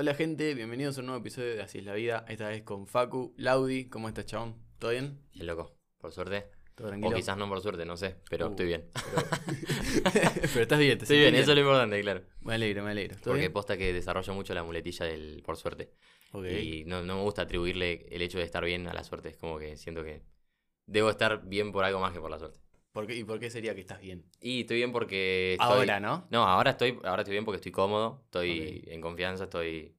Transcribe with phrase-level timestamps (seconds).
[0.00, 2.86] Hola gente, bienvenidos a un nuevo episodio de Así es la vida, esta vez con
[2.86, 4.54] Facu, Laudi, ¿cómo estás chabón?
[4.78, 5.18] ¿Todo bien?
[5.34, 6.50] Bien loco, por suerte.
[6.76, 7.16] ¿Todo O tranquilo?
[7.16, 8.88] quizás no por suerte, no sé, pero Uh, estoy bien.
[10.52, 12.22] Pero estás bien, te Estoy sentís bien, eso es lo importante, claro.
[12.42, 13.16] Me alegro, me alegro.
[13.16, 13.52] ¿Todo Porque bien?
[13.52, 15.90] posta que desarrollo mucho la muletilla del por suerte.
[16.32, 16.44] Ok.
[16.46, 19.30] Y no, no me gusta atribuirle el hecho de estar bien a la suerte.
[19.30, 20.22] Es como que siento que
[20.86, 22.60] debo estar bien por algo más que por la suerte.
[22.92, 24.24] ¿Por qué- ¿Y por qué sería que estás bien?
[24.40, 25.68] Y estoy bien porque estoy...
[25.68, 26.26] Ahora, ¿no?
[26.30, 29.94] No, ahora estoy, ahora estoy bien porque estoy cómodo, estoy en confianza, estoy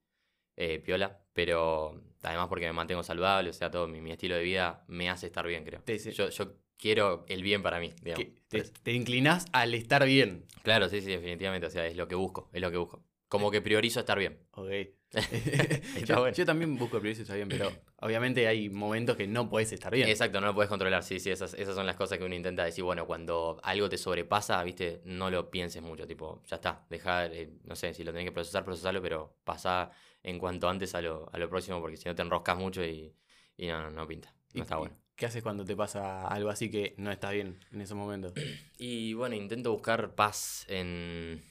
[0.59, 4.43] eh, piola, pero además porque me mantengo saludable, o sea, todo mi, mi estilo de
[4.43, 5.81] vida me hace estar bien, creo.
[5.85, 8.27] Dice- Yo, yo quiero el bien para mí, digamos.
[8.49, 10.45] Te, te inclinás al estar bien.
[10.61, 13.03] Claro, sí, sí, definitivamente, o sea, es lo que busco, es lo que busco.
[13.29, 14.39] Como que priorizo estar bien.
[14.51, 14.69] Ok.
[16.05, 16.35] Yo, bueno.
[16.35, 20.07] yo también busco priorizar estar bien, pero obviamente hay momentos que no podés estar bien.
[20.07, 22.63] Exacto, no lo puedes controlar, sí, sí, esas, esas son las cosas que uno intenta
[22.63, 27.25] decir, bueno, cuando algo te sobrepasa, viste, no lo pienses mucho, tipo, ya está, deja,
[27.25, 29.89] eh, no sé, si lo tenés que procesar, procesarlo, pero pasa
[30.23, 33.13] en cuanto antes a lo, a lo próximo, porque si no te enroscas mucho y,
[33.57, 34.95] y no, no, no pinta, ¿Y- no está bueno.
[35.15, 38.33] ¿Qué haces cuando te pasa algo así que no estás bien en esos momentos?
[38.77, 41.43] Y bueno, intento buscar paz en,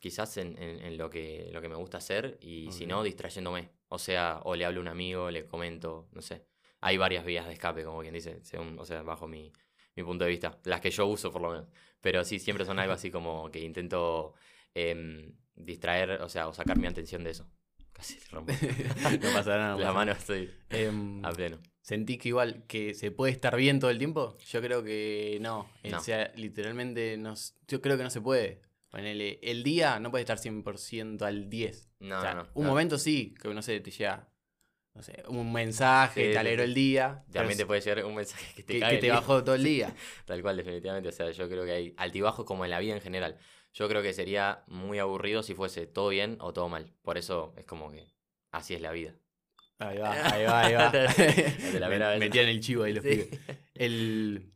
[0.00, 3.70] quizás en, en- en lo, que, lo que me gusta hacer y si no, distrayéndome.
[3.88, 6.46] O sea, o le hablo a un amigo, le comento, no sé.
[6.80, 9.52] Hay varias vías de escape, como quien dice, según, o sea, bajo mi,
[9.96, 10.58] mi punto de vista.
[10.64, 11.66] Las que yo uso, por lo menos.
[12.00, 14.34] Pero sí, siempre son algo así como que intento
[14.74, 17.48] em, distraer, o sea, o sacar mi atención de eso.
[17.96, 18.52] Casi rompo
[19.22, 19.70] no pasa nada.
[19.76, 20.82] no la mano, estoy nada.
[20.82, 21.58] Em, a pleno.
[21.80, 24.36] ¿Sentís que igual que se puede estar bien todo el tiempo?
[24.50, 25.70] Yo creo que no.
[25.84, 25.98] No.
[25.98, 27.34] O sea, literalmente no,
[27.68, 28.60] yo creo que no se puede.
[28.90, 31.90] Ponele, el día no puede estar 100% al 10.
[32.00, 32.48] No, o sea, no, no.
[32.54, 32.70] un no.
[32.70, 34.28] momento sí, que no sé, te llega,
[34.94, 37.24] no sé, un mensaje, Sí, te alegró el día.
[37.32, 39.14] También te puede llegar un mensaje que te que, cae que el te día.
[39.14, 39.94] bajó todo el día.
[40.24, 41.08] Tal cual, definitivamente.
[41.08, 43.38] O sea, yo creo que hay altibajos como en la vida en general.
[43.78, 46.90] Yo creo que sería muy aburrido si fuese todo bien o todo mal.
[47.02, 48.06] Por eso es como que
[48.50, 49.14] así es la vida.
[49.78, 50.90] Ahí va, ahí va, ahí va.
[51.18, 52.18] Me- primera vez.
[52.20, 53.10] Metían el chivo ahí los Sí.
[53.10, 53.40] pibes.
[53.74, 54.50] El,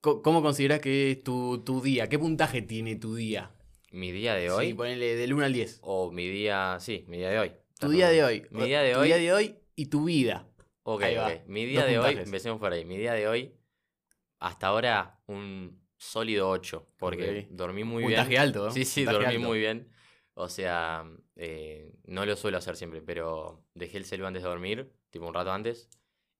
[0.00, 2.08] ¿Cómo considerás que es tu, tu día?
[2.08, 3.50] ¿Qué puntaje tiene tu día?
[3.90, 5.80] Mi día de hoy Sí, ponele del 1 al 10.
[5.82, 7.52] o mi día, sí, mi día de hoy.
[7.80, 8.46] Tu día de hoy.
[8.50, 9.06] Mi día de tu hoy.
[9.08, 10.48] día de hoy y tu vida.
[10.84, 11.26] Ok, Ahí va.
[11.28, 11.46] ok.
[11.46, 12.84] Mi día Dos de hoy, empecemos por ahí.
[12.84, 13.54] Mi día de hoy,
[14.38, 16.86] hasta ahora, un sólido 8.
[16.98, 17.56] Porque Ok.
[17.56, 18.40] dormí muy Puntaje bien.
[18.42, 18.70] alto, ¿no?
[18.72, 19.40] Sí, sí, dormí alto.
[19.40, 19.88] muy bien.
[20.34, 21.04] O sea,
[21.36, 25.34] eh, no lo suelo hacer siempre, pero dejé el celu antes de dormir, tipo un
[25.34, 25.90] rato antes,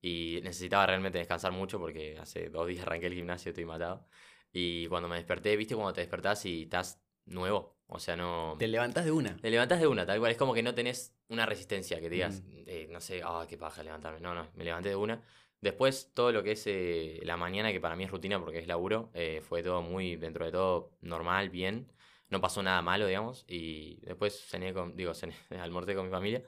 [0.00, 4.06] y necesitaba realmente descansar mucho porque hace dos días arranqué el gimnasio, estoy matado.
[4.52, 8.56] Y cuando me desperté, viste cuando te despertás y estás nuevo, o sea, no...
[8.58, 9.36] Te levantás de una.
[9.36, 12.42] Te levantás de una, tal cual, es como que no tenés una resistencia, que digas,
[12.42, 12.62] Mm.
[12.66, 14.20] eh, no sé, ah, qué paja levantarme.
[14.20, 15.22] No, no, me levanté de una.
[15.62, 18.66] Después, todo lo que es eh, la mañana, que para mí es rutina porque es
[18.66, 21.86] laburo, eh, fue todo muy, dentro de todo, normal, bien.
[22.30, 23.44] No pasó nada malo, digamos.
[23.46, 26.42] Y después cené con, digo, cené, almorcé con mi familia.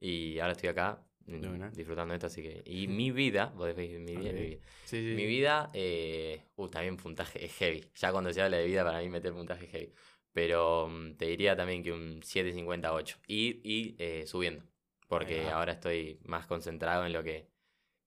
[0.00, 1.70] Y ahora estoy acá una.
[1.70, 2.62] disfrutando de esto, así que...
[2.66, 4.34] Y mi vida, vos decís, mi vida, Ok.
[4.36, 4.60] mi vida.
[4.84, 5.14] Sí, sí.
[5.16, 7.86] Mi vida, eh, uh, también puntaje es heavy.
[7.94, 9.94] Ya cuando se habla de vida, para mí meter puntaje es heavy.
[10.34, 13.16] Pero mm, te diría también que un 7.58.
[13.26, 14.62] Y, y eh, subiendo.
[15.08, 17.48] Porque ahora estoy más concentrado en lo que,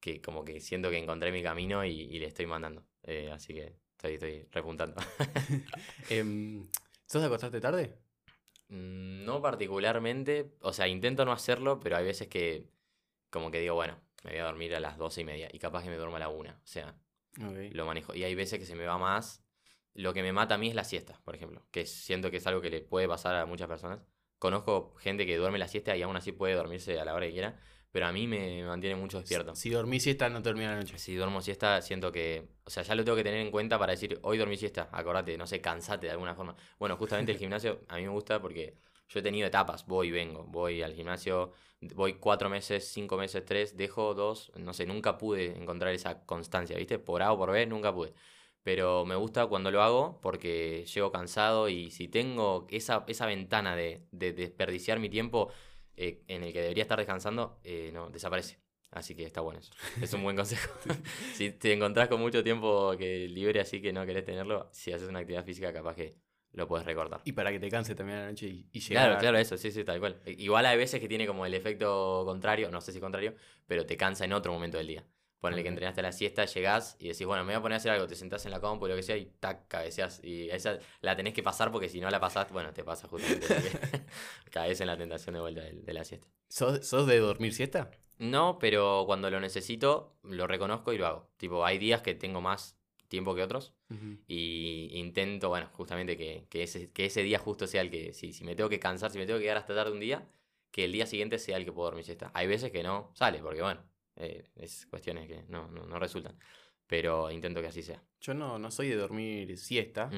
[0.02, 2.84] que como que siento que encontré mi camino y, y le estoy mandando.
[3.04, 5.00] Eh, así que estoy, estoy repuntando.
[6.10, 6.68] Em,
[7.06, 7.98] ¿Sos de acostarte tarde?
[8.68, 12.68] Mm, no particularmente, o sea, intento no hacerlo, pero hay veces que
[13.30, 15.84] como que digo, bueno, me voy a dormir a las 12 y media y capaz
[15.84, 16.52] que me duermo a la 1.
[16.52, 16.96] O sea,
[17.38, 18.14] lo manejo.
[18.14, 19.44] Y hay veces que se me va más.
[19.94, 22.48] Lo que me mata a mí es la siesta, por ejemplo, que siento que es
[22.48, 24.00] algo que le puede pasar a muchas personas.
[24.40, 27.34] Conozco gente que duerme la siesta y aún así puede dormirse a la hora que
[27.34, 27.60] quiera,
[27.92, 29.54] pero a mí me mantiene mucho despierto.
[29.56, 30.98] Si dormís siesta, no termina la noche.
[30.98, 33.92] Si duermo siesta, siento que, o sea, ya lo tengo que tener en cuenta para
[33.92, 36.56] decir, hoy dormí siesta, acordate, no sé, cansate de alguna forma.
[36.80, 38.78] Bueno, justamente el gimnasio a mí me gusta porque
[39.10, 41.52] yo he tenido etapas, voy y vengo, voy al gimnasio,
[41.94, 46.78] voy cuatro meses, cinco meses, tres, dejo dos, no sé, nunca pude encontrar esa constancia,
[46.78, 46.98] ¿viste?
[46.98, 48.14] Por A o por B, nunca pude.
[48.64, 53.76] Pero me gusta cuando lo hago porque llego cansado y si tengo esa, esa ventana
[53.76, 55.52] de, de desperdiciar mi tiempo
[55.96, 58.60] eh, en el que debería estar descansando, eh, no, desaparece.
[58.92, 59.72] Así que está bueno eso.
[60.02, 60.70] Es un buen consejo.
[61.34, 65.08] si te encontrás con mucho tiempo que libre así que no querés tenerlo, si haces
[65.08, 66.18] una actividad física capaz que
[66.54, 67.22] lo puedes recortar.
[67.24, 69.58] Y para que te canse también a la noche y, y llegar Claro, claro, eso,
[69.58, 70.22] sí, sí, tal cual.
[70.26, 73.36] Igual hay veces que tiene como el efecto contrario, no sé si contrario,
[73.66, 75.06] pero te cansa en otro momento del día.
[75.42, 77.78] Ponele que entrenaste a la siesta, llegás y decís, bueno, me voy a poner a
[77.78, 80.24] hacer algo, te sentás en la compu, lo que sea, y tac, cabeceás.
[80.24, 83.48] Y esa la tenés que pasar porque si no la pasás, bueno, te pasa justamente.
[84.52, 86.28] Caes en la tentación de vuelta de, de la siesta.
[86.48, 87.92] ¿Sos, sos de dormir siesta?
[88.20, 91.28] No, pero cuando lo necesito, lo reconozco y lo hago.
[91.38, 92.78] Tipo, hay días que tengo más
[93.12, 93.74] tiempo que otros
[94.26, 98.32] y intento, bueno, justamente que, que ese, que ese día justo sea el que, si,
[98.32, 100.26] si me tengo que cansar, si me tengo que quedar hasta tarde un día,
[100.72, 102.32] que el día siguiente sea el que puedo dormir siesta.
[102.34, 103.82] Hay veces que no sale, porque bueno,
[104.16, 106.38] eh, es cuestiones que no, no, no resultan.
[106.88, 108.04] Pero intento que así sea.
[108.20, 110.10] Yo no, no soy de dormir siesta.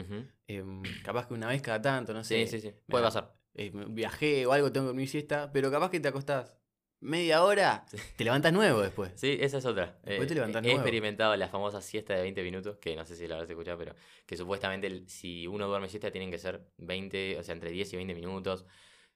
[0.47, 2.47] Em, capaz que una vez cada tanto, no sé.
[2.47, 2.75] Sí, sí, sí.
[2.87, 3.35] Puede pasar.
[3.53, 5.51] eh, viajé o algo, tengo que dormir siesta.
[5.51, 6.57] Pero capaz que te acostás
[6.99, 7.85] media hora,
[8.15, 9.11] te levantás nuevo después.
[9.15, 9.99] Sí, esa es otra.
[10.03, 10.79] Después te Eh, levantás he nuevo.
[10.79, 13.93] experimentado la famosa siesta de 20 minutos, que no sé si la habrás escuchado, pero
[14.25, 17.97] que supuestamente si uno duerme siesta tienen que ser 20, o sea, entre 10 y
[17.97, 18.65] 20 minutos.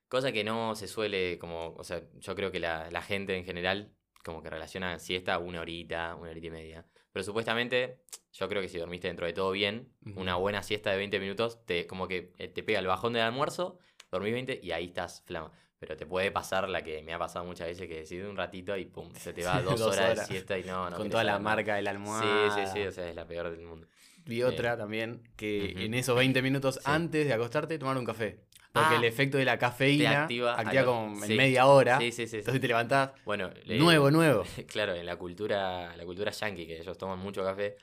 [0.10, 3.46] Cosa que no se suele, como, o sea, yo creo que la, la gente en
[3.46, 3.94] general
[4.28, 6.86] como que relaciona siesta una horita, una horita y media.
[7.12, 8.02] Pero supuestamente,
[8.34, 10.20] yo creo que si dormiste dentro de todo bien, Ujú.
[10.20, 13.24] una buena siesta de 20 minutos, te, como que eh, te pega el bajón del
[13.24, 13.80] almuerzo,
[14.12, 15.52] dormís 20 y ahí estás flama.
[15.80, 18.76] Pero te puede pasar la que me ha pasado muchas veces que decides un ratito
[18.76, 20.28] y pum, se te va dos, Dos horas, horas.
[20.28, 22.92] de siesta y no, no con toda la marca de la Sí, sí, sí, o
[22.92, 23.88] sea, es la peor del mundo.
[24.26, 25.86] Vi otra también, que Ujú.
[25.86, 26.82] en esos 20 minutos Sí.
[26.84, 28.42] antes de acostarte, tomar un café.
[28.78, 32.00] Porque Ah, el efecto de la cafeína activa activa, como en media hora.
[32.00, 32.28] Sí, sí, sí.
[32.28, 32.38] sí.
[32.38, 34.44] Entonces te levantás Bueno, le- nuevo, nuevo.
[34.68, 37.78] Claro, en la cultura, la cultura yankee, que ellos toman mucho café,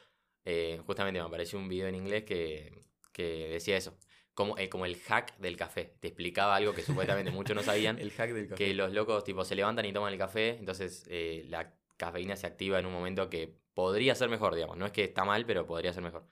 [0.45, 2.73] eh, justamente me apareció un video en inglés que,
[3.13, 3.97] que decía eso.
[4.35, 5.95] Como, eh, como el hack del café.
[6.01, 7.99] Te explicaba algo que supuestamente muchos no sabían.
[8.01, 8.65] El hack del café.
[8.65, 12.49] que los locos tipo se levantan y toman el café, entonces eh, la cafeína se
[12.49, 14.77] activa en un momento que podría ser mejor, digamos.
[14.77, 16.27] No es que está mal, pero podría ser mejor.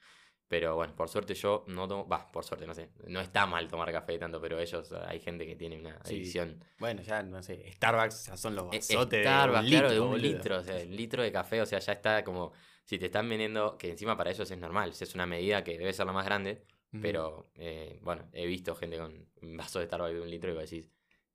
[0.52, 2.90] Pero bueno, por suerte yo no tomo, va, por suerte, no sé.
[3.06, 6.16] No está mal tomar café tanto, pero ellos, hay gente que tiene una Sí.
[6.16, 6.62] adicción.
[6.78, 9.90] Bueno, ya no sé, Starbucks ya son los Eh, vasotes Starbucks, de un claro, litro,
[9.94, 10.28] de un boludo.
[10.28, 12.52] litro, o sea, un litro de café, o sea, ya está como,
[12.84, 15.90] si te están vendiendo, que encima para ellos es normal, es una medida que debe
[15.94, 16.66] ser la más grande,
[17.00, 20.54] pero eh, bueno, he visto gente con un vaso de Starbucks de un litro y
[20.54, 20.86] vos decís,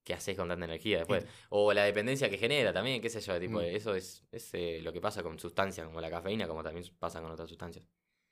[0.03, 1.25] ¿qué haces con tanta energía después?
[1.49, 3.63] O la dependencia que genera también, qué sé yo, tipo, Mm.
[3.63, 7.19] eso es, es eh, lo que pasa con sustancias como la cafeína, como también pasa
[7.19, 7.83] con otras sustancias.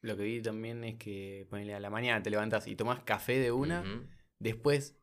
[0.05, 3.39] Lo que vi también es que ponele a la mañana te levantas y tomás café
[3.39, 3.83] de una,
[4.39, 4.95] después,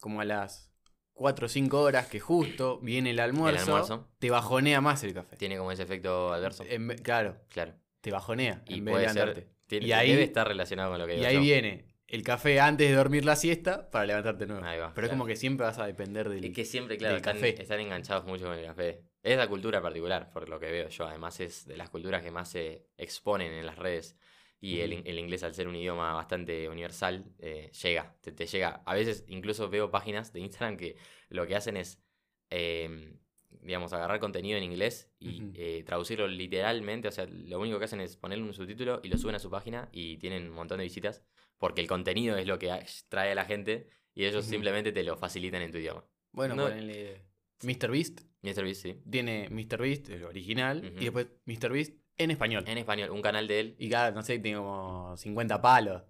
[0.00, 0.70] como a las
[1.12, 4.08] 4 o 5 horas que justo viene el almuerzo, almuerzo.
[4.18, 5.36] te bajonea más el café.
[5.36, 6.64] Tiene como ese efecto adverso.
[6.68, 7.74] En claro, claro.
[8.00, 10.98] te bajonea Y en vez de puede ser, tiene, Y ahí- debe estar relacionado con
[11.00, 11.40] lo que Y digo ahí yo.
[11.40, 14.64] viene el café antes de dormir la siesta para levantarte nuevo.
[14.64, 16.42] Ahí va, Pero es como que siempre vas a depender del...
[16.44, 17.60] Es que siempre, claro, están, café.
[17.60, 19.02] están enganchados mucho con el café.
[19.22, 21.06] Es la cultura particular, por lo que veo yo.
[21.06, 24.16] Además, es de las culturas que más se exponen en las redes.
[24.60, 28.82] Y el, el inglés, al ser un idioma bastante universal, eh, llega, te, te llega.
[28.86, 30.96] A veces incluso veo páginas de Instagram que
[31.28, 32.02] lo que hacen es,
[32.50, 33.14] eh,
[33.60, 37.08] digamos, agarrar contenido en inglés y eh, traducirlo literalmente.
[37.08, 39.48] O sea, lo único que hacen es ponerle un subtítulo y lo suben a su
[39.50, 41.22] página y tienen un montón de visitas
[41.56, 42.70] porque el contenido es lo que
[43.08, 46.04] trae a la gente y ellos simplemente te lo facilitan en tu idioma.
[46.32, 47.22] Bueno, no- ponele
[47.62, 48.62] MrBeast, Mr.
[48.64, 49.02] Beast, sí.
[49.10, 52.64] tiene MrBeast, el original, y después MrBeast en español.
[52.66, 53.76] En español, un canal de él.
[53.78, 56.02] Y cada, no sé, tiene como 50 palos.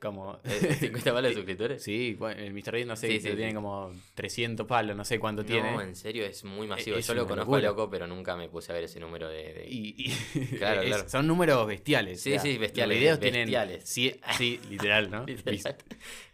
[0.00, 0.38] Como...
[0.44, 1.82] eh, 50 palos de suscriptores.
[1.82, 3.36] Sí, bueno, el MrBeast no sé, Sí, sí, pero sí.
[3.38, 5.72] tiene como 300 palos, no sé cuánto tiene.
[5.72, 6.96] No, en serio, es muy masivo.
[6.96, 7.68] es Yo lo una conozco locura.
[7.68, 9.54] a loco, pero nunca me puse a ver ese número de.
[9.54, 11.08] de- Y, y- Claro, es- claro.
[11.08, 12.20] son números bestiales.
[12.20, 13.64] Sí, sí, bestiales, Los videos bestiales.
[13.84, 13.86] tienen.
[13.86, 15.24] Sí, sí, literal, ¿no?
[15.26, 15.76] Literal.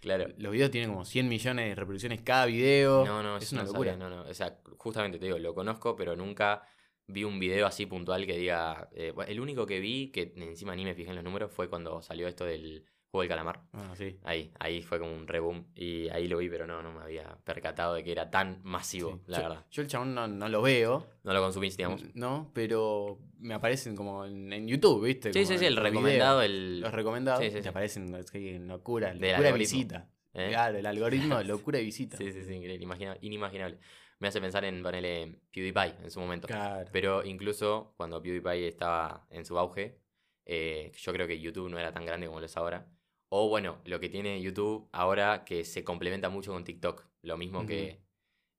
[0.00, 0.26] Claro.
[0.36, 3.06] Los videos tienen como 100 millones de reproducciones cada video.
[3.06, 3.92] No, no, es una no locura.
[3.92, 4.28] sabía, no, no.
[4.30, 6.62] O sea, justamente te digo, lo conozco, pero nunca
[7.06, 8.88] vi un video así puntual que diga.
[8.92, 12.00] eh, el único que vi, que encima ni me fijé en los números, fue cuando
[12.02, 13.62] salió esto del juego del calamar.
[13.72, 14.18] Ah, sí.
[14.24, 15.66] Ahí, ahí fue como un reboom.
[15.76, 19.12] Y ahí lo vi, pero no, no me había percatado de que era tan masivo,
[19.12, 19.20] Sí.
[19.28, 19.66] la yo, verdad.
[19.70, 22.02] yo el chabón no, no lo veo, No lo consumís, digamos.
[22.14, 22.50] ¿no?
[22.54, 25.32] Pero me aparecen como en, en YouTube, ¿viste?
[25.32, 26.80] Sí, Como sí, sí, el recomendado, el.
[26.80, 27.44] Los recomendados.
[27.44, 30.08] Sí, sí, te aparecen así, locura, Del locura de visita.
[30.32, 30.48] ¿eh?
[30.48, 32.16] Claro, el algoritmo locura de visita.
[32.16, 33.78] Sí, sí, sí, increíble, imagina- inimaginable.
[34.24, 36.46] Me hace pensar en ponerle PewDiePie en su momento.
[36.46, 36.88] Claro.
[36.90, 39.98] Pero incluso cuando PewDiePie estaba en su auge,
[40.46, 42.88] eh, yo creo que YouTube no era tan grande como lo es ahora.
[43.28, 47.04] O bueno, lo que tiene YouTube ahora que se complementa mucho con TikTok.
[47.20, 48.00] Lo mismo que,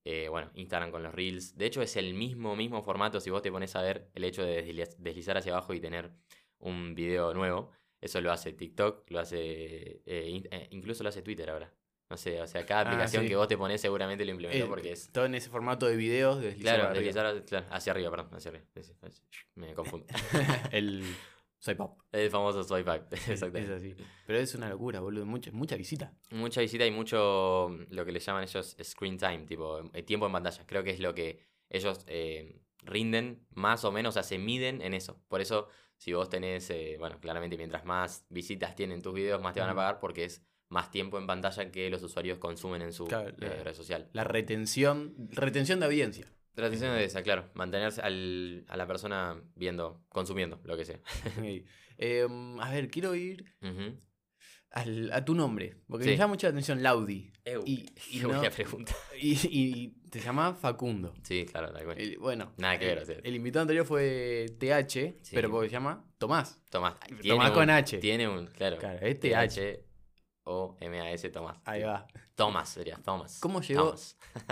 [0.04, 1.58] eh, bueno, Instagram con los Reels.
[1.58, 4.44] De hecho, es el mismo, mismo formato si vos te pones a ver el hecho
[4.46, 6.12] de desliz- deslizar hacia abajo y tener
[6.60, 7.72] un video nuevo.
[8.00, 11.74] Eso lo hace TikTok, lo hace, eh, incluso lo hace Twitter ahora.
[12.10, 13.30] No sé, o sea, cada Ah, aplicación sí.
[13.30, 15.10] que vos te pones seguramente lo implementó Eh, porque es...
[15.12, 17.00] Todo en ese formato de videos de Claro, arriba.
[17.00, 18.66] deslizar claro, hacia arriba, perdón, hacia arriba.
[19.56, 20.06] Me confundo.
[20.72, 21.04] el
[21.58, 22.00] soy pop.
[22.12, 23.74] el famoso up, Es exactamente.
[23.74, 23.96] así.
[24.28, 25.26] Pero es una locura, boludo.
[25.26, 26.14] Mucha, mucha visita.
[26.30, 30.32] Mucha visita y mucho lo que le llaman ellos screen time, tipo eh, tiempo en
[30.32, 30.64] pantalla.
[30.68, 31.40] Creo que es lo que
[31.72, 35.20] ellos eh, rinden más o menos, o sea, se miden en eso.
[35.28, 39.56] Por eso, si vos tenés, eh, bueno, claramente mientras más visitas tienen tus videos, más
[39.56, 42.92] te van a pagar porque es más tiempo en pantalla que los usuarios consumen en
[42.94, 44.10] su Claro, eh, red social.
[44.14, 46.28] La retención, retención de audiencia.
[46.58, 51.00] Atención es esa, claro, mantenerse al- a la persona viendo, consumiendo, lo que sea.
[51.98, 53.46] Em, a ver, quiero ir.
[54.72, 55.78] Al- a tu nombre.
[55.88, 56.10] Porque Sí.
[56.12, 57.32] me llama mucho la atención Laudi.
[57.66, 58.94] Y, y no- pregunta.
[59.22, 61.14] y- y te llama Facundo.
[61.24, 62.00] Sí, claro, tal cual.
[62.00, 65.34] El- bueno, Nada que ver, el, el invitado anterior fue TH, Sí.
[65.36, 66.62] pero porque se llama Tomás.
[66.70, 66.96] Tomás.
[67.26, 67.98] Tomás con H.
[68.00, 68.78] Tiene un, claro.
[68.78, 69.85] Claro, es TH.
[70.46, 71.58] T-H-O-M-A-S, Tomás.
[71.66, 72.08] Ahí va.
[72.36, 73.40] Tomás sería, Tomás.
[73.40, 73.96] ¿Cómo llegó.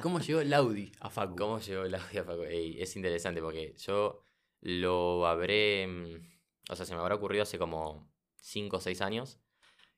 [0.02, 1.36] ¿Cómo llegó Laudi a Facu?
[1.36, 2.44] ¿Cómo llegó el audio a Facu?
[2.44, 4.24] Ey, es interesante porque yo
[4.62, 5.86] lo habré.
[5.88, 9.40] mm, O sea, se me habrá ocurrido hace como 5 o 6 años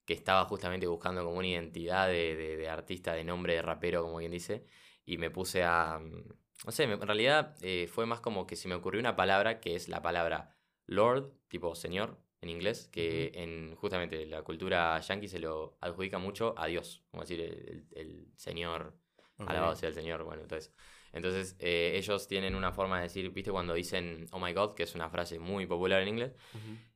[0.05, 4.03] que estaba justamente buscando como una identidad de, de- de artista, de nombre de rapero,
[4.03, 4.65] como quien dice,
[5.05, 5.99] y me puse a.
[5.99, 6.23] mm,
[6.65, 9.75] No sé, en realidad eh, fue más como que se me ocurrió una palabra que
[9.75, 10.55] es la palabra
[10.87, 16.53] Lord, tipo señor en inglés, que en justamente la cultura yankee se lo adjudica mucho
[16.57, 18.93] a Dios, como decir el, el señor.
[19.37, 20.71] Alabado sea el Señor, bueno, entonces.
[21.11, 23.51] Entonces, eh, ellos tienen una forma de decir, ¿viste?
[23.51, 26.31] Cuando dicen oh my god, que es una frase muy popular en inglés.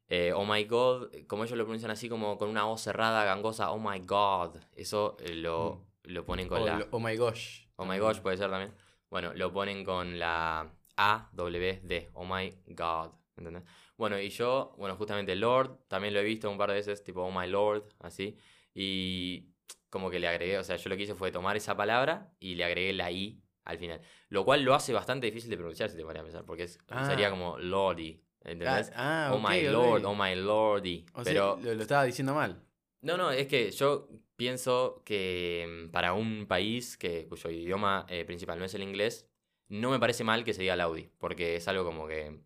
[0.07, 3.71] Eh, oh my god, como ellos lo pronuncian así, como con una voz cerrada, gangosa,
[3.71, 4.55] oh my god.
[4.73, 6.87] Eso eh, lo, lo ponen con O la.
[6.91, 7.65] oh my gosh.
[7.75, 8.73] Oh my gosh, puede ser también.
[9.09, 12.09] Bueno, lo ponen con la A, W, D.
[12.13, 13.11] Oh my God.
[13.35, 13.63] ¿Entendés?
[13.99, 17.21] Bueno, y yo, bueno, justamente Lord, también lo he visto un par de veces, tipo
[17.21, 18.37] Oh my Lord, así.
[18.73, 19.49] Y
[19.89, 22.55] como que le agregué, o sea, yo lo que hice fue tomar esa palabra y
[22.55, 23.99] le agregué la I al final.
[24.29, 27.05] Lo cual lo hace bastante difícil de pronunciar, si te a pensar, porque es- Ah.
[27.07, 28.23] sería como Lordy.
[28.41, 28.89] ¿Entendés?
[28.95, 29.63] Ah, oh ok, my.
[29.63, 31.05] Lord, oh my Lordy.
[31.13, 31.59] O sea, Pero.
[31.61, 32.63] lo, lo estaba diciendo mal.
[33.01, 38.23] No, no, es que yo pienso que mm, para un país que, cuyo idioma eh,
[38.23, 39.29] principal no es el inglés,
[39.67, 42.39] no me parece mal que se diga Laudi, porque es algo como que...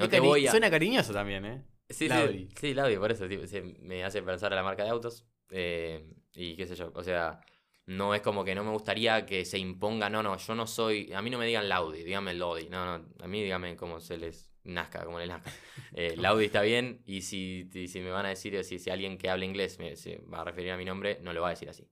[0.00, 0.50] No te cari- voy a...
[0.50, 1.62] Suena cariñoso también, ¿eh?
[1.88, 2.48] Sí, Laudi.
[2.50, 5.26] sí, sí, Laudi, por eso tipo, se- me hace pensar a la marca de autos
[5.50, 6.04] eh,
[6.34, 7.40] y qué sé yo, o sea,
[7.86, 11.12] no es como que no me gustaría que se imponga, no, no, yo no soy,
[11.12, 14.16] a mí no me digan Laudi, díganme Lodi, no, no, a mí díganme como se
[14.18, 15.50] les nazca, como les nazca.
[15.92, 19.28] Eh, Laudi está bien y si, si me van a decir, si, si alguien que
[19.28, 21.68] habla inglés me, se va a referir a mi nombre, no lo va a decir
[21.68, 21.88] así.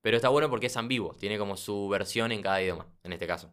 [0.00, 3.26] Pero está bueno porque es ambiguo, tiene como su versión en cada idioma, en este
[3.26, 3.52] caso.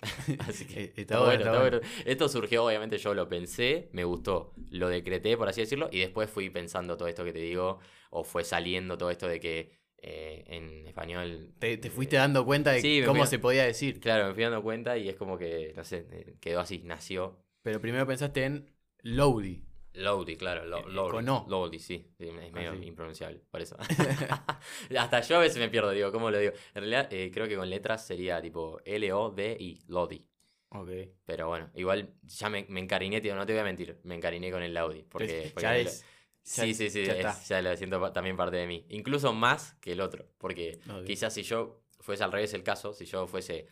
[0.38, 1.80] Así que Eh, está bueno, está bueno.
[2.04, 6.30] Esto surgió, obviamente, yo lo pensé, me gustó, lo decreté, por así decirlo, y después
[6.30, 7.78] fui pensando todo esto que te digo,
[8.10, 11.54] o fue saliendo todo esto de que eh, en español.
[11.58, 14.00] Te, te eh, fuiste dando cuenta de sí, cómo fui- se podía decir.
[14.00, 17.42] Claro, me fui dando cuenta y es como que, no sé, quedó así, nació.
[17.62, 19.65] Pero primero pensaste en Lodi.
[19.96, 21.46] Lodi, claro, lo, Eh, Lodi, con O.
[21.48, 22.84] Lodi, sí, sí, es medio sí.
[22.84, 23.76] impronunciable, por eso.
[24.98, 26.52] Hasta yo a veces me pierdo, digo, ¿cómo lo digo?
[26.74, 30.26] En realidad, eh, creo que con letras sería tipo L-O-D-I, Lodi.
[30.70, 30.90] Ok.
[31.24, 34.50] Pero bueno, igual ya me, me encariñé, tío, no te voy a mentir, me encariñé
[34.50, 35.02] con el Laudi.
[35.04, 36.00] Porque, porque ya es.
[36.00, 36.06] ya-
[36.42, 38.86] Sí, sí, sí, ya es- ya lo siento también parte de mí.
[38.90, 43.04] Incluso más que el otro, porque quizás si yo fuese al revés el caso, si
[43.04, 43.66] yo fuese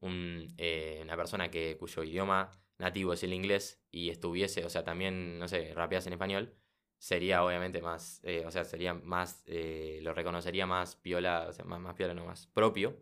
[0.00, 4.84] un, eh, una persona que, cuyo idioma nativo es el inglés y estuviese, o sea,
[4.84, 6.54] también, no sé, rapeas en español,
[6.96, 11.64] sería obviamente más, eh, o sea, sería más, eh, lo reconocería más piola, o sea,
[11.64, 12.98] más, más piola, no más propio,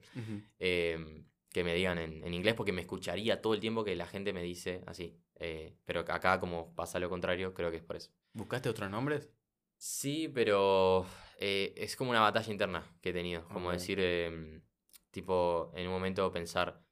[0.59, 4.07] eh, que me digan en, en inglés, porque me escucharía todo el tiempo que la
[4.07, 5.19] gente me dice así.
[5.39, 8.11] eh, pero acá, como pasa lo contrario, creo que es por eso.
[8.33, 9.31] ¿Buscaste otros nombres?
[9.79, 11.07] Sí, pero
[11.39, 13.47] es como una batalla interna que he tenido.
[13.49, 14.63] Como decir, em,
[15.11, 16.83] tipo, en un momento pensar,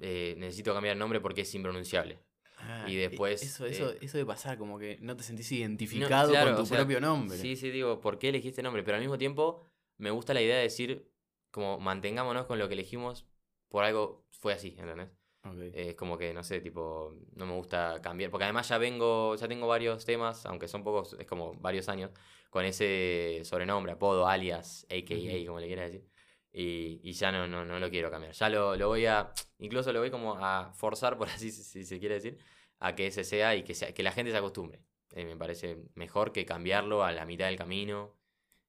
[0.00, 2.18] eh, necesito cambiar el nombre porque es impronunciable.
[2.58, 5.50] Ah, Y e- después, Eso, eso, eh, eso de pasar, como que no te sentís
[5.52, 7.36] No, identificado claro, con tu o sea, propio nombre.
[7.38, 8.82] Sí, sí, digo, ¿por qué elegí este nombre?
[8.82, 9.66] Pero al mismo tiempo
[9.98, 11.10] me gusta la idea de decir,
[11.50, 13.26] como mantengámonos con lo que elegimos,
[13.68, 15.08] por algo fue así, ¿entendés?
[15.44, 15.58] Ok.
[15.58, 18.30] Eh, Es como que, no sé, tipo, no me gusta cambiar.
[18.30, 22.10] Porque además ya vengo, ya tengo varios temas, aunque son pocos, es como varios años,
[22.50, 26.08] con ese sobrenombre, apodo, alias, AKA, como le quieras decir.
[26.56, 28.32] Y, y ya no, no, no lo quiero cambiar.
[28.32, 31.98] Ya lo, lo voy a, incluso lo voy como a forzar, por así si, se
[31.98, 32.38] quiere decir,
[32.78, 34.80] a que ese sea y que, sea, que la gente se acostumbre.
[35.10, 38.14] Eh, me parece mejor que cambiarlo a la mitad del camino.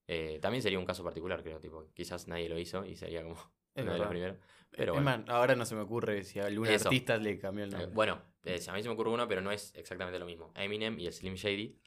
[0.08, 3.36] Eh, también sería un caso particular, creo, tipo, quizás nadie lo hizo y sería como
[3.76, 4.38] Es uno de los primeros.
[4.72, 5.24] Pero es bueno.
[5.28, 6.88] ahora no se me ocurre si a algún Eso.
[6.90, 7.94] artista le cambió el Eh, nombre.
[7.94, 10.52] Bueno, eh, a mí se me ocurre uno, pero no es exactamente lo mismo.
[10.56, 11.78] Eminem y el Slim Shady.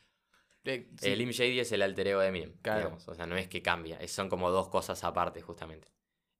[0.64, 2.80] Eh, sí, Slim Shady es el alter ego de Eminem, Claro.
[2.80, 3.08] digamos.
[3.08, 5.88] O sea, no es que cambia, es- son como dos cosas aparte, justamente.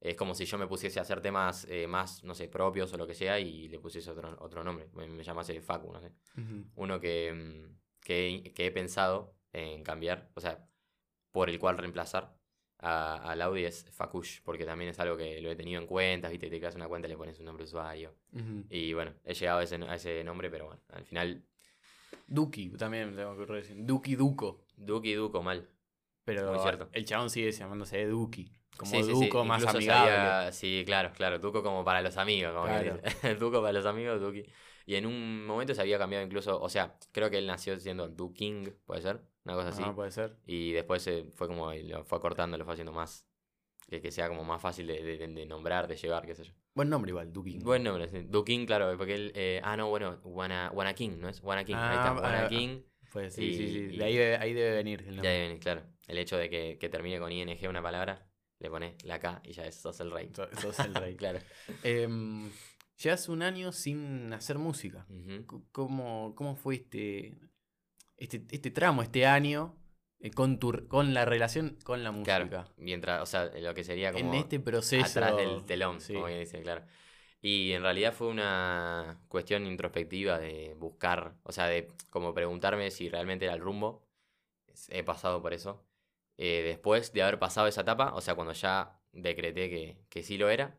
[0.00, 2.96] Es como si yo me pusiese a hacer temas eh, más, no sé, propios o
[2.96, 4.88] lo que sea y le pusiese otro, otro nombre.
[4.94, 6.12] Me, me llamase Facu, no sé.
[6.36, 6.64] ujú.
[6.76, 10.64] Uno que, mm, que, que he pensado en cambiar, o sea,
[11.32, 12.36] por el cual reemplazar
[12.78, 16.28] a, al Audi es Fakush, porque también es algo que lo he tenido en cuenta,
[16.28, 16.48] ¿viste?
[16.48, 18.14] Te creas una cuenta y le pones un nombre usuario.
[18.32, 18.64] Ujú.
[18.70, 21.42] Y bueno, he llegado a ese, a ese nombre, pero bueno, al final,
[22.28, 23.76] Duki, también tengo que decir.
[23.80, 24.64] Duki Duco.
[24.76, 25.68] Duki Duco mal.
[26.24, 26.88] Pero Muy cierto.
[26.92, 28.52] el chabón sigue llamándose Duki.
[28.76, 30.10] Como Sí, sí, sí, Duco más amigable.
[30.12, 33.00] sabía- sí, claro, claro, Duco como para los amigos, como Claro.
[33.02, 33.34] dice.
[33.40, 34.44] Duco para los amigos, Duki.
[34.86, 38.08] Y en un momento se había cambiado incluso, o sea, creo que él nació siendo
[38.08, 39.82] Du King, puede ser, una cosa así.
[39.84, 40.36] Ah, puede ser.
[40.46, 43.26] Y después se fue como, lo fue acortando, lo fue haciendo más,
[43.88, 46.52] que, que sea como más fácil de, de- de nombrar, de llevar, qué sé yo.
[46.74, 47.58] Buen nombre igual, Duki.
[47.58, 48.24] Buen nombre, sí.
[48.28, 51.42] Du King, claro, porque él, eh, ah, no, bueno, Wana, Wana King, ¿no es?
[51.42, 52.82] Wana King, ahí Ah, está, Wana ah, King.
[53.10, 53.96] Pues sí, sí, sí.
[53.96, 55.30] De ahí, debe- ahí debe venir el Ya nombre.
[55.30, 55.82] debe venir, claro.
[56.06, 58.28] El hecho de que, que termine con ING una palabra,
[58.60, 60.30] le pones la K y ya es, sos el rey.
[60.34, 61.16] So- Sos el rey.
[61.16, 61.38] claro.
[61.82, 62.50] Em,
[63.02, 65.06] llevas un año sin hacer música.
[65.72, 67.34] ¿Cómo, cómo fue este,
[68.18, 69.77] este, este tramo, este año, eh,
[70.34, 72.48] con, tu, con la relación con la música?
[72.48, 75.06] Claro, mientras, o sea, lo que sería como en este proceso.
[75.06, 76.14] atrás del telón, sí.
[76.14, 76.84] como bien dice, claro.
[77.40, 83.08] Y en realidad fue una cuestión introspectiva de buscar, o sea, de como preguntarme si
[83.08, 84.04] realmente era el rumbo.
[84.88, 85.84] He pasado por eso.
[86.36, 90.38] Eh, después de haber pasado esa etapa, o sea, cuando ya decreté que, que sí
[90.38, 90.78] lo era,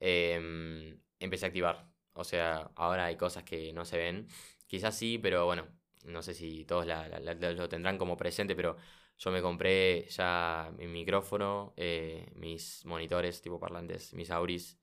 [0.00, 1.88] em, empecé a activar.
[2.12, 4.28] O sea, ahora hay cosas que no se ven.
[4.66, 5.66] Quizás sí, pero bueno,
[6.06, 8.76] no sé si todos la- la- la- lo tendrán como presente, pero
[9.18, 14.78] yo me compré ya mi micrófono, eh, mis monitores tipo parlantes, mis auris,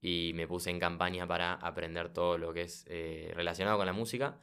[0.00, 3.92] y me puse en campaña para aprender todo lo que es eh, relacionado con la
[3.92, 4.40] música.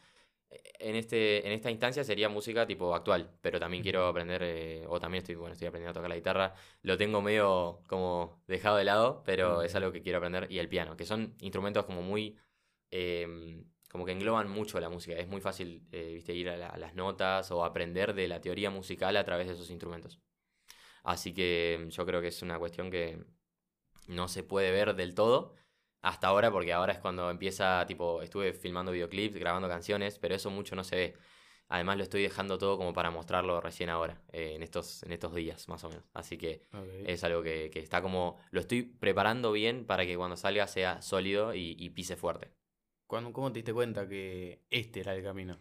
[0.49, 4.85] Eh, En, este, en esta instancia sería música tipo actual, pero también quiero aprender, eh,
[4.87, 6.55] o también estoy, bueno, estoy aprendiendo a tocar la guitarra.
[6.81, 10.47] Lo tengo medio como dejado de lado, pero es algo que quiero aprender.
[10.51, 12.37] Y el piano, que son instrumentos como muy,
[12.91, 15.17] em, como que engloban mucho la música.
[15.17, 18.41] Es muy fácil, eh, viste, ir a, la- a las notas o aprender de la
[18.41, 20.19] teoría musical a través de esos instrumentos.
[21.03, 23.23] Así que mm, yo creo que es una cuestión que
[24.07, 25.55] no se puede ver del todo
[26.01, 30.49] hasta ahora, porque ahora es cuando empieza, tipo, estuve filmando videoclips, grabando canciones, pero eso
[30.49, 31.13] mucho no se ve.
[31.69, 35.33] Además lo estoy dejando todo como para mostrarlo recién ahora, eh, en, estos, en estos
[35.35, 36.03] días más o menos.
[36.13, 36.65] Así que
[37.05, 41.01] es algo que, que está como, lo estoy preparando bien para que cuando salga sea
[41.01, 42.51] sólido y, y pise fuerte.
[43.11, 45.59] ¿Cuándo- ¿Cómo te diste cuenta que este era el camino?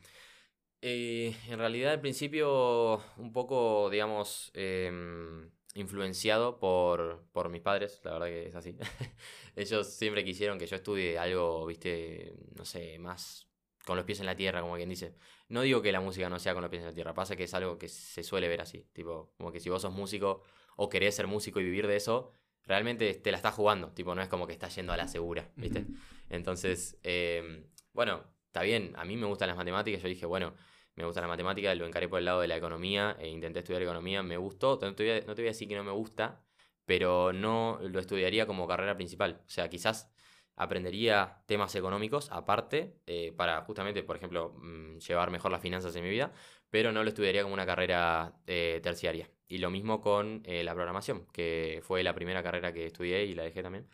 [0.83, 8.13] Eh, en realidad al principio un poco, digamos, em, influenciado por, por mis padres, la
[8.13, 8.77] verdad que es así.
[9.57, 13.49] Ellos siempre quisieron que yo estudie algo, viste, no sé, más
[13.85, 15.17] con los pies en la tierra, como quien dice.
[15.49, 17.45] No digo que la música no sea con los pies en la tierra, pasa que
[17.45, 20.43] es algo que se suele ver así, tipo, como que si vos sos músico
[20.77, 22.33] o querés ser músico y vivir de eso,
[22.71, 25.51] realmente te la estás jugando, tipo, no es como que estás yendo a la segura,
[25.57, 25.87] ¿viste?
[26.29, 30.55] Entonces, em, bueno, está bien, a mí me gustan las matemáticas, yo dije, bueno,
[30.95, 33.83] me gusta la matemática, lo encaré por el lado de la economía e intenté estudiar
[33.83, 35.91] economía, me gustó, no te voy a, no te voy a decir que no me
[35.91, 36.45] gusta,
[36.85, 39.43] pero no lo estudiaría como carrera principal.
[39.47, 40.13] O sea, quizás
[40.55, 46.05] aprendería temas económicos aparte eh, para justamente, por ejemplo, mm, llevar mejor las finanzas en
[46.05, 46.33] mi vida,
[46.71, 49.29] pero no lo estudiaría como una carrera eh, terciaria.
[49.51, 53.35] Y lo mismo con eh, la programación, que fue la primera carrera que estudié y
[53.35, 53.89] la dejé también.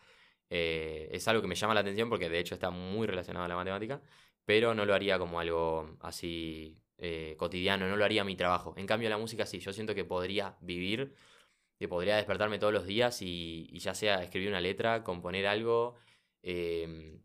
[0.51, 3.47] Eh, es algo que me llama la atención porque de hecho está muy relacionado a
[3.49, 3.99] la matemática,
[4.45, 8.75] pero no lo haría como algo así eh, cotidiano, no lo haría mi trabajo.
[8.77, 11.15] En cambio, la música sí, yo siento que podría vivir,
[11.79, 15.95] que podría despertarme todos los días y, y ya sea escribir una letra, componer algo,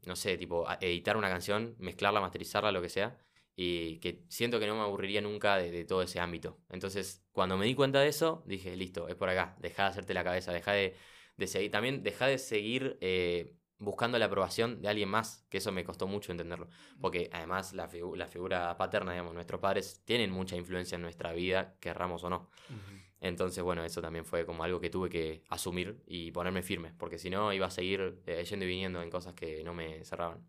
[0.07, 3.19] no sé, tipo editar una canción, mezclarla, masterizarla, lo que sea,
[3.57, 6.59] y que siento que no me aburriría nunca de, de todo ese ámbito.
[6.71, 10.15] Entonces, cuando me di cuenta de eso, dije, listo, es por acá, deja de hacerte
[10.15, 10.95] la cabeza, deja de,
[11.37, 15.73] de seguir, también deja de seguir eh, buscando la aprobación de alguien más, que eso
[15.73, 16.69] me costó mucho entenderlo,
[17.01, 21.33] porque además la, figu- la figura paterna, digamos, nuestros padres tienen mucha influencia en nuestra
[21.33, 22.51] vida, querramos o no.
[23.21, 27.19] Entonces, bueno, eso también fue como algo que tuve que asumir y ponerme firme, porque
[27.19, 30.45] si no iba a seguir eh, yendo y viniendo en cosas que no me cerraban.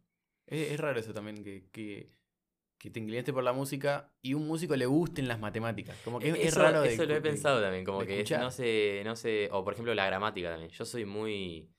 [0.48, 2.10] Es, es raro eso también, que, que,
[2.84, 5.98] que te inclinaste por la música y un músico le gusten las matemáticas.
[6.04, 8.30] Como que es, es raro de eso lo he de- pensado también, como que es-
[8.32, 10.70] no sé, no sé, o por ejemplo la gramática también.
[10.70, 11.70] Yo soy muy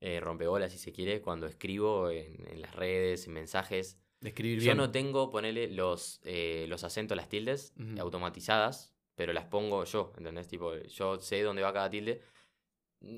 [0.00, 3.98] eh, rompebolas, si se quiere, cuando escribo en, en las redes, en mensajes.
[4.20, 4.76] de escribir Yo bien.
[4.76, 10.46] no tengo, ponele los, eh, los acentos, las tildes automatizadas, pero las pongo yo, ¿entendés?
[10.46, 12.20] Tipo, yo sé dónde va cada tilde.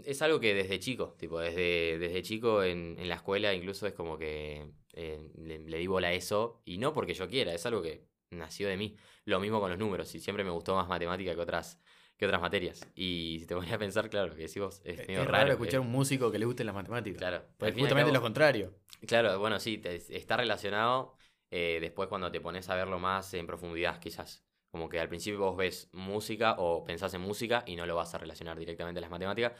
[0.04, 3.92] Es algo que desde chico, tipo, desde, desde chico en, en la escuela incluso es
[3.92, 7.64] como que eh, le, le di bola a eso, y no porque yo quiera, es
[7.66, 8.96] algo que nació de mí.
[9.24, 11.80] Lo mismo con los números, y siempre me gustó más matemática que otras,
[12.16, 12.87] que otras materias.
[12.94, 15.38] Y si te pones a pensar, claro, que decís vos, es Es, medio es raro
[15.38, 15.52] raro.
[15.52, 17.18] escuchar a eh, un músico que le gusten las matemáticas.
[17.18, 18.74] Claro, al justamente cabo- lo contrario.
[19.07, 21.14] Claro, bueno, sí, te- está relacionado
[21.50, 24.44] eh, después cuando te pones a verlo más en profundidad, quizás.
[24.70, 28.12] Como que al principio vos ves música o pensás en música y no lo vas
[28.14, 29.52] a relacionar directamente a las matemáticas,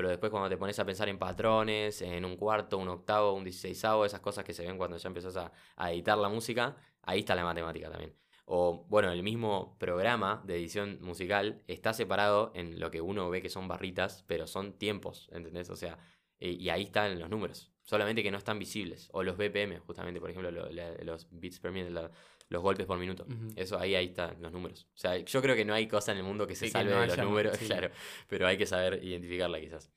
[0.00, 3.44] pero después cuando te pones a pensar en patrones, en un cuarto, un octavo, un
[3.44, 5.52] dieciséisavo, esas cosas que se ven cuando ya empezás a,
[5.92, 8.16] editar la música, ahí está la matemática también.
[8.46, 13.42] O, bueno, el mismo programa de edición musical está separado en lo que uno ve
[13.42, 15.68] que son barritas, pero son tiempos, ¿entendés?
[15.68, 15.98] O sea,
[16.38, 17.70] y ahí están los números.
[17.82, 19.10] Solamente que no están visibles.
[19.12, 22.10] O los BPM, justamente, por ejemplo, los beats per minute, la-
[22.50, 23.26] los golpes por minuto.
[23.56, 24.86] Eso ahí, ahí están los números.
[24.94, 26.72] O sea, yo creo que no hay cosa en el mundo que se Sí, que
[26.72, 27.64] salve no de los números, sí.
[27.66, 27.90] claro.
[28.28, 29.90] Pero hay que saber identificarla quizás.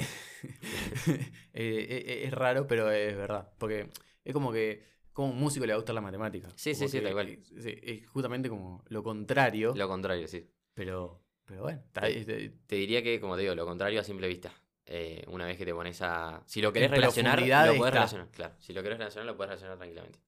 [1.60, 3.50] Eh, eh, es raro, pero es verdad.
[3.58, 3.88] Porque
[4.24, 6.48] es como que como un músico le gusta la matemática.
[6.54, 7.38] Sí, sí, Como sí, tal cual.
[7.56, 9.74] Es, justamente como lo contrario.
[9.74, 10.48] Lo contrario, sí.
[10.74, 12.18] Pero, pero bueno, está- Sí.
[12.18, 14.52] es- es- Te diría que, como te digo, lo contrario a simple vista.
[14.86, 16.44] Eh, una vez que te pones a.
[16.46, 17.90] Si lo querés relacionar, lo está.
[17.90, 18.28] relacionar.
[18.30, 20.20] Claro, si lo querés relacionar, lo podés relacionar tranquilamente.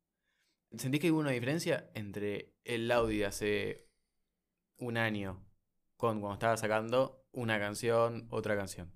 [0.77, 3.89] ¿Sentís que hubo una diferencia entre el Audi de hace
[4.79, 5.45] un año
[5.97, 8.93] con cuando estaba sacando una canción, otra canción?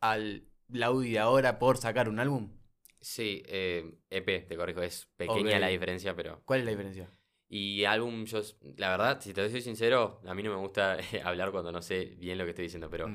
[0.00, 0.48] Al
[0.82, 2.56] Audi de ahora por sacar un álbum.
[3.00, 6.42] Sí, eh, EP, te corrijo, es pequeña la diferencia, pero.
[6.44, 7.10] ¿Cuál es la diferencia?
[7.48, 8.40] Y álbum, yo.
[8.76, 12.16] La verdad, si te soy sincero, a mí no me gusta hablar cuando no sé
[12.18, 13.08] bien lo que estoy diciendo, pero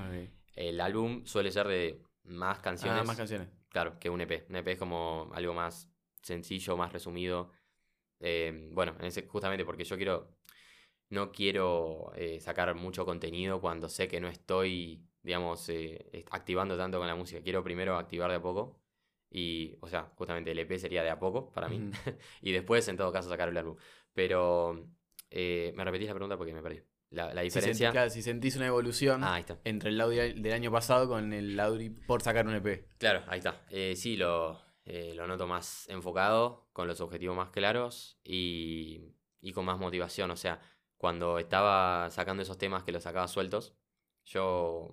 [0.56, 3.02] el álbum suele ser de más canciones.
[3.02, 3.50] Ah, más canciones.
[3.70, 4.46] Claro, que un EP.
[4.50, 5.90] Un EP es como algo más
[6.22, 7.52] sencillo, más resumido.
[8.24, 10.36] Eh, bueno, en ese- justamente porque yo quiero.
[11.10, 16.98] No quiero eh, sacar mucho contenido cuando sé que no estoy, digamos, eh, activando tanto
[16.98, 17.42] con la música.
[17.44, 18.80] Quiero primero activar de a poco.
[19.30, 21.92] Y, o sea, justamente el EP sería de a poco para mí.
[22.42, 23.76] Y después, en todo caso, sacar el álbum.
[24.14, 24.88] Pero.
[25.32, 26.82] me repetís la pregunta porque me perdí.
[27.12, 27.92] La, la Si, sentís, diferencia.
[27.92, 29.60] claro, si sentís una evolución Ah, ahí está.
[29.66, 32.88] entre el Audi del año pasado con el Audi por sacar un EP.
[32.98, 33.62] Claro, ahí está.
[33.70, 39.54] Eh, sí, lo, eh, lo noto más enfocado, con los objetivos más claros y, y
[39.54, 40.32] con más motivación.
[40.32, 40.62] O sea,
[40.98, 43.76] cuando estaba sacando esos temas que los sacaba sueltos,
[44.26, 44.92] yo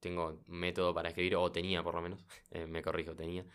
[0.00, 3.46] tengo método para escribir, o tenía por lo menos, eh, me corrijo, tenía,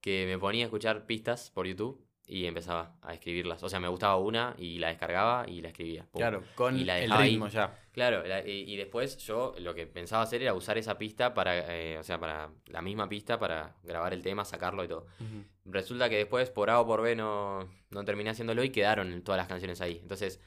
[0.00, 3.62] que me ponía a escuchar pistas por YouTube y empezaba a escribirlas.
[3.62, 6.04] O sea, me gustaba una y la descargaba y la escribía.
[6.10, 6.18] Pum.
[6.20, 7.30] Claro, con Y la el ahí.
[7.30, 7.76] ritmo ya.
[7.92, 11.74] Claro, la- y, y después yo lo que pensaba hacer era usar esa pista para,
[11.74, 15.06] eh, o sea, para la misma pista para grabar el tema, sacarlo y todo.
[15.64, 19.38] Resulta que después, por A o por B, no, no terminé haciéndolo y quedaron todas
[19.38, 19.98] las canciones ahí.
[20.02, 20.38] Entonces,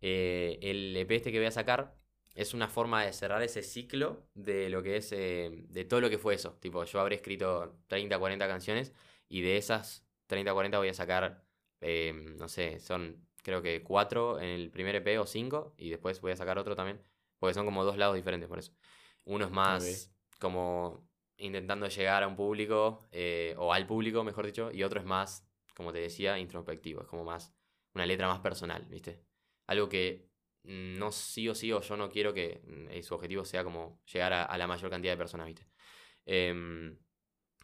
[0.00, 1.94] eh, el EP este que voy a sacar
[2.34, 6.08] es una forma de cerrar ese ciclo de lo que es, eh, de todo lo
[6.08, 6.52] que fue eso.
[6.60, 8.92] Tipo, yo habré escrito 30, 40 canciones
[9.28, 11.44] y de esas 30, 40 voy a sacar,
[11.80, 16.20] eh, no sé, son creo que 4 en el primer EP o 5 y después
[16.20, 17.02] voy a sacar otro también,
[17.38, 18.72] porque son como dos lados diferentes por eso.
[19.24, 24.70] Uno es más como intentando llegar a un público, eh, o al público, mejor dicho,
[24.72, 27.52] y otro es más, como te decía, introspectivo, es como más
[27.94, 29.24] una letra más personal, ¿viste?
[29.66, 30.30] Algo que
[30.62, 34.00] no sí o sí o yo no quiero que mm, eh, su objetivo sea como
[34.12, 35.66] llegar a, a la mayor cantidad de personas, ¿viste?
[36.24, 36.96] Em,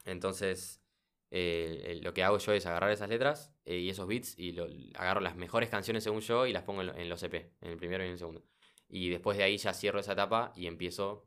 [0.05, 0.83] entonces,
[1.31, 4.69] eh, lo que hago yo es agarrar esas letras eh, y esos beats y lo-
[4.95, 7.77] agarro las mejores canciones según yo y las pongo en, en los EP, en el
[7.77, 8.45] primero y en el segundo.
[8.89, 11.27] Y después de ahí ya cierro esa etapa y empiezo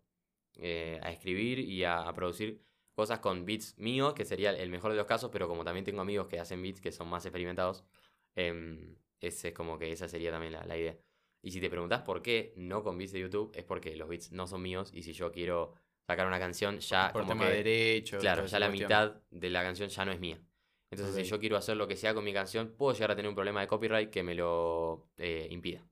[0.55, 2.62] eh, a escribir y a, a producir
[2.93, 6.01] cosas con beats míos, que sería el mejor de los casos, pero como también tengo
[6.01, 7.85] amigos que hacen beats que son más experimentados,
[8.35, 10.97] em, ese es como que esa sería también la, la idea.
[11.41, 14.31] Y si te preguntás por qué no con beats de YouTube, es porque los beats
[14.31, 15.73] no son míos y si yo quiero
[16.10, 18.19] sacar una canción ya Por como tema que- de derechos.
[18.19, 20.39] Claro, ya la mitad de la canción ya no es mía.
[20.89, 23.30] Entonces, si yo quiero hacer lo que sea con mi canción, puedo llegar a tener
[23.30, 25.86] un problema de copyright que me lo eh, impida.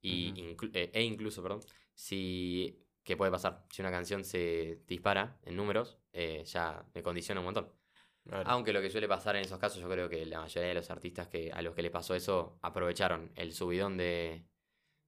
[0.00, 1.60] Y inclu- eh, e incluso, perdón,
[1.94, 2.76] si.
[3.04, 3.64] ¿Qué puede pasar?
[3.70, 7.72] Si una canción se dispara en números, eh, ya me condiciona un montón.
[8.46, 10.88] Aunque lo que suele pasar en esos casos, yo creo que la mayoría de los
[10.90, 14.44] artistas que, a los que les pasó eso aprovecharon el subidón de,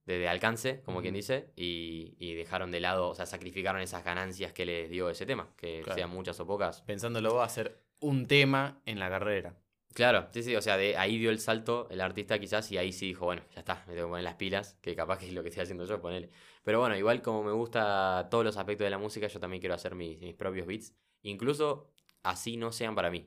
[0.05, 4.03] de, de alcance, como quien dice, y, y dejaron de lado, o sea, sacrificaron esas
[4.03, 5.95] ganancias que les dio ese tema, que Claro.
[5.97, 6.81] sean muchas o pocas.
[6.83, 9.55] Pensándolo, va a ser un tema en la carrera.
[9.93, 12.91] Claro, sí, sí, o sea, de ahí dio el salto el artista quizás y ahí
[12.91, 15.33] sí dijo, bueno, ya está, me tengo que poner las pilas, que capaz que es
[15.33, 16.29] lo que estoy haciendo yo, ponele.
[16.63, 19.73] Pero bueno, igual como me gusta todos los aspectos de la música, yo también quiero
[19.73, 21.89] hacer mis, mis propios beats, incluso
[22.23, 23.25] así no sean para mí.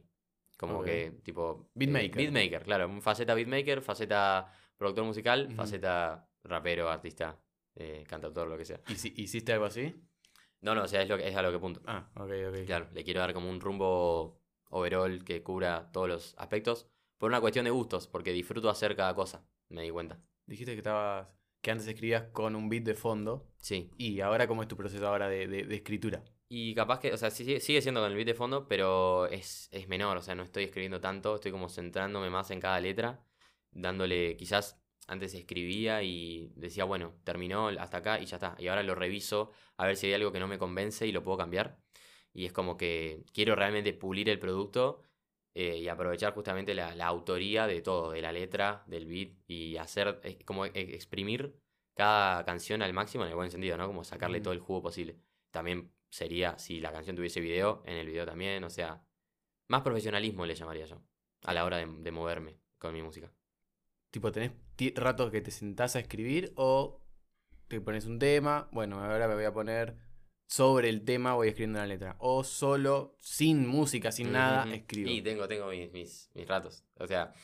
[0.59, 1.63] Como que, tipo...
[1.65, 2.17] eh, Beatmaker.
[2.17, 7.39] beatmaker, claro, faceta beatmaker, faceta productor musical, faceta rapero, artista,
[7.75, 8.81] eh, cantautor, lo que sea.
[8.89, 9.95] ¿Y si- ¿Hiciste algo así?
[10.61, 11.81] No, no, o sea, es, lo que, es a lo que punto.
[11.87, 12.67] Ah, ok, ok.
[12.67, 16.89] Claro, le quiero dar como un rumbo overall que cubra todos los aspectos.
[17.17, 20.21] Por una cuestión de gustos, porque disfruto hacer cada cosa, me di cuenta.
[20.47, 21.29] Dijiste que estabas.
[21.61, 23.49] que antes escribías con un beat de fondo.
[23.59, 23.91] Sí.
[23.99, 26.23] ¿Y ahora cómo es tu proceso ahora de, de- de escritura?
[26.49, 29.27] Y capaz que, o sea, sí- sigue, sigue siendo con el beat de fondo, pero
[29.27, 32.81] es, es menor, o sea, no estoy escribiendo tanto, estoy como centrándome más en cada
[32.81, 33.23] letra,
[33.73, 38.57] dándole, quizás antes escribía y decía, bueno, terminó hasta acá y ya está.
[38.59, 41.23] Y ahora lo reviso a ver si hay algo que no me convence y lo
[41.25, 41.79] puedo cambiar.
[42.33, 45.03] Y es como que quiero realmente pulir el producto
[45.55, 49.77] eh, y aprovechar justamente la, la autoría de todo, de la letra, del beat y
[49.77, 51.57] hacer, eh, como e- exprimir
[51.95, 53.87] cada canción al máximo en el buen sentido, ¿no?
[53.87, 55.17] Como sacarle todo el jugo posible.
[55.51, 59.03] También sería si la canción tuviese video, en el video también, o sea,
[59.69, 61.03] más profesionalismo le llamaría yo
[61.45, 63.33] a la hora de, de moverme con mi música.
[64.11, 64.53] Tipo, ¿tenés
[64.95, 67.03] ratos que te sentás a escribir o
[67.69, 68.69] te pones un tema?
[68.73, 69.97] Bueno, ahora me voy a poner
[70.49, 72.17] sobre el tema, voy escribiendo la letra.
[72.19, 75.11] O solo, sin música, sin nada, escribo.
[75.11, 76.85] Y tengo, tengo mis, mis, mis ratos.
[76.97, 77.35] O sea,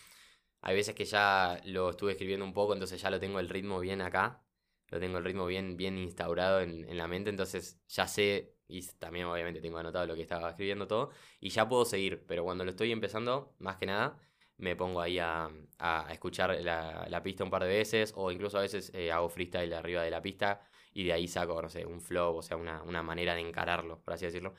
[0.63, 3.79] hay veces que ya lo estuve escribiendo un poco, entonces ya lo tengo el ritmo
[3.81, 4.43] bien acá.
[4.89, 8.87] Lo tengo el ritmo bien, bien instaurado en, en la mente, entonces ya sé, y
[8.99, 12.65] también obviamente tengo anotado lo que estaba escribiendo todo, y ya puedo seguir, pero cuando
[12.65, 14.19] lo estoy empezando, más que nada,
[14.59, 18.59] me pongo ahí a, a escuchar la, la pista un par de veces, o incluso
[18.59, 20.61] a veces eh, hago freestyle arriba de la pista,
[20.93, 24.01] y de ahí saco, no sé, un flow, o sea, una, una manera de encararlo,
[24.03, 24.55] por así decirlo.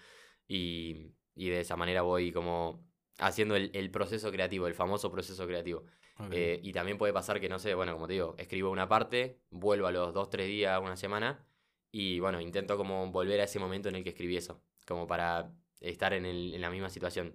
[0.48, 2.84] Y, y de esa manera voy como
[3.20, 5.86] haciendo el, el proceso creativo, el famoso proceso creativo.
[6.32, 9.40] Eh, y también puede pasar que, no sé, bueno, como te digo, escribo una parte,
[9.50, 11.46] vuelvo a los dos, tres días, una semana,
[11.92, 15.52] y bueno, intento como volver a ese momento en el que escribí eso, como para
[15.80, 17.34] estar en, el- en la misma situación.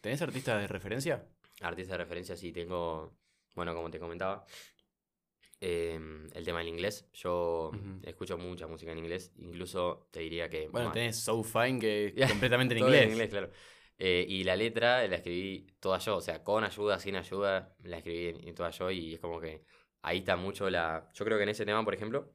[0.00, 1.26] ¿Tenés artistas de referencia?
[1.60, 3.16] Artista de referencia, sí, tengo,
[3.54, 4.44] bueno, como te comentaba,
[5.60, 7.08] em, el tema del inglés.
[7.12, 8.00] Yo Ujú.
[8.02, 10.68] escucho mucha música en inglés, incluso te diría que...
[10.68, 13.30] Bueno, ma- tenés So Fine que es completamente en todo inglés.
[13.30, 13.50] claro.
[13.98, 17.98] Eh, y la letra la escribí toda yo, o sea, con ayuda, sin ayuda, la
[17.98, 19.64] escribí en, en toda yo y es como que
[20.02, 21.08] ahí está mucho la...
[21.14, 22.32] Yo creo que en ese tema, por ejemplo,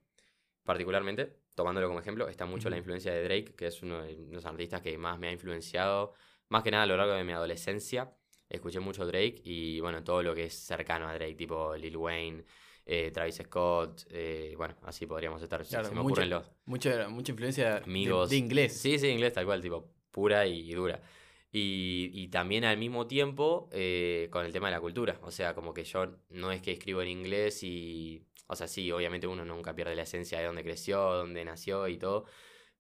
[0.64, 2.80] particularmente, tomándolo como ejemplo, está mucho la Ujú.
[2.80, 6.14] influencia de Drake, que es uno de los artistas que más me ha influenciado,
[6.50, 8.14] más que nada a lo largo de mi adolescencia.
[8.50, 12.44] Escuché mucho Drake y bueno, todo lo que es cercano a Drake, tipo Lil Wayne,
[12.86, 15.66] eh, Travis Scott, eh, bueno, así podríamos estar.
[15.66, 18.30] Claro, se me mucha- ocurren los, Mucha, mucha influencia de- amigos.
[18.30, 18.74] de, inglés.
[18.78, 21.02] Sí, sí, inglés tal cual, tipo, pura y, y dura.
[21.52, 25.20] Y, y también al mismo tiempo eh, con el tema de la cultura.
[25.22, 28.26] O sea, como que yo no es que escribo en inglés y.
[28.48, 31.98] O sea, sí, obviamente uno nunca pierde la esencia de dónde creció, dónde nació y
[31.98, 32.26] todo.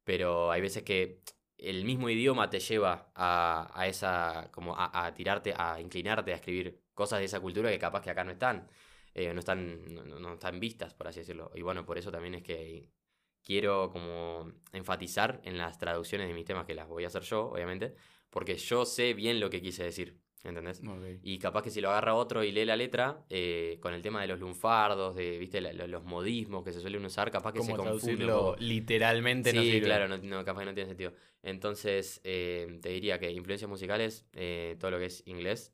[0.04, 1.22] Pero hay veces que
[1.64, 4.50] el mismo idioma te lleva a, esa.
[4.52, 8.24] como a, tirarte, a inclinarte a escribir cosas de esa cultura que capaz que acá
[8.24, 8.68] no están.
[9.14, 9.86] eh, no están.
[10.22, 11.52] No están vistas, por así decirlo.
[11.56, 12.90] Y bueno, por eso también es que
[13.44, 17.50] quiero como enfatizar en las traducciones de mis temas, que las voy a hacer yo,
[17.52, 17.96] obviamente,
[18.30, 20.82] porque yo sé bien lo que quise decir, ¿entendés?
[21.24, 24.22] Y capaz que si lo agarra otro y lee la letra, eh, con el tema
[24.22, 27.68] de los lunfardos, de, viste, la- los modismos que se suelen usar, capaz que se
[27.72, 28.56] Como confunde poco.
[28.60, 29.86] literalmente no Sí, sirve.
[29.86, 31.14] claro, no, no, capaz que no tiene sentido.
[31.42, 35.74] Entonces, eh, te diría que influencias musicales, eh, todo lo que es inglés.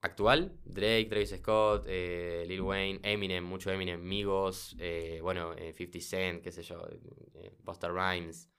[0.00, 4.76] Actual, Drake, Travis Scott, Lil Wayne, Eminem, mucho Eminem, Migos,
[5.20, 6.82] bueno, eh, 50 Cent, qué sé yo,
[7.62, 8.50] Busta Rhymes,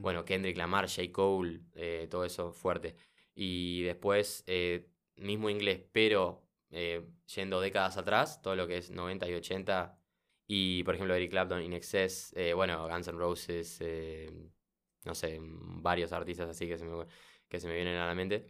[0.00, 1.10] bueno, Kendrick Lamar, J.
[1.10, 1.62] Cole,
[2.08, 2.94] todo eso fuerte.
[3.34, 9.28] Y después, eh, mismo inglés, pero eh, yendo décadas atrás, todo lo que es 90
[9.28, 9.98] y 80,
[10.46, 13.80] y por ejemplo Eric Clapton, In Excess, eh, bueno, Guns N' Roses,
[15.04, 17.06] no sé, varios artistas así que se me,
[17.48, 18.46] que se me vienen a la mente.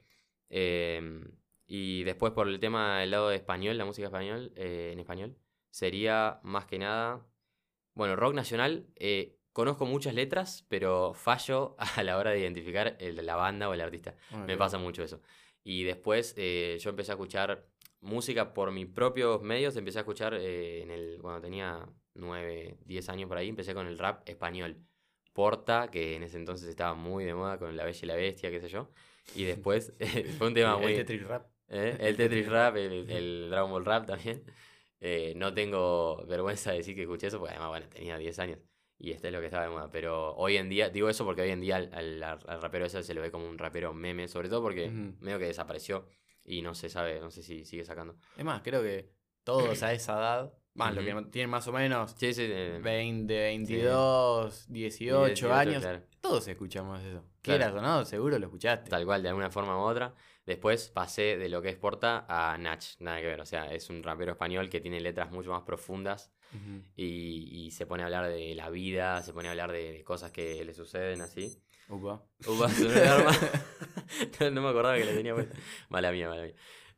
[0.48, 1.24] Em,
[1.66, 5.36] y después por el tema del lado de español, la música español, en español,
[5.70, 7.26] sería más que nada,
[7.94, 8.86] bueno, rock nacional,
[9.52, 13.80] conozco muchas letras, pero fallo a la hora de identificar el- la banda o el
[13.80, 14.14] artista.
[14.46, 14.58] Me Ok.
[14.58, 15.20] pasa mucho eso.
[15.64, 17.66] Y después eh, yo empecé a escuchar
[18.00, 23.08] música por mis propios medios, empecé a escuchar eh, en el, cuando tenía 9, 10
[23.08, 24.76] años por ahí, empecé con el rap español.
[25.32, 28.50] Porta, que en ese entonces estaba muy de moda con La Bella y la Bestia,
[28.50, 28.90] qué sé yo.
[29.34, 29.94] Y después
[30.38, 30.94] fue un tema El muy...
[30.94, 31.46] Tetris Rap.
[31.68, 31.96] ¿Eh?
[32.00, 34.42] El Tetris Rap, el, el Dragon Ball Rap también.
[35.00, 38.58] Eh, no tengo vergüenza de decir que escuché eso, porque además, bueno, tenía 10 años
[39.04, 39.90] y este es lo que estaba de moda.
[39.90, 43.02] Pero hoy en día, digo eso porque hoy en día al, al- al rapero ese
[43.02, 44.88] se lo ve como un rapero meme, sobre todo porque
[45.20, 46.06] medio que desapareció
[46.44, 48.16] y no se sabe, no sé si sigue sacando.
[48.36, 49.10] Es más, creo que
[49.44, 53.34] todos a esa edad, más los que tienen más o menos Sí, sí, eh, 20,
[53.34, 56.02] 22, 18, 18, años, claro.
[56.20, 57.22] todos escuchamos eso.
[57.42, 57.58] Claro.
[57.60, 58.88] Quieras o no, seguro lo escuchaste.
[58.88, 60.14] Tal cual, de alguna forma u otra.
[60.46, 63.40] Después pasé de lo que es Porta a Nach, nada que ver.
[63.40, 66.32] O sea, es un rapero español que tiene letras mucho más profundas
[66.96, 70.04] Y, y se pone a hablar de la vida, se pone a hablar de, de
[70.04, 71.62] cosas que le suceden así.
[71.88, 72.22] Upa.
[72.46, 72.68] Upa,
[74.40, 75.34] no, no me acordaba que le tenía.
[75.88, 76.54] Mala mía, mala mía.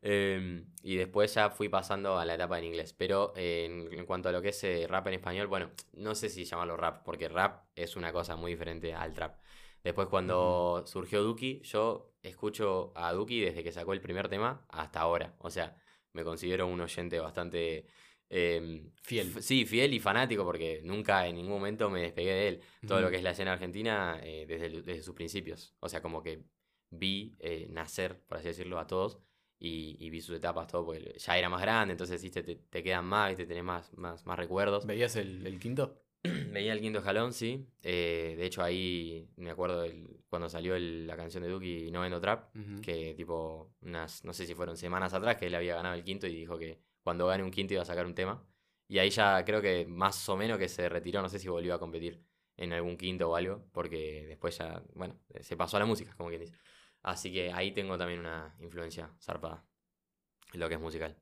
[0.07, 2.93] Em, y después ya fui pasando a la etapa en inglés.
[2.93, 6.15] Pero eh, en, en cuanto a lo que es eh, rap en español, bueno, no
[6.15, 9.39] sé si llamarlo rap, porque rap es una cosa muy diferente al trap.
[9.83, 15.01] Después cuando surgió Duki, yo escucho a Duki desde que sacó el primer tema hasta
[15.01, 15.35] ahora.
[15.39, 15.77] O sea,
[16.13, 17.87] me considero un oyente bastante...
[18.31, 19.43] em, Fiel.
[19.43, 22.61] Sí, fiel y fanático porque nunca en ningún momento me despegué de él.
[22.87, 25.75] Todo lo que es la escena argentina eh, desde, el- desde sus principios.
[25.81, 26.43] O sea, como que
[26.91, 29.19] vi eh, nacer, por así decirlo, a todos
[29.59, 32.43] y, y vi sus etapas, todo, porque ya era más grande, entonces ¿viste?
[32.43, 33.47] Te, te quedan más, ¿viste?
[33.47, 34.87] tenés más, más, más recuerdos.
[34.87, 36.01] ¿Veías el, el quinto?
[36.23, 37.67] Veía el quinto escalón, sí.
[37.83, 42.01] Eh, de hecho, ahí me acuerdo del- cuando salió el- la canción de Duki No
[42.01, 45.95] Vendo Trap, que tipo, unas, no sé si fueron semanas atrás, que él había ganado
[45.95, 48.45] el quinto y dijo que cuando gane un quinto iba a sacar un tema.
[48.89, 51.75] Y ahí ya creo que más o menos que se retiró, no sé si volvió
[51.75, 52.25] a competir
[52.57, 56.31] en algún quinto o algo, porque después ya, bueno, se pasó a la música, como
[56.31, 56.57] quien dice.
[57.03, 59.65] Así que ahí tengo también una influencia zarpada
[60.53, 61.17] en lo que es musical.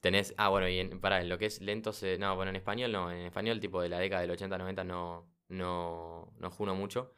[0.00, 2.56] Tenés, ah, bueno, y en, para, en lo que es lento, se, no, bueno, en
[2.56, 7.14] español no, en español tipo de la década del 80-90 no, no, no juno mucho.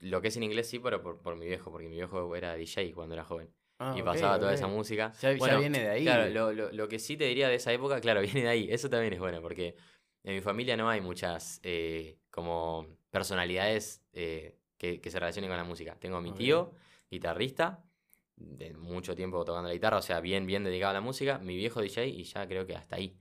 [0.00, 2.54] Lo que es en inglés sí, pero por, por mi viejo, porque mi viejo era
[2.54, 5.12] DJ cuando era joven Ah, y pasaba toda esa música.
[5.20, 6.04] Ya, ya Bueno, viene de ahí.
[6.04, 8.68] Claro, lo, lo- lo que sí te diría de esa época, claro, viene de ahí.
[8.70, 9.76] Eso también es bueno, porque
[10.22, 15.56] en mi familia no hay muchas eh, como personalidades eh, que, que se relacionen con
[15.56, 15.96] la música.
[15.98, 16.72] Tengo a mi tío,
[17.10, 17.84] guitarrista,
[18.36, 21.38] de mucho tiempo tocando la guitarra, o sea, bien, bien dedicado a la música.
[21.38, 23.18] Mi viejo DJ y ya creo que hasta ahí.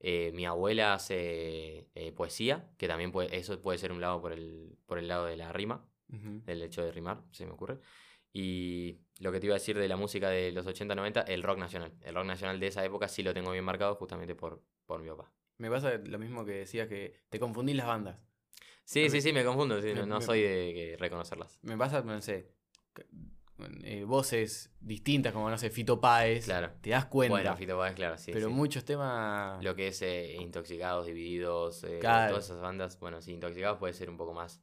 [0.00, 4.32] Eh, mi abuela hace eh, poesía, que también puede, eso puede ser un lado por
[4.32, 6.42] el, por el lado de la rima Ujú.
[6.44, 7.78] del hecho de rimar, se me ocurre.
[8.32, 11.58] Y lo que te iba a decir de la música de los 80-90, el rock
[11.58, 11.92] nacional.
[12.02, 15.08] El rock nacional de esa época sí lo tengo bien marcado justamente por, por mi
[15.08, 15.30] papá.
[15.58, 18.18] Me pasa lo mismo que decías que te confundís las bandas.
[18.84, 21.58] Sí, sí, sí, me confundo, sí, me- no, no me- soy de que reconocerlas.
[21.62, 22.50] Me pasa, no sé,
[22.92, 23.06] que-
[23.84, 26.46] eh, voces distintas como, no sé, Fito Páez.
[26.46, 26.72] Claro.
[26.80, 27.34] Te das cuenta.
[27.36, 28.32] Bueno, Fito Páez, claro, sí.
[28.32, 28.52] pero sí.
[28.52, 29.62] muchos temas...
[29.62, 32.30] Lo que es eh, Intoxicados, Divididos, eh, Claro.
[32.32, 34.60] todas esas bandas, bueno, sí, Intoxicados puede ser un poco más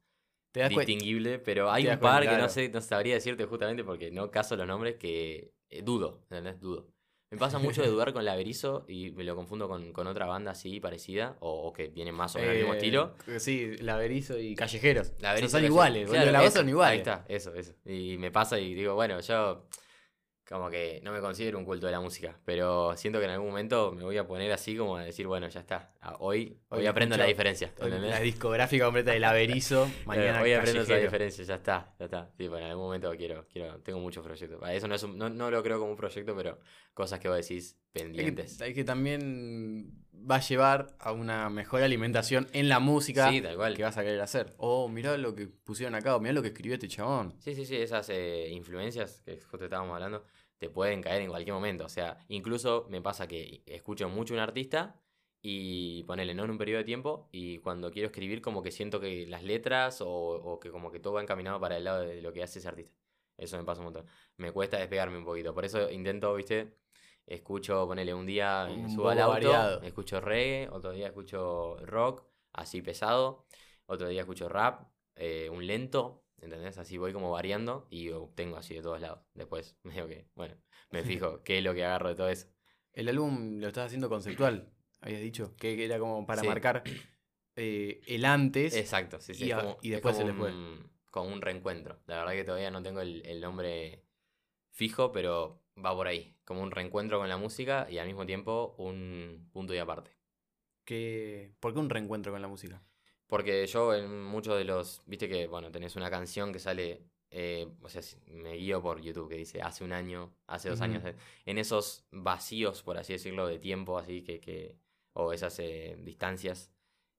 [0.51, 0.89] te das cuenta.
[0.91, 4.31] distinguible, pero hay un cuenta, par que no sé, no sabría decirte justamente porque no
[4.31, 6.59] caso los nombres que eh, dudo, ¿entendés?
[6.59, 6.87] Dudo.
[7.31, 10.25] Me pasa mucho de dudar con la Berizo y me lo confundo con, con otra
[10.25, 13.13] banda así parecida o, o que tienen más o menos el mismo Eh, estilo.
[13.37, 15.09] Sí, Laberizo y Callejeros.
[15.09, 16.91] La O sea, Berizo son iguales, Claro, la voz son iguales.
[16.93, 17.73] Ahí está, eso, eso.
[17.85, 19.67] Y me pasa y digo, bueno, yo
[20.49, 23.49] como que no me considero un culto de la música, pero siento que en algún
[23.49, 25.93] momento me voy a poner así como a decir, bueno, ya está.
[26.17, 27.71] Hoy, hoy, Hoy aprendo la diferencia.
[27.79, 28.09] ¿entendés?
[28.09, 32.31] La discográfica completa de Laberizo, Claro, mañana hoy aprendo esa diferencia, ya está, ya está.
[32.35, 34.59] Sí, bueno, en algún momento quiero, quiero, tengo muchos proyectos.
[34.63, 36.57] Ah, Eso no, es un- no, no lo creo como un proyecto, pero
[36.95, 38.59] cosas que vos decís Es que, pendientes.
[38.59, 43.55] es que también va a llevar a una mejor alimentación en la música Sí, tal
[43.55, 43.75] cual.
[43.75, 44.53] que vas a querer hacer.
[44.57, 47.35] Oh, mirá lo que pusieron acá, o mirá lo que escribió este chabón.
[47.39, 50.25] Sí, sí, sí, esas eh, influencias que justo estábamos hablando
[50.59, 51.85] te pueden caer en cualquier momento.
[51.85, 55.01] O sea, incluso me pasa que escucho mucho un artista
[55.41, 58.99] y ponele, no en un periodo de tiempo, y cuando quiero escribir como que siento
[58.99, 62.21] que las letras o, o que como que todo va encaminado para el lado de
[62.21, 62.93] lo que hace ese artista.
[63.37, 64.05] Eso me pasa un montón.
[64.37, 65.53] Me cuesta despegarme un poquito.
[65.53, 66.75] Por eso intento, viste,
[67.25, 69.81] escucho, ponele, un día Un subo al auto, variado.
[69.83, 73.45] escucho reggae, otro día escucho rock, así pesado,
[73.85, 76.77] otro día escucho rap, eh, un lento, ¿entendés?
[76.77, 79.19] Así voy como variando y obtengo así de todos lados.
[79.33, 80.55] Después, medio que, bueno,
[80.91, 82.47] me fijo qué es lo que agarro de todo eso.
[82.93, 84.71] El álbum lo estás haciendo conceptual,
[85.01, 86.47] habías dicho, que era como para Sí.
[86.47, 86.83] marcar
[87.55, 88.75] eh, el antes.
[88.75, 89.45] Exacto, sí, sí.
[89.45, 90.53] y es como, y es después como el después.
[90.53, 91.99] un, como un reencuentro.
[92.07, 94.05] La verdad que todavía no tengo el, el nombre
[94.71, 96.35] fijo, pero va por ahí.
[96.45, 100.11] Como un reencuentro con la música y al mismo tiempo un punto y aparte.
[100.85, 102.81] Que, ¿Por qué un reencuentro con la música?
[103.29, 107.67] Porque yo en muchos de los, viste que, bueno, tenés una canción que sale, eh,
[107.79, 111.03] o sea, me guío por YouTube que dice hace un año, hace dos años,
[111.45, 114.79] en esos vacíos, por así decirlo, de tiempo, así que, que
[115.13, 116.71] o esas eh, distancias,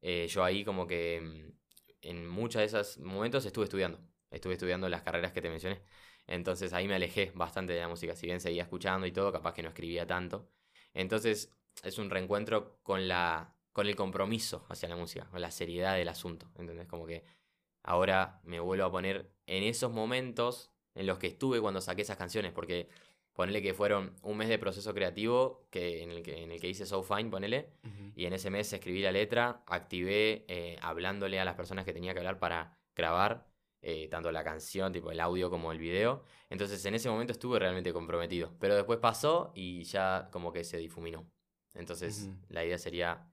[0.02, 1.52] eh, yo ahí como que mm,
[2.02, 4.00] en muchos de esos momentos estuve estudiando,
[4.32, 5.80] estuve estudiando las carreras que te mencioné,
[6.26, 9.54] entonces ahí me alejé bastante de la música, si bien seguía escuchando y todo, capaz
[9.54, 10.50] que no escribía tanto,
[10.92, 15.96] entonces es un reencuentro con la con el compromiso hacia la música, con la seriedad
[15.96, 16.86] del asunto, ¿entendés?
[16.88, 17.24] Como que
[17.82, 22.16] ahora me vuelvo a poner en esos momentos en los que estuve cuando saqué esas
[22.16, 22.88] canciones, porque
[23.32, 26.68] ponele que fueron un mes de proceso creativo que, en, el que, en el que
[26.68, 27.70] hice So Fine, ponele,
[28.14, 32.12] y en ese mes escribí la letra, activé eh, hablándole a las personas que tenía
[32.12, 33.50] que hablar para grabar
[33.82, 36.22] eh, tanto la canción, tipo el audio como el video.
[36.50, 38.52] Entonces en ese momento estuve realmente comprometido.
[38.58, 41.26] Pero después pasó y ya como que se difuminó.
[41.74, 43.29] Entonces la idea sería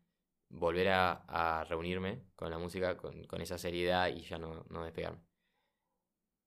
[0.50, 1.24] volver a,
[1.60, 5.22] a reunirme con la música con, con esa seriedad y ya no, no despegarme.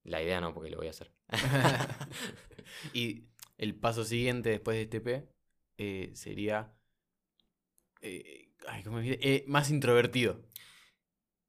[0.04, 1.10] La idea no, porque lo voy a hacer.
[2.92, 5.28] y el paso siguiente después de este EP
[5.78, 6.74] eh, sería
[8.02, 9.18] eh, ay, ¿cómo dice?
[9.22, 10.40] Eh, más introvertido,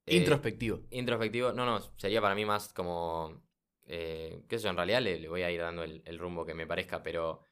[0.05, 0.81] Eh, introspectivo.
[0.91, 3.41] Introspectivo, no, no, sería para mí más como,
[3.85, 6.45] eh, qué sé yo, en realidad le, le voy a ir dando el, el rumbo
[6.45, 7.43] que me parezca, pero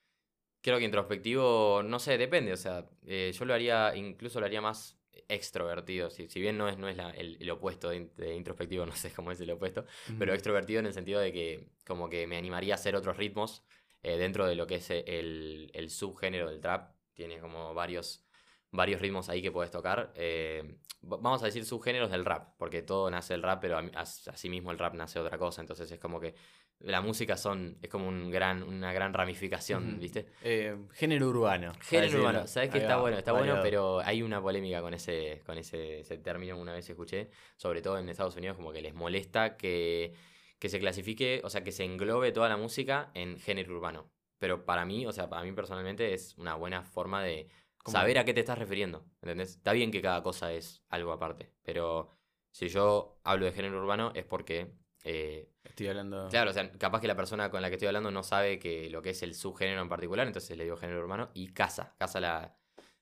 [0.62, 4.62] creo que introspectivo, no sé, depende, o sea, eh, yo lo haría, incluso lo haría
[4.62, 4.98] más
[5.28, 8.36] extrovertido, si, si bien no es, no es la- el, el opuesto de, in- de
[8.36, 9.86] introspectivo, no sé cómo es el opuesto,
[10.18, 13.64] pero extrovertido en el sentido de que como que me animaría a hacer otros ritmos
[14.04, 18.26] eh, dentro de lo que es el, el subgénero del trap, tiene como varios
[18.72, 20.14] varios ritmos ahí que puedes tocar.
[20.16, 24.72] eh, vamos a decir subgéneros del rap, porque todo nace del rap, pero a- asimismo
[24.72, 25.62] el rap nace otra cosa.
[25.62, 26.36] Entonces es como que
[26.82, 30.00] la música son, es como un gran, una gran ramificación.
[30.00, 30.28] ¿viste?
[30.44, 31.74] Eh, género urbano.
[31.82, 35.42] Género urbano, sabes que está va, bueno, está bueno, pero hay una polémica con ese,
[35.46, 38.94] con ese, ese término, una vez escuché, sobre todo en Estados Unidos, como que les
[38.94, 40.14] molesta que,
[40.58, 44.10] que se clasifique, o sea, que se englobe toda la música en género urbano.
[44.38, 47.50] Pero para mí, o sea, para mí personalmente es una buena forma de
[47.84, 47.98] ¿Cómo?
[47.98, 49.58] saber a qué te estás refiriendo, ¿entendés?
[49.58, 52.10] Está bien que cada cosa es algo aparte, pero
[52.52, 54.74] si yo hablo de género urbano es porque...
[55.04, 56.28] eh, Estoy hablando.
[56.30, 58.90] Claro, o sea, capaz que la persona con la que estoy hablando no sabe que
[58.90, 62.20] lo que es el subgénero en particular, entonces le digo género urbano y casa, casa
[62.20, 62.58] la,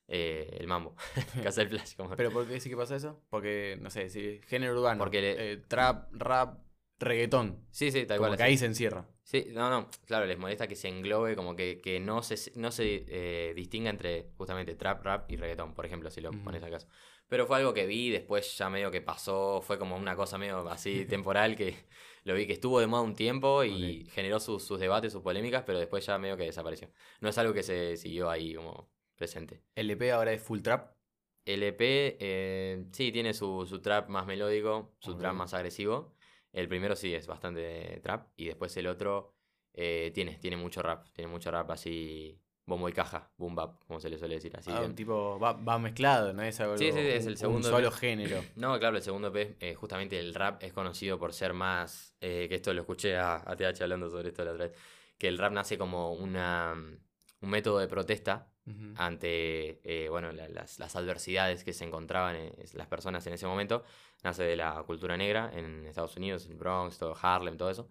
[0.08, 0.96] eh, el mambo,
[1.44, 1.96] casa el flash.
[1.96, 2.16] Como...
[2.16, 3.22] ¿Pero por qué sí que pasa eso?
[3.30, 6.60] Porque, no sé, si género urbano, Porque le- eh, trap, rap,
[7.00, 7.66] reggaetón.
[7.72, 8.38] sí, sí, tal Como cual.
[8.38, 8.52] que así.
[8.52, 9.08] ahí se encierra.
[9.24, 12.72] Sí, no, no, claro, les molesta que se englobe, como que, que no se, no
[12.72, 16.88] se distinga entre justamente trap, rap y reggaetón, por ejemplo, si lo pones al caso.
[17.28, 20.68] Pero fue algo que vi, después ya medio que pasó, fue como una cosa medio
[20.70, 21.76] así temporal que
[22.24, 25.64] lo vi que estuvo de moda un tiempo y generó sus, sus debates, sus polémicas,
[25.66, 26.90] pero después ya medio que desapareció.
[27.22, 29.64] No es algo que se siguió ahí como presente.
[29.76, 30.98] El EP ahora es full trap.
[31.46, 36.14] LP, eh, sí, tiene su, su trap más melódico, su trap más agresivo.
[36.52, 38.28] El primero sí es bastante trap.
[38.36, 39.34] Y después el otro
[39.74, 41.08] eh, tiene, tiene mucho rap.
[41.14, 44.56] Tiene mucho rap así, bombo y caja, boom bap, como se le suele decir.
[44.56, 44.94] Así Ah, bien.
[44.94, 46.78] tipo, va, va mezclado, no es algo.
[46.78, 48.44] Sí, sí, es un- el segundo Un solo género.
[48.56, 52.46] No, claro, el segundo EP, eh, justamente el rap es conocido por ser más, eh,
[52.50, 54.78] que esto lo escuché a, a TH hablando sobre esto la otra vez,
[55.18, 58.52] que el rap nace como una, un método de protesta
[58.98, 63.48] ante eh, bueno, la- las, las adversidades que se encontraban eh, las personas en ese
[63.48, 63.84] momento.
[64.24, 67.88] Nace de la cultura negra en Estados Unidos, en Bronx, todo Harlem, todo eso.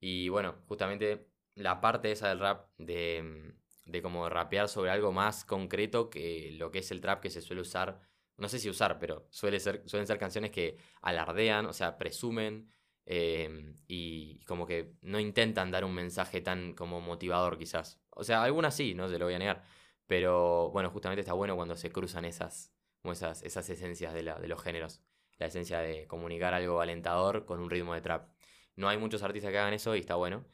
[0.00, 5.12] Y bueno, justamente la parte esa del rap, de, mm, de como rapear sobre algo
[5.12, 8.00] más concreto que lo que es el trap que se suele usar,
[8.36, 12.70] no sé si usar, pero suele ser, suelen ser canciones que alardean, o sea, presumen.
[13.06, 18.00] eh, y como que no intentan dar un mensaje tan como motivador quizás.
[18.10, 19.62] O sea, algunas sí, no se lo voy a negar.
[20.06, 22.72] Pero bueno, justamente está bueno cuando se cruzan esas,
[23.04, 25.02] esas, esas esencias de, la- de los géneros.
[25.38, 28.28] La esencia de comunicar algo alentador con un ritmo de trap.
[28.76, 30.44] No hay muchos artistas que hagan eso y está bueno.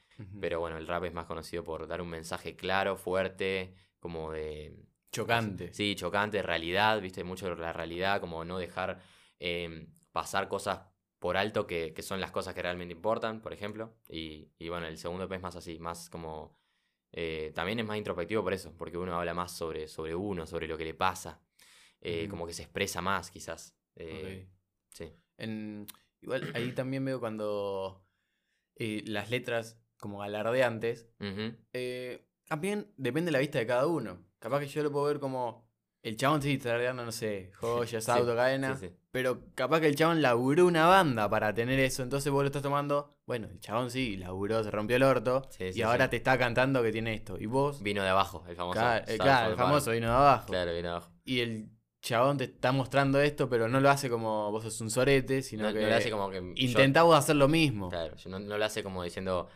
[0.41, 4.77] Pero bueno, el rap es más conocido por dar un mensaje claro, fuerte, como de...
[5.11, 5.73] Chocante.
[5.75, 9.01] Sí, chocante, realidad, viste, mucho la realidad, como no dejar
[9.41, 10.81] eh, pasar cosas
[11.19, 13.95] por alto que, que son las cosas que realmente importan, por ejemplo.
[14.09, 16.57] Y, y bueno, el segundo EP es más así, más como...
[17.11, 20.69] eh, también es más introspectivo por eso, porque uno habla más sobre, sobre uno, sobre
[20.69, 21.41] lo que le pasa.
[22.01, 22.29] eh.
[22.29, 23.77] Como que se expresa más, quizás.
[23.97, 24.47] eh.
[24.91, 25.13] Sí.
[25.39, 25.87] En-
[26.21, 28.05] igual ahí también veo cuando
[28.77, 31.09] eh, las letras como alardeantes,
[31.73, 34.19] eh, también depende de la vista de cada uno.
[34.39, 35.71] Capaz que yo lo puedo ver como
[36.03, 38.95] el chabón sí está alardeando, no sé, joyas, Sí, auto, cadena, sí, sí.
[39.13, 42.63] pero capaz que el chabón laburó una banda para tener eso, entonces vos lo estás
[42.63, 46.83] tomando, bueno, el chabón sí, laburó, se rompió el orto y ahora te está cantando
[46.83, 48.81] que tiene esto y vos, Vino de abajo, el famoso.
[48.81, 50.47] claro, eh, claro, el famoso vino de abajo.
[50.49, 51.13] Claro, vino de abajo.
[51.25, 51.71] Y el
[52.03, 55.65] chabón te está mostrando esto, pero no lo hace como vos sos un sorete, sino
[55.65, 56.37] No, que no le hace como que.
[56.41, 57.89] yo- intentá vos hacer lo mismo.
[57.89, 59.49] Claro, no, no lo hace como diciendo,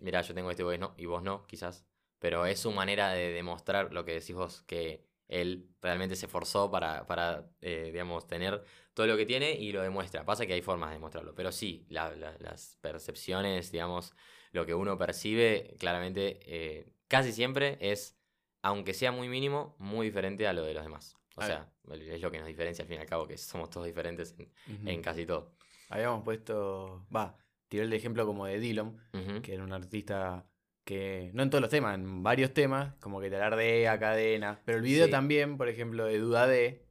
[0.00, 1.86] mira, yo tengo este no, y vos no, quizás.
[2.18, 6.70] Pero es su manera de demostrar lo que decís vos, que él realmente se esforzó
[6.70, 8.62] para, para eh, digamos, tener
[8.94, 10.24] todo lo que tiene y lo demuestra.
[10.24, 14.14] Pasa que hay formas de demostrarlo, pero sí, la- la- las percepciones, digamos,
[14.52, 18.16] lo que uno percibe, claramente, eh, casi siempre es,
[18.62, 21.16] aunque sea muy mínimo, muy diferente a lo de los demás.
[21.36, 23.86] O sea, es lo que nos diferencia al fin y al cabo, que somos todos
[23.86, 25.54] diferentes en, en casi todo.
[25.88, 27.36] Habíamos puesto, va,
[27.68, 29.42] tiré el ejemplo como de Dillon, Ujú.
[29.42, 30.46] que era un artista
[30.84, 34.60] que, no en todos los temas, en varios temas, como que te alardea, cadena.
[34.64, 35.10] Pero el video Sí.
[35.10, 36.82] también, por ejemplo, de Duda D,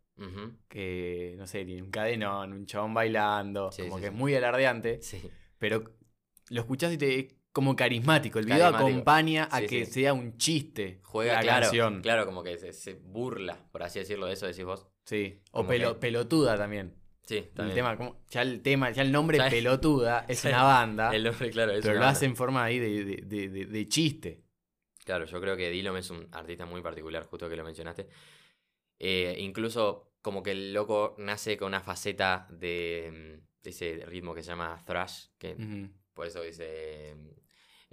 [0.67, 4.33] que, no sé, tiene un cadenón, un chabón bailando, Sí, como sí, que es muy
[4.35, 5.21] alardeante, Sí.
[5.57, 5.83] pero
[6.49, 8.39] lo escuchás y te como carismático.
[8.39, 8.87] El video Carismático.
[8.89, 9.91] acompaña a Sí, que sí.
[9.93, 12.01] sea un chiste Juega, la claro, canción.
[12.01, 14.87] claro, como que se, se burla, por así decirlo, de eso decís vos.
[15.05, 15.39] Sí.
[15.51, 16.95] O Como pelo- que- pelotuda también.
[17.25, 17.75] Sí, El también.
[17.75, 21.71] tema, como- ya el tema, ya el nombre pelotuda es una banda, El nombre, claro,
[21.71, 22.17] es pero una lo banda.
[22.17, 24.43] hace en forma ahí de, de- de- de- de chiste.
[25.05, 28.07] Claro, yo creo que Dillom es un artista muy particular, justo que lo mencionaste.
[28.99, 34.41] Eh, incluso como que el loco nace con una faceta de, mm, ese ritmo que
[34.41, 35.55] se llama thrash, que
[36.13, 37.29] por eso dice, mm,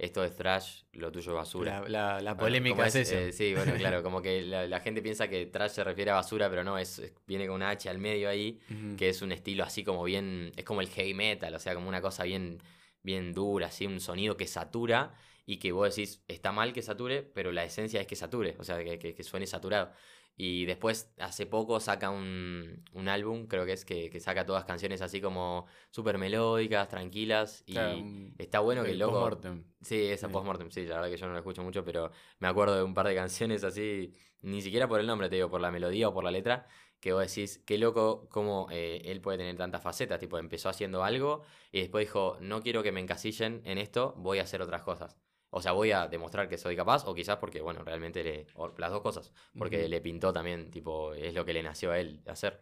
[0.03, 1.79] esto es thrash, lo tuyo es basura.
[1.81, 3.15] La, la- la polémica es, eso.
[3.15, 6.15] eh, sí, bueno, claro, como que la, la gente piensa que trash se refiere a
[6.15, 8.59] basura, pero no, es, es- viene con una H al medio ahí,
[8.97, 11.87] que es un estilo así como bien, es como el heavy metal, o sea, como
[11.87, 12.57] una cosa bien,
[13.03, 15.13] bien dura, así, un sonido que satura
[15.45, 18.63] y que vos decís, está mal que sature, pero la esencia es que sature, o
[18.63, 19.91] sea, que, que- que suene saturado.
[20.37, 24.65] Y después, hace poco, saca un, un álbum, creo que es, que, que saca todas
[24.65, 27.63] canciones así como súper melódicas, tranquilas.
[27.67, 27.97] Y Claro,
[28.39, 29.11] está bueno que el loco...
[29.11, 29.63] postmortem.
[29.81, 30.33] Sí, esa Sí.
[30.33, 32.93] postmortem, sí, la verdad que yo no la escucho mucho, pero me acuerdo de un
[32.93, 36.13] par de canciones así, ni siquiera por el nombre, te digo, por la melodía o
[36.13, 36.65] por la letra,
[36.99, 41.03] que vos decís, qué loco cómo eh, él puede tener tantas facetas, tipo, empezó haciendo
[41.03, 44.81] algo y después dijo, no quiero que me encasillen en esto, voy a hacer otras
[44.83, 45.17] cosas.
[45.53, 48.73] O sea, voy a demostrar que soy capaz, o quizás porque, bueno, realmente le, o
[48.77, 49.89] las dos cosas, porque Ujú.
[49.89, 52.61] le pintó también, tipo, es lo que le nació a él hacer.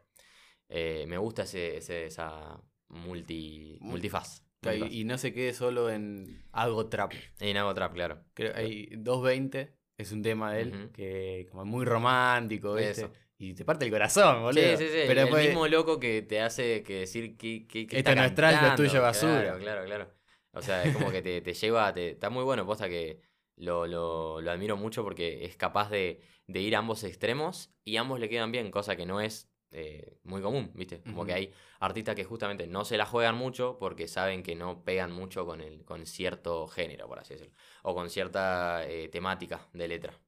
[0.70, 2.60] Eh, me gusta ese, ese- esa
[2.90, 4.44] multi, Mu- multifaz.
[4.62, 4.92] Multifaz.
[4.92, 7.14] y no se quede solo en hago trap.
[7.40, 8.24] En Hago Trap, claro.
[8.34, 10.92] Creo hay 220 es un tema de él Ujú.
[10.92, 12.92] que como muy romántico, ¿viste?
[12.92, 13.12] Eso.
[13.38, 14.62] Y te parte el corazón, boludo.
[14.62, 15.00] Sí, sí, sí.
[15.08, 18.24] Pero el después, mismo loco que te hace que decir que, que, que está no
[18.26, 19.42] es trap, lo tuyo basura.
[19.42, 20.08] Claro, claro, claro.
[20.54, 23.22] O sea, es como que te, te lleva, te, está muy bueno, posta que
[23.56, 27.98] lo, lo, lo admiro mucho porque es capaz de, de ir a ambos extremos y
[27.98, 31.02] ambos le quedan bien, cosa que no es eh, muy común, ¿viste?
[31.04, 34.84] Como que hay artistas que justamente no se la juegan mucho porque saben que no
[34.84, 39.70] pegan mucho con, el, con cierto género, por así decirlo, o con cierta eh, temática
[39.74, 40.20] de letra.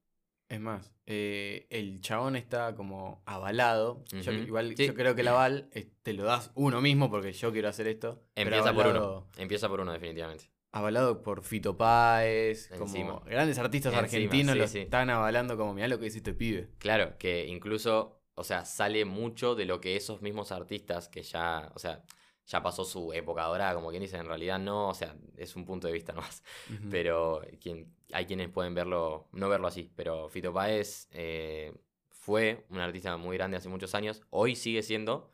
[0.52, 4.04] Es más, eh, el chabón está como avalado.
[4.22, 4.86] Yo, igual Sí.
[4.86, 7.86] yo creo que el aval eh, te lo das uno mismo porque yo quiero hacer
[7.88, 8.22] esto.
[8.34, 10.50] Empieza por uno, empieza por uno definitivamente.
[10.74, 13.14] Avalado por Fito Páez, Encima.
[13.14, 14.78] como grandes artistas Encima, argentinos sí, lo sí.
[14.80, 16.70] están avalando como, mirá lo que dice este pibe.
[16.78, 21.70] Claro, que incluso, o sea, sale mucho de lo que esos mismos artistas que ya,
[21.74, 22.02] o sea,
[22.46, 25.64] ya pasó su época dorada, como quien dice, en realidad no, o sea, es un
[25.64, 26.42] punto de vista nomás.
[26.70, 26.88] Ujú.
[26.90, 31.72] Pero quien, hay quienes pueden verlo, no verlo así, pero Fito Páez eh,
[32.10, 35.32] fue un artista muy grande hace muchos años, hoy sigue siendo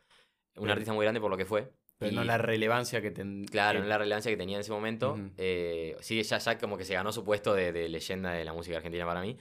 [0.56, 1.72] un Pero- artista muy grande por lo que fue.
[1.98, 3.44] Pero no y- la relevancia que ten...
[3.46, 5.14] Claro, que- no la relevancia que tenía en ese momento.
[5.14, 5.30] Ujú.
[5.36, 8.52] eh, sí, ya, ya como que se ganó su puesto de, de leyenda de la
[8.52, 9.36] música argentina para mí.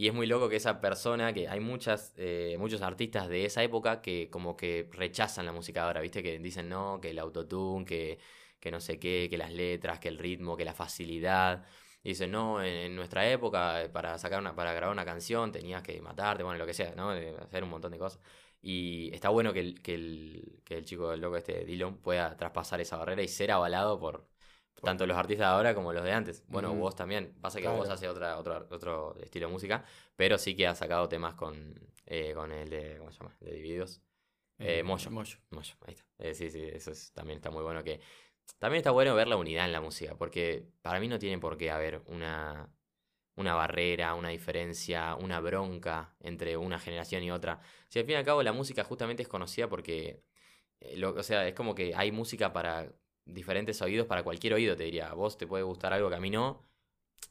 [0.00, 3.62] Y es muy loco que esa persona, que hay muchas, eh, muchos artistas de esa
[3.62, 6.22] época que como que rechazan la música ahora, ¿viste?
[6.22, 8.18] Que dicen no, que el autotune, que,
[8.58, 11.66] que no sé qué, que las letras, que el ritmo, que la facilidad.
[12.02, 15.82] Y dicen, no, en, nuestra época, eh, para sacar una, para grabar una canción tenías
[15.82, 17.10] que matarte, bueno, lo que sea, ¿no?
[17.10, 18.20] De hacer un montón de cosas.
[18.62, 22.34] Y está bueno que el, que el, que el chico, el loco este, Dylan, pueda
[22.38, 24.29] traspasar esa barrera y ser avalado por
[24.82, 26.44] tanto los artistas de ahora como los de antes.
[26.48, 27.34] Bueno, vos también.
[27.40, 27.92] Pasa que vos Claro.
[27.94, 29.84] haces otra, otro, otro estilo de música,
[30.16, 31.74] pero sí que has sacado temas con,
[32.06, 33.36] eh, con el de, ¿cómo se llama?
[33.40, 34.00] El de Divididos.
[34.58, 35.10] Eh, Moyo.
[35.10, 35.38] Moyo.
[35.50, 36.04] Moyo, ahí está.
[36.18, 38.00] Eh, sí, sí, eso es- también está muy bueno que...
[38.58, 41.56] También está bueno ver la unidad en la música, porque para mí no tiene por
[41.56, 42.68] qué haber una,
[43.36, 47.60] una barrera, una diferencia, una bronca entre una generación y otra.
[47.88, 50.24] Si al fin y al cabo la música justamente es conocida porque,
[50.80, 52.92] eh, lo- o sea, es como que hay música para
[53.32, 55.12] diferentes oídos, para cualquier oído, te diría.
[55.14, 56.66] Vos te puede gustar algo que a mí no.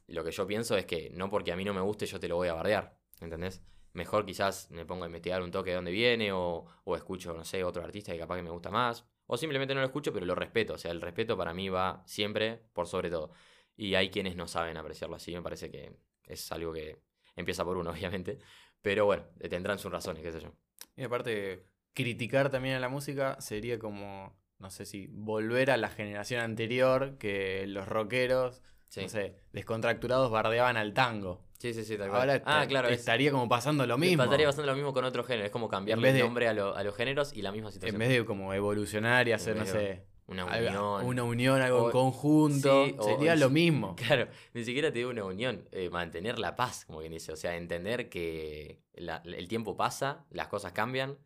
[0.07, 2.27] Lo que yo pienso es que no porque a mí no me guste yo te
[2.27, 3.61] lo voy a bardear, ¿entendés?
[3.93, 7.43] Mejor quizás me pongo a investigar un toque de dónde viene o, o escucho, no
[7.43, 9.05] sé, otro artista que capaz que me gusta más.
[9.27, 10.73] O simplemente no lo escucho, pero lo respeto.
[10.73, 13.31] O sea, el respeto para mí va siempre por sobre todo.
[13.75, 15.33] Y hay quienes no saben apreciarlo así.
[15.33, 15.95] Me parece que
[16.25, 17.01] es algo que
[17.35, 18.39] empieza por uno, obviamente.
[18.81, 20.53] Pero bueno, tendrán sus razones, qué sé yo.
[20.95, 25.89] Y aparte, criticar también a la música sería como, no sé si, volver a la
[25.89, 31.41] generación anterior que los rockeros, Sí, no sé, descontracturados bardeaban al tango.
[31.59, 32.21] sí, sí, sí, tal cual.
[32.29, 34.23] Ahora ah, claro, es, estaría como pasando lo mismo.
[34.23, 35.45] pasaría bastante lo mismo con otro género.
[35.45, 37.95] Es como cambiarle el de- nombre a, lo- a los géneros y la misma situación.
[38.01, 41.05] En vez de como evolucionar y hacer, no sé, Una algo- unión.
[41.05, 43.95] una unión, algo O- en conjunto, sí, sería o- lo mismo.
[44.07, 47.31] Claro, ni siquiera te digo una unión, eh, mantener la paz, como quien dice.
[47.31, 51.17] O sea, entender que la- el tiempo pasa, las cosas cambian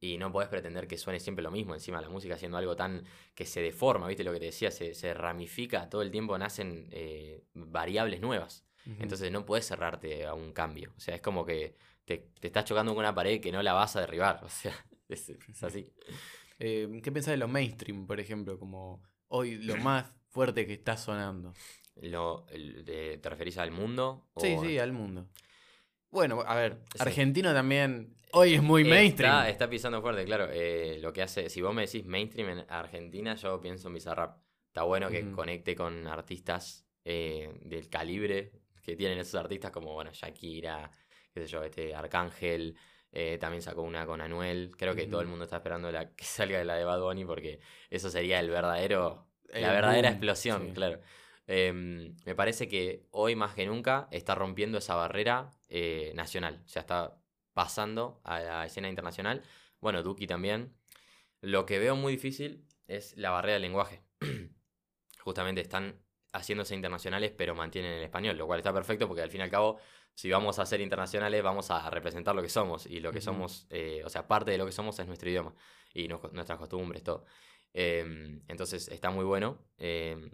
[0.00, 1.74] y no podés pretender que suene siempre lo mismo.
[1.74, 4.24] Encima la música siendo algo tan que se deforma, ¿viste?
[4.24, 8.64] Lo que te decía, se, se ramifica, todo el tiempo nacen eh, variables nuevas.
[8.98, 10.92] Entonces no puedes cerrarte a un cambio.
[10.96, 11.76] O sea, es como que
[12.06, 14.40] te, te estás chocando con una pared que no la vas a derribar.
[14.44, 14.74] O sea,
[15.08, 15.86] es, es así.
[16.62, 18.58] Eh, ¿Qué pensás de los mainstream, por ejemplo?
[18.58, 21.54] Como hoy lo más fuerte que está sonando.
[22.02, 24.28] Lo, ¿Te referís al mundo?
[24.36, 25.26] Sí, sí, al mundo.
[26.10, 26.98] Bueno, a ver, Sí.
[27.00, 29.46] argentino también hoy es muy mainstream.
[29.46, 30.48] Está, pisando fuerte, claro.
[30.52, 34.38] eh, lo que hace, si vos me decís mainstream en Argentina, yo pienso en Bizarrap.
[34.66, 38.52] Está bueno que conecte con artistas eh, del calibre
[38.82, 40.90] que tienen esos artistas, como bueno, Shakira,
[41.34, 42.76] qué sé yo, este Arcángel.
[43.12, 44.72] eh, también sacó una con Anuel.
[44.76, 47.24] Creo que todo el mundo está esperando la, que salga de la de Bad Bunny
[47.24, 47.60] porque
[47.90, 49.26] eso sería el verdadero.
[49.48, 50.72] El la verdadera boom, explosión, sí.
[50.74, 51.00] claro.
[51.46, 56.62] Em, me parece que hoy más que nunca está rompiendo esa barrera eh, nacional.
[56.64, 57.16] O sea, está
[57.54, 59.42] pasando a la escena internacional.
[59.80, 60.74] Bueno, Duki también.
[61.40, 64.02] Lo que veo muy difícil es la barrera del lenguaje.
[65.20, 66.00] Justamente están
[66.32, 69.50] haciéndose internacionales, pero mantienen el español, lo cual está perfecto porque al fin y al
[69.50, 69.78] cabo,
[70.14, 72.86] si vamos a ser internacionales, vamos a representar lo que somos.
[72.86, 75.54] Y lo que somos, eh, o sea, parte de lo que somos es nuestro idioma
[75.94, 77.24] y nos- nuestras costumbres, todo.
[77.72, 79.58] Em, entonces está muy bueno.
[79.78, 80.30] Em,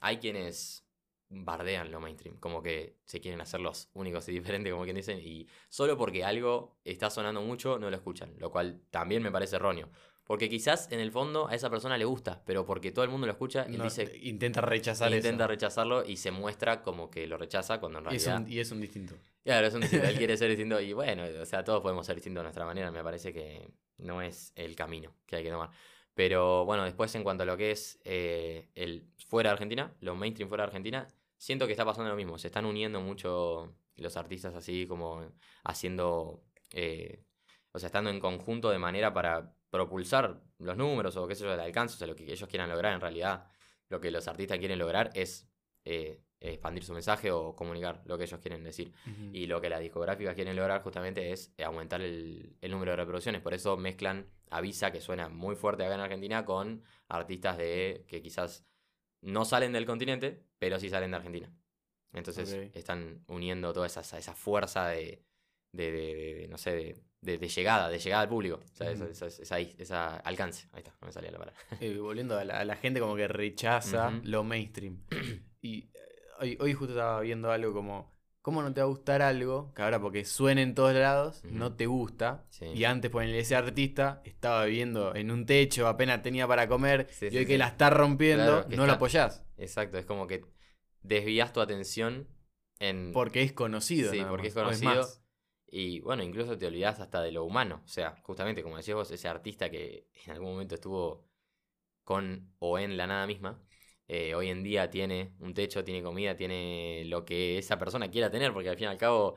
[0.00, 0.86] hay quienes
[1.32, 5.18] bardean lo mainstream, como que se quieren hacer los únicos y diferentes, como quien dicen,
[5.22, 9.56] y solo porque algo está sonando mucho no lo escuchan, lo cual también me parece
[9.56, 9.88] erróneo.
[10.24, 13.26] Porque quizás en el fondo a esa persona le gusta, pero porque todo el mundo
[13.26, 15.48] lo escucha, él No, dice, intenta rechazar intenta eso.
[15.48, 18.46] rechazarlo y se muestra como que lo rechaza cuando en es, realidad...
[18.46, 19.14] un, y es un distinto.
[19.42, 22.14] Claro, es un distinto, él quiere ser distinto y bueno, o sea, todos podemos ser
[22.16, 23.68] distintos de nuestra manera, me parece que
[23.98, 25.70] no es el camino que hay que tomar.
[26.14, 30.14] Pero bueno, después en cuanto a lo que es eh, el fuera de Argentina, lo
[30.14, 31.08] mainstream fuera de Argentina,
[31.40, 35.32] siento que está pasando lo mismo, se están uniendo mucho los artistas así como
[35.64, 37.24] haciendo, eh,
[37.72, 41.54] o sea, estando en conjunto de manera para propulsar los números o qué sé yo,
[41.54, 43.46] el alcance, o sea, lo que ellos quieran lograr en realidad,
[43.88, 45.48] lo que los artistas quieren lograr es
[45.86, 48.92] eh, expandir su mensaje o comunicar lo que ellos quieren decir.
[49.32, 52.96] Y lo que las discográficas quieren lograr justamente es eh, aumentar el, el número de
[52.96, 53.40] reproducciones.
[53.40, 58.20] Por eso mezclan Avisa, que suena muy fuerte acá en Argentina, con artistas de que
[58.20, 58.66] quizás
[59.22, 61.52] no salen del continente, pero sí salen de Argentina.
[62.12, 65.24] Entonces están uniendo toda esa, esa fuerza de,
[65.72, 68.60] de, de- no sé, de, de- de llegada, de llegada al público.
[68.64, 69.12] O sea, esa- Ujú.
[69.12, 70.68] esa, esa, esa alcance.
[70.72, 71.60] Ahí está, no me salía la palabra.
[71.80, 75.04] Eh, volviendo a la, a la gente como que rechaza lo mainstream.
[75.62, 75.98] Y eh,
[76.40, 78.10] hoy, hoy justo estaba viendo algo como,
[78.42, 79.72] ¿cómo no te va a gustar algo?
[79.74, 82.44] Que ahora porque suena en todos lados, no te gusta.
[82.50, 82.66] Sí.
[82.66, 87.26] Y antes, ponele, ese artista estaba viviendo en un techo, apenas tenía para comer, Sí,
[87.30, 87.46] y hoy sí.
[87.46, 89.44] que la está rompiendo, Claro, no lo está- apoyás.
[89.56, 90.44] Exacto, es como que
[91.02, 92.28] desvías tu atención
[92.78, 93.12] en...
[93.12, 94.10] Porque es conocido.
[94.12, 95.06] Sí, porque es más, conocido.
[95.72, 97.80] Y bueno, incluso te olvidas hasta de lo humano.
[97.84, 101.28] O sea, justamente como decías vos, ese artista que en algún momento estuvo
[102.02, 103.62] con o en la nada misma,
[104.12, 108.28] eh, hoy en día tiene un techo, tiene comida, tiene lo que esa persona quiera
[108.28, 109.36] tener, porque al fin y al cabo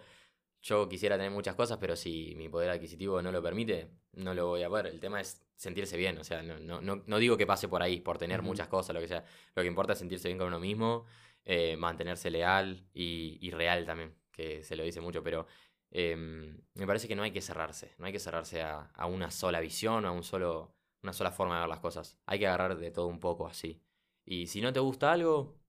[0.63, 4.47] yo quisiera tener muchas cosas, pero si mi poder adquisitivo no lo permite, no lo
[4.47, 4.88] voy a poder.
[4.88, 7.84] El tema es sentirse bien, o sea, no, no, no, no digo que pase por
[7.84, 9.24] ahí, por tener muchas cosas, lo que sea.
[9.55, 11.05] Lo que importa es sentirse bien con uno mismo,
[11.45, 15.45] eh, mantenerse leal y, y real también, que se lo dice mucho, pero
[15.91, 19.30] em, me parece que no hay que cerrarse, no hay que cerrarse a, a una
[19.32, 22.17] sola visión, a un solo, una sola forma de ver las cosas.
[22.26, 23.82] Hay que agarrar de todo un poco así.
[24.26, 25.59] Y si no te gusta algo,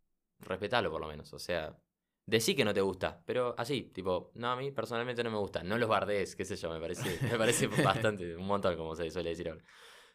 [0.40, 1.76] respetalo por lo menos, o sea,
[2.26, 5.62] decí que no te gusta, pero así, tipo, no, a mí personalmente no me gusta,
[5.62, 9.10] no los bardees, qué sé yo, me parece, me parece bastante, un montón, como se
[9.10, 9.64] suele decir ahora.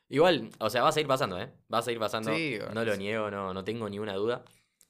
[0.08, 1.54] Igual, o sea, va a seguir pasando, ¿eh?
[1.72, 4.44] Va a seguir pasando, Sí, no lo niego, no, no tengo ni una duda,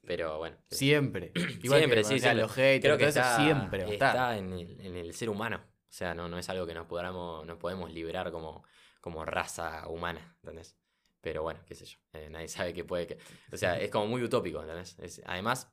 [0.06, 0.58] pero bueno.
[0.70, 1.32] Siempre.
[1.62, 2.42] Igual Siempre, que, sí, o sea, siempre.
[2.42, 5.58] los haters, Creo que está, siempre está en, el, en el ser humano.
[5.68, 8.64] O sea, no, no es algo que nos podamos, nos podemos liberar como,
[9.02, 10.79] como raza humana, ¿entendés?
[11.22, 11.98] Pero bueno, qué sé yo.
[12.14, 13.18] eh, nadie sabe qué puede que.
[13.52, 14.98] O sea, es como muy utópico, ¿entendés?
[15.00, 15.72] Es- además,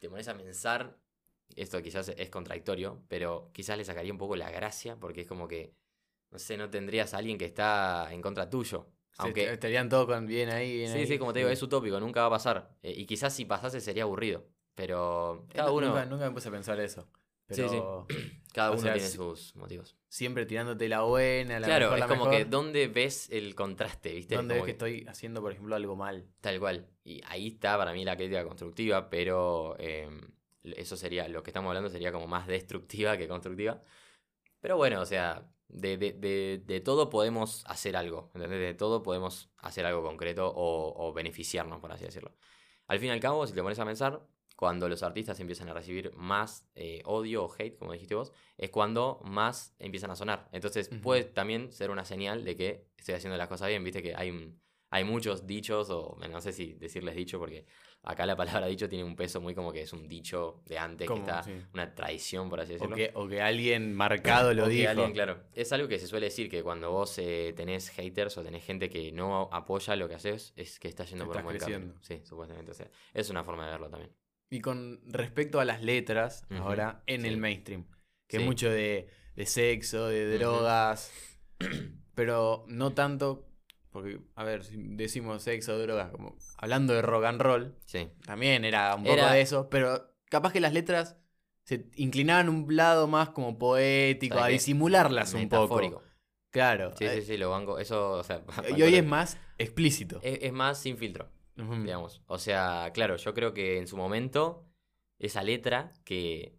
[0.00, 0.96] te pones a pensar.
[1.54, 5.46] Esto quizás es contradictorio, pero quizás le sacaría un poco la gracia, porque es como
[5.48, 5.74] que.
[6.30, 8.88] No sé, no tendrías a alguien que está en contra tuyo.
[9.18, 9.44] Aunque.
[9.44, 11.06] est- estarían todos con bien ahí, bien Sí, ahí.
[11.06, 12.76] sí, como te digo, es utópico, nunca va a pasar.
[12.82, 14.44] Eh, y quizás si pasase sería aburrido.
[14.74, 15.86] Pero Eh, cada nu- uno.
[15.88, 17.02] Nunca, nunca me puse a pensar eso.
[17.48, 17.68] Sí, Pero
[18.08, 18.45] sí.
[18.56, 19.98] Cada O uno sea, tiene sus motivos.
[20.08, 22.44] siempre tirándote la buena, la claro, mejor, es la como que.
[22.46, 24.34] ¿dónde ves el contraste, viste?
[24.34, 26.26] ¿Dónde ves que estoy haciendo, por ejemplo, algo mal?
[26.40, 26.88] Tal cual.
[27.04, 30.08] Y ahí está para mí la crítica constructiva, pero eh,
[30.62, 33.82] eso sería, lo que estamos hablando sería como más destructiva que constructiva.
[34.60, 38.58] Pero bueno, o sea, de, de- de- de todo podemos hacer algo, ¿entendés?
[38.58, 42.34] De todo podemos hacer algo concreto o, o beneficiarnos, por así decirlo.
[42.86, 44.26] Al fin y al cabo, si te pones a pensar,
[44.56, 48.70] cuando los artistas empiezan a recibir más eh, odio o hate, como dijiste vos, es
[48.70, 50.48] cuando más empiezan a sonar.
[50.50, 54.14] Entonces puede también ser una señal de que estoy haciendo las cosas bien, viste que
[54.16, 54.54] hay
[54.88, 57.66] hay muchos dichos, o no sé si decirles dicho, porque
[58.02, 61.08] acá la palabra dicho tiene un peso muy como que es un dicho de antes,
[61.10, 61.50] que está sí.
[61.74, 62.96] una tradición, por así O decirlo.
[62.96, 64.90] que, o que alguien marcado lo O que dijo.
[64.90, 65.42] alguien, claro.
[65.52, 68.88] Es algo que se suele decir que cuando vos eh, tenés haters o tenés gente
[68.88, 71.94] que no apoya lo que haces, es que estás yendo Que por un buen camino.
[72.00, 72.70] Sí, supuestamente.
[72.70, 74.12] O sea, es una forma de verlo también.
[74.50, 77.26] Y con respecto a las letras, ahora, en sí.
[77.28, 77.84] el mainstream,
[78.28, 78.42] que Sí.
[78.42, 81.12] es mucho de, de sexo, de drogas,
[82.14, 83.48] pero no tanto,
[83.90, 88.08] porque, a ver, si decimos sexo, drogas, como hablando de rock and roll, Sí.
[88.24, 91.16] también era un poco Era- de eso, pero capaz que las letras
[91.64, 96.02] se inclinaban un lado más como poético, ¿Sabes a disimularlas un poco.
[96.50, 96.94] Claro.
[96.96, 97.78] Sí, sí, sí, lo banco.
[97.78, 98.42] Eso, o sea.
[98.78, 100.20] Y hoy es más explícito.
[100.22, 102.22] Es, es más sin filtro, Digamos.
[102.26, 104.66] O sea, claro, yo creo que en su momento,
[105.18, 106.58] esa letra que,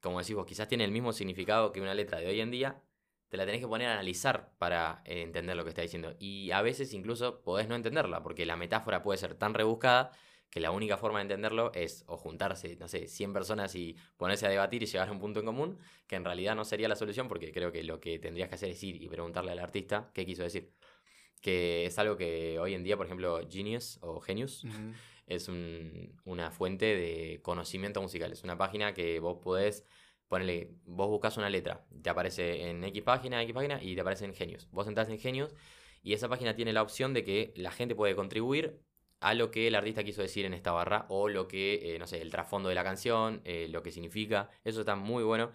[0.00, 2.82] como decís vos, quizás tiene el mismo significado que una letra de hoy en día,
[3.28, 6.14] te la tenés que poner a analizar para eh, entender lo que está diciendo.
[6.18, 10.12] Y a veces incluso podés no entenderla, porque la metáfora puede ser tan rebuscada
[10.50, 14.46] que la única forma de entenderlo es o juntarse, no sé, 100 personas y ponerse
[14.46, 16.96] a debatir y llegar a un punto en común, que en realidad no sería la
[16.96, 20.10] solución, porque creo que lo que tendrías que hacer es ir y preguntarle al artista
[20.14, 20.72] qué quiso decir.
[21.46, 24.64] Que es algo que hoy en día, por ejemplo, Genius o Genius
[25.28, 28.32] es un- una fuente de conocimiento musical.
[28.32, 29.84] Es una página que vos podés
[30.26, 34.24] ponerle, vos buscas una letra, te aparece en X página, X página y te aparece
[34.24, 34.66] en Genius.
[34.72, 35.54] Vos entras en Genius
[36.02, 38.80] y esa página tiene la opción de que la gente puede contribuir
[39.20, 42.08] a lo que el artista quiso decir en esta barra o lo que, eh, no
[42.08, 44.50] sé, el trasfondo de la canción, eh, lo que significa.
[44.64, 45.52] Eso está muy bueno.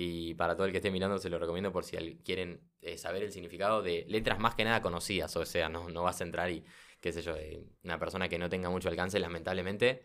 [0.00, 3.24] Y para todo el que esté mirando se lo recomiendo por si quieren eh, saber
[3.24, 5.34] el significado de letras más que nada conocidas.
[5.36, 6.64] O sea, no, no vas a entrar y,
[7.00, 10.04] qué sé yo, eh, una persona que no tenga mucho alcance, lamentablemente,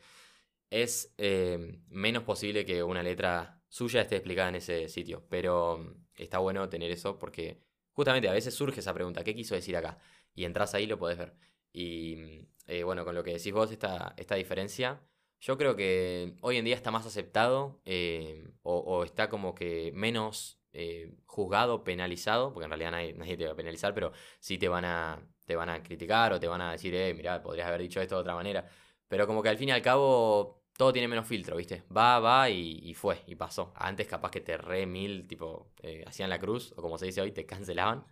[0.71, 5.27] es eh, menos posible que una letra suya esté explicada en ese sitio.
[5.29, 9.53] Pero mm, está bueno tener eso porque justamente a veces surge esa pregunta, ¿qué quiso
[9.53, 9.99] decir acá?
[10.33, 11.35] Y entras ahí y lo podés ver.
[11.71, 15.03] Y mm, eh, bueno, con lo que decís vos, esta, esta diferencia,
[15.43, 19.91] yo creo que hoy en día está más aceptado eh, o, o está como que
[19.93, 24.57] menos eh, juzgado, penalizado, porque en realidad nadie, nadie te va a penalizar, pero sí
[24.57, 27.67] te van a, te van a criticar o te van a decir, eh, mirá, podrías
[27.67, 28.65] haber dicho esto de otra manera.
[29.09, 31.83] Pero como que al fin y al cabo todo tiene menos filtro, ¿viste?
[31.95, 33.73] Va, va y, y fue, y pasó.
[33.75, 37.19] Antes capaz que te re mil, tipo, eh, hacían la cruz, o como se dice
[37.19, 38.05] hoy, te cancelaban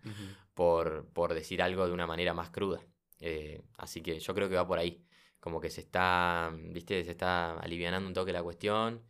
[0.53, 2.82] por, por decir algo de una manera más cruda.
[3.77, 5.05] Así que yo creo que va por ahí.
[5.42, 9.02] Como que se está, viste, se está alivianando un toque la cuestión.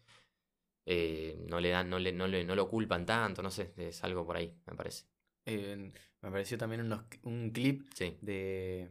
[0.85, 4.03] Eh, no le dan, no le, no le, no lo culpan tanto, no sé, es
[4.03, 5.05] algo por ahí, me parece.
[5.45, 8.89] Eh, me apareció también unos- un clip Sí, de.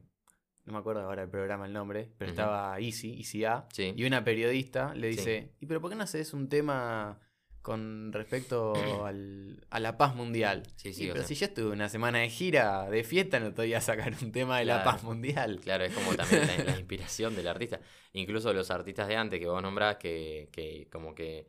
[0.66, 3.66] No me acuerdo ahora el programa, el nombre, pero estaba Easy, Easy A.
[3.72, 3.92] sí.
[3.96, 5.16] Y una periodista le Sí.
[5.18, 7.18] dice: ¿Y pero por qué no haces un tema
[7.62, 10.62] con respecto al- a la paz mundial?
[10.76, 11.28] Sí, "Y, sí, pero sea.
[11.28, 14.32] si yo estuve una semana de gira, de fiesta, no te voy a sacar un
[14.32, 15.60] tema de la paz mundial.
[15.62, 17.80] Claro, es como también la, la inspiración del artista.
[18.12, 21.48] Incluso los artistas de antes que vos nombrás, que, que como que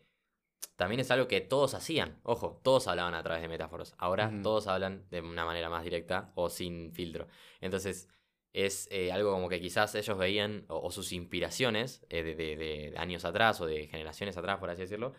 [0.76, 2.20] también es algo que todos hacían.
[2.24, 3.94] Ojo, todos hablaban a través de metáforas.
[3.98, 7.28] Ahora todos hablan de una manera más directa o sin filtro.
[7.62, 8.08] Entonces
[8.54, 12.58] es eh, algo como que quizás ellos veían, o, o sus inspiraciones eh, de, de-
[12.58, 15.14] de años atrás o de generaciones atrás, por así decirlo,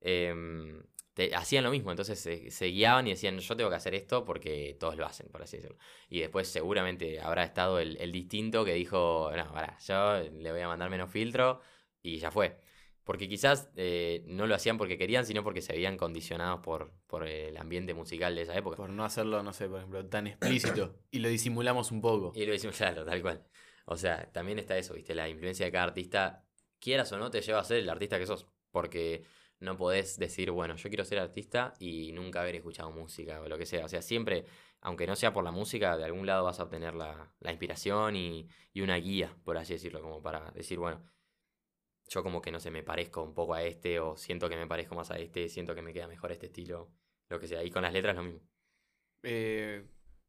[0.00, 0.82] em,
[1.14, 1.90] te- hacían lo mismo.
[1.90, 5.28] Entonces se, se guiaban y decían, yo tengo que hacer esto porque todos lo hacen,
[5.28, 5.78] por así decirlo.
[6.08, 10.60] Y después seguramente habrá estado el, el distinto que dijo, no, pará, yo le voy
[10.60, 11.60] a mandar menos filtro
[12.02, 12.58] y ya fue.
[13.04, 17.26] Porque quizás eh, no lo hacían porque querían, sino porque se veían condicionados por, por
[17.26, 18.76] el ambiente musical de esa época.
[18.76, 20.94] Por no hacerlo, no sé, por ejemplo, tan explícito.
[21.10, 22.32] y lo disimulamos un poco.
[22.34, 23.44] Y lo claro, tal cual.
[23.86, 25.14] O sea, también está eso, ¿viste?
[25.14, 26.44] La influencia de cada artista,
[26.78, 28.46] quieras o no, te lleva a ser el artista que sos.
[28.70, 29.24] Porque
[29.60, 33.58] no podés decir, bueno, yo quiero ser artista y nunca haber escuchado música o lo
[33.58, 33.84] que sea.
[33.84, 34.44] O sea, siempre,
[34.80, 38.16] aunque no sea por la música, de algún lado vas a obtener la, la inspiración
[38.16, 41.02] y, y una guía, por así decirlo, como para decir, bueno,
[42.08, 44.66] yo como que no sé, me parezco un poco a este o siento que me
[44.66, 46.90] parezco más a este, siento que me queda mejor este estilo,
[47.28, 47.62] lo que sea.
[47.64, 48.40] Y con las letras lo mismo.
[49.22, 49.86] Eh,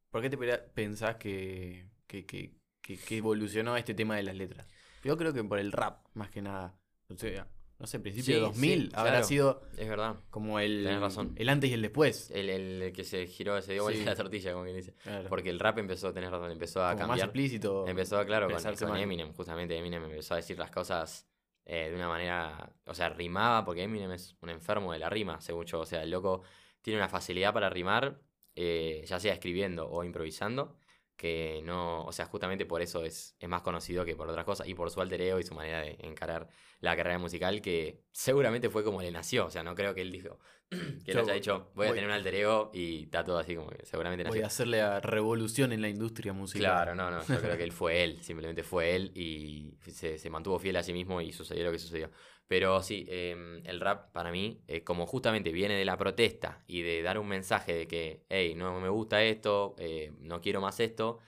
[0.09, 4.67] ¿Por qué te pensás que, que, que- que evolucionó este tema de las letras?
[5.03, 6.75] Yo creo que por el rap, más que nada.
[7.07, 7.47] O sea,
[7.79, 9.25] no sé, principio de Sí, 2000 sí, habrá claro.
[9.25, 10.15] sido Es verdad.
[10.29, 11.33] como el, Tenés razón.
[11.37, 12.29] el antes y el después.
[12.31, 14.05] El, el que se giró, se dio vuelta Sí.
[14.05, 14.93] la tortilla, como quien dice.
[15.03, 15.29] Claro.
[15.29, 17.27] Porque el rap empezó, tenés razón, empezó a como más cambiar.
[17.29, 17.87] explícito.
[17.87, 18.99] Empezó, claro, con, más.
[19.01, 21.25] Eminem, justamente Eminem empezó a decir las cosas
[21.65, 25.39] eh, de una manera, o sea, rimaba, porque Eminem es un enfermo de la rima,
[25.39, 25.79] según yo.
[25.81, 26.41] O sea, el loco
[26.81, 28.19] tiene una facilidad para rimar,
[28.55, 30.75] eh, ya sea escribiendo o improvisando,
[31.19, 34.67] que no, o sea, justamente por eso es, es más conocido que por otras cosas,
[34.69, 36.47] y por su alter ego y su manera de encarar
[36.79, 40.11] la carrera musical, que seguramente fue como le nació, o sea, no creo que él
[40.13, 40.39] dijo,
[40.69, 43.53] que él haya dicho, voy a voy- tener un alter ego, y está todo así
[43.55, 44.43] como que seguramente Voy nació.
[44.45, 46.61] a hacerle a revolución en la industria musical.
[46.61, 50.29] Claro, no, no, yo creo que él fue él, simplemente fue él y se, se
[50.29, 52.09] mantuvo fiel a sí mismo y sucedió lo que sucedió.
[52.49, 56.81] Pero sí, em, el rap para mí, eh, como justamente viene de la protesta y
[56.81, 60.81] de dar un mensaje de que, hey, no me gusta esto, eh, no quiero más
[60.81, 61.19] esto,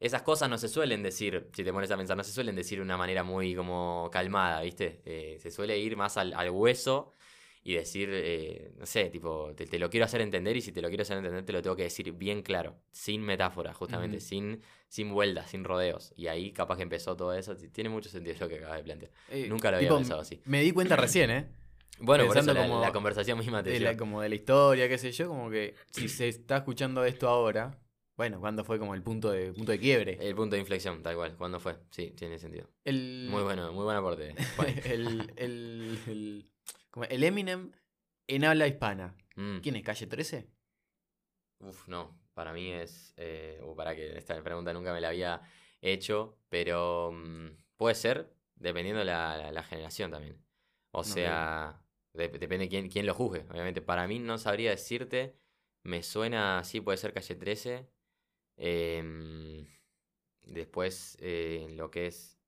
[0.00, 2.78] esas cosas no se suelen decir, si te pones a pensar, no se suelen decir
[2.78, 5.00] de una manera muy como calmada, ¿viste?
[5.06, 7.14] Eh, se suele ir más al hueso
[7.66, 10.82] y decir, eh, no sé, tipo, te, te lo quiero hacer entender y si te
[10.82, 14.60] lo quiero hacer entender te lo tengo que decir bien claro, sin metáforas, justamente, sin,
[14.86, 16.12] sin vueltas, sin rodeos.
[16.14, 17.56] Y ahí capaz que empezó todo eso.
[17.56, 19.12] Tiene mucho sentido lo que acabas de plantear.
[19.30, 20.42] Eh, Nunca lo había tipo, pensado así.
[20.44, 21.46] Me di cuenta recién, ¿eh?
[22.00, 24.34] Bueno, por eso pensando la, como la conversación misma te de la, como de la
[24.34, 27.78] historia, qué sé yo, como que si se está escuchando esto ahora,
[28.16, 30.18] bueno, ¿cuándo fue como el punto de, punto de quiebre?
[30.20, 31.36] El punto de inflexión, tal cual.
[31.36, 31.76] ¿Cuándo fue?
[31.90, 32.68] Sí, tiene sentido.
[32.84, 34.34] El, Muy bueno, muy buen aporte.
[34.84, 36.44] El, el,
[36.94, 37.72] como el Eminem
[38.28, 39.16] en habla hispana.
[39.34, 39.58] Mm.
[39.58, 39.82] ¿Quién es?
[39.82, 40.48] ¿Calle 13?
[41.58, 42.16] Uf, no.
[42.34, 43.12] Para mí es.
[43.16, 45.40] Eh, uh, para que esta pregunta nunca me la había
[45.82, 46.38] hecho.
[46.48, 47.10] Pero.
[47.12, 48.32] mm, puede ser.
[48.54, 50.40] dependiendo de la, la- la generación también.
[50.92, 51.82] O sea,
[52.12, 53.82] de- depende quién, quién lo juzgue, obviamente.
[53.82, 55.36] Para mí no sabría decirte,
[55.82, 57.90] me suena, sí, puede ser Calle 13.
[58.56, 59.66] em,
[60.42, 62.38] después, eh, lo que es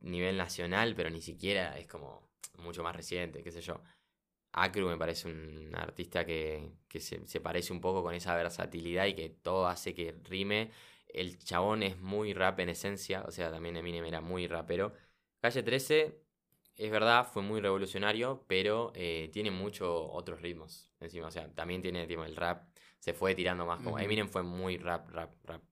[0.00, 3.80] nivel nacional, pero ni siquiera es como mucho más reciente, qué sé yo.
[4.52, 9.06] Acru me parece un artista que, que se, se parece un poco con esa versatilidad
[9.06, 10.70] y que todo hace que rime.
[11.08, 14.92] El chabón es muy rap en esencia, o sea, también Eminem era muy rapero.
[15.40, 16.22] Calle 13,
[16.76, 21.28] es verdad, fue muy revolucionario, pero eh, tiene muchos otros ritmos encima.
[21.28, 22.68] O sea, también tiene tipo, el rap,
[22.98, 23.98] se fue tirando más como...
[23.98, 25.62] Eminem fue muy rap, rap, rap.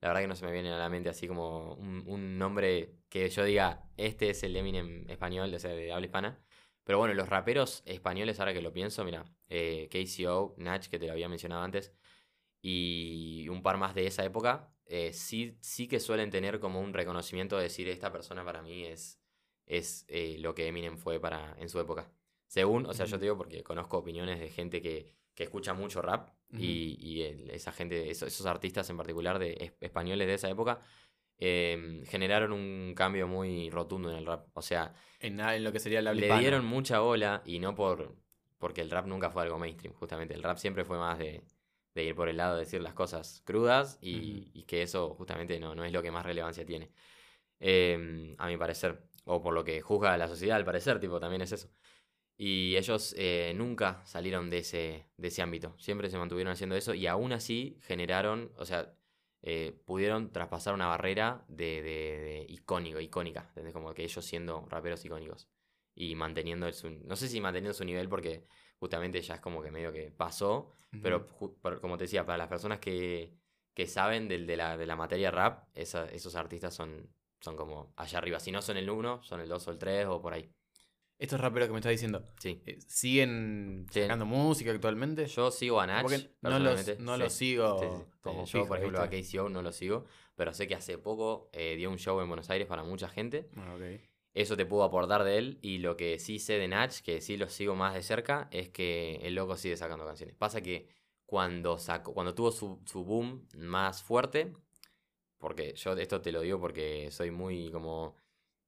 [0.00, 2.94] La verdad que no se me viene a la mente así como un, un nombre
[3.08, 6.40] que yo diga, este es el Eminem español, o sea, de habla hispana.
[6.84, 11.06] Pero bueno, los raperos españoles, ahora que lo pienso, mira, eh, KCO, Nach, que te
[11.06, 11.92] lo había mencionado antes,
[12.62, 16.94] y un par más de esa época, eh, sí, sí que suelen tener como un
[16.94, 19.20] reconocimiento de decir, esta persona para mí es,
[19.66, 22.10] es eh, lo que Eminem fue para, en su época.
[22.46, 26.00] Según, o sea, yo te digo porque conozco opiniones de gente que, que escucha mucho
[26.02, 30.34] rap Y, y el- esa gente, esos, esos artistas en particular de es- españoles de
[30.34, 30.80] esa época,
[31.38, 34.46] em, generaron un cambio muy rotundo en el rap.
[34.54, 36.40] O sea, En, lo que sería la le hispana.
[36.40, 38.16] dieron mucha bola y no por
[38.58, 40.34] porque el rap nunca fue algo mainstream, justamente.
[40.34, 41.44] El rap siempre fue más de,
[41.94, 45.60] de ir por el lado de decir las cosas crudas y, y que eso justamente
[45.60, 46.90] no, no es lo que más relevancia tiene.
[47.60, 49.02] Em, a mi parecer.
[49.24, 51.68] O por lo que juzga la sociedad, al parecer, tipo, también es eso.
[52.40, 55.74] Y ellos eh, nunca salieron de ese, de ese ámbito.
[55.78, 58.94] Siempre se mantuvieron haciendo eso y aún así generaron, o sea,
[59.42, 63.46] eh, pudieron traspasar una barrera de, de- de icónico, icónica.
[63.48, 63.72] ¿entendés?
[63.74, 65.48] Como que ellos siendo raperos icónicos.
[65.94, 68.44] Y manteniendo su, no sé si manteniendo su nivel porque
[68.78, 70.72] justamente ya es como que medio que pasó.
[71.02, 71.26] Pero
[71.80, 73.34] como te decía, para las personas que,
[73.74, 77.10] que saben del- de, la, de la materia rap, esa- esos artistas son,
[77.40, 78.38] son como allá arriba.
[78.40, 80.48] Si no son el 1, son el 2 o el 3 o por ahí.
[81.18, 82.62] Estos raperos que me estás diciendo, Sí.
[82.64, 84.02] eh, ¿siguen Sí.
[84.02, 85.26] sacando música actualmente?
[85.26, 86.02] Yo sigo a Nach.
[86.02, 87.20] Porque no los, personalmente, no sí.
[87.22, 89.36] los sigo como Yo, por ejemplo, a ¿viste?
[89.38, 90.04] KCO no lo sigo,
[90.36, 93.48] pero sé que hace poco eh, dio un show en Buenos Aires para mucha gente.
[93.56, 94.00] Ah, ok.
[94.34, 95.58] Eso te puedo aportar de él.
[95.62, 98.68] Y lo que sí sé de Nach, que sí lo sigo más de cerca, es
[98.68, 100.36] que el loco sigue sacando canciones.
[100.36, 100.88] Pasa que
[101.26, 104.52] cuando sacó, cuando tuvo su, su boom más fuerte,
[105.38, 108.14] porque yo esto te lo digo porque soy muy como,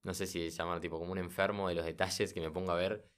[0.02, 2.76] no sé si llamar tipo como un enfermo de los detalles que me pongo a
[2.76, 3.10] ver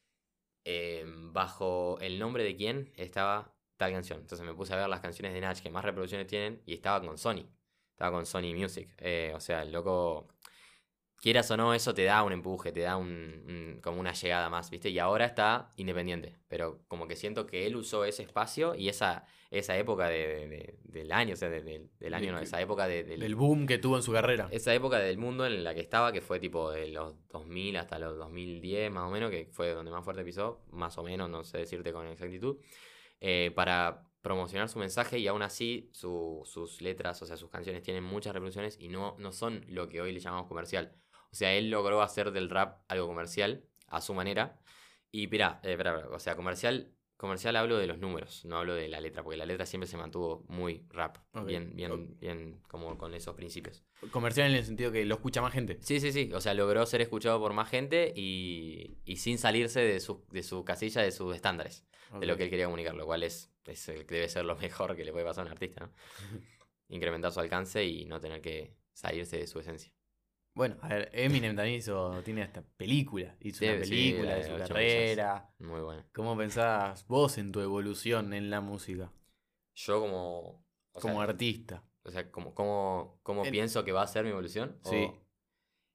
[0.64, 4.20] eh, bajo el nombre de quién estaba tal canción.
[4.20, 7.05] Entonces me puse a ver las canciones de Nach que más reproducciones tienen y estaba
[7.05, 7.47] con Sony.
[7.93, 8.95] Estaba con Sony Music.
[8.99, 10.28] Eh, o sea, el loco,
[11.22, 14.50] quieras o no, eso te da un empuje, te da un, un- como una llegada
[14.50, 14.90] más, ¿viste?
[14.90, 16.36] Y ahora está independiente.
[16.48, 20.48] Pero como que siento que él usó ese espacio y esa, esa época de, de-
[20.48, 23.36] de- del año, o sea, de- de- del año, no, esa época de, del, Del
[23.36, 24.48] boom que tuvo en su carrera.
[24.50, 27.98] esa época del mundo en la que estaba, que fue tipo de los 2000 hasta
[28.00, 31.44] los 2010 más o menos, que fue donde más fuerte pisó, más o menos, no
[31.44, 32.56] sé decirte con exactitud,
[33.20, 37.82] eh, para promocionar su mensaje y aún así su- sus letras, o sea, sus canciones
[37.82, 40.96] tienen muchas reproducciones y no, no son lo que hoy le llamamos comercial.
[41.33, 44.61] O sea, él logró hacer del rap algo comercial a su manera.
[45.11, 48.74] Y mira, eh, espera, espera, o sea, comercial, comercial hablo de los números, no hablo
[48.74, 52.99] de la letra, porque la letra siempre se mantuvo muy rap, bien, bien, bien, como
[52.99, 53.83] con esos principios.
[54.11, 55.78] Comercial en el sentido que lo escucha más gente.
[55.80, 56.30] Sí, sí, sí.
[56.35, 60.43] O sea, logró ser escuchado por más gente y, y sin salirse de su, de
[60.43, 61.87] su casilla, de sus estándares,
[62.18, 65.05] de lo que él quería comunicar, lo cual es, es debe ser lo mejor que
[65.05, 65.93] le puede pasar a un artista, ¿no?
[66.89, 69.93] Incrementar su alcance y no tener que salirse de su esencia.
[70.55, 73.34] Bueno, a ver, Eminem también hizo, tiene esta película.
[73.40, 75.50] Hizo Sí, una película la de de su carrera.
[75.59, 76.05] Muy bueno.
[76.12, 79.11] ¿Cómo pensás vos en tu evolución en la música?
[79.74, 80.64] Yo como...
[80.92, 81.82] como sea, artista.
[82.05, 84.78] O sea, como, como, como En- pienso que va a ser mi evolución.
[84.84, 85.09] o- Sí.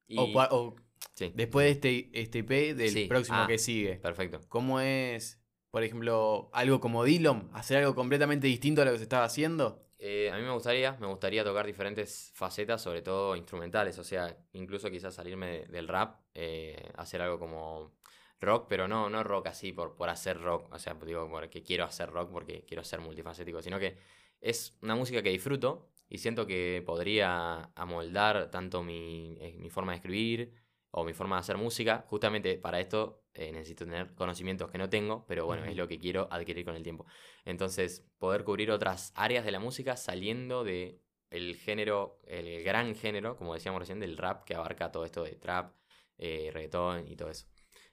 [0.08, 0.76] y- O, o
[1.14, 3.46] sí, después de este, este IP, del próximo ah.
[3.48, 3.98] que sigue.
[3.98, 4.42] perfecto.
[4.50, 5.40] ¿Cómo es,
[5.70, 7.52] por ejemplo, algo como Dillon?
[7.54, 9.87] ¿Hacer algo completamente distinto a lo que se estaba haciendo?
[10.00, 14.38] Eh, a mí me gustaría, me gustaría tocar diferentes facetas, sobre todo instrumentales, o sea,
[14.54, 17.94] incluso quizás salirme de- del rap, eh, hacer algo como
[18.40, 21.84] rock, pero no, no rock así por, por hacer rock, o sea, digo, porque quiero
[21.86, 23.98] hacer rock, porque quiero ser multifacético, sino que
[24.40, 29.94] es una música que disfruto y siento que podría amoldar tanto mi, eh, mi forma
[29.94, 30.54] de escribir
[30.98, 32.06] o mi forma de hacer música.
[32.08, 36.00] Justamente para esto eh, necesito tener conocimientos que no tengo, pero bueno, es lo que
[36.00, 37.06] quiero adquirir con el tiempo.
[37.46, 43.38] Entonces, poder cubrir otras áreas de la música saliendo de el género, el gran género,
[43.38, 45.76] como decíamos recién, del rap que abarca todo esto de trap,
[46.18, 47.46] eh, reggaetón y todo eso.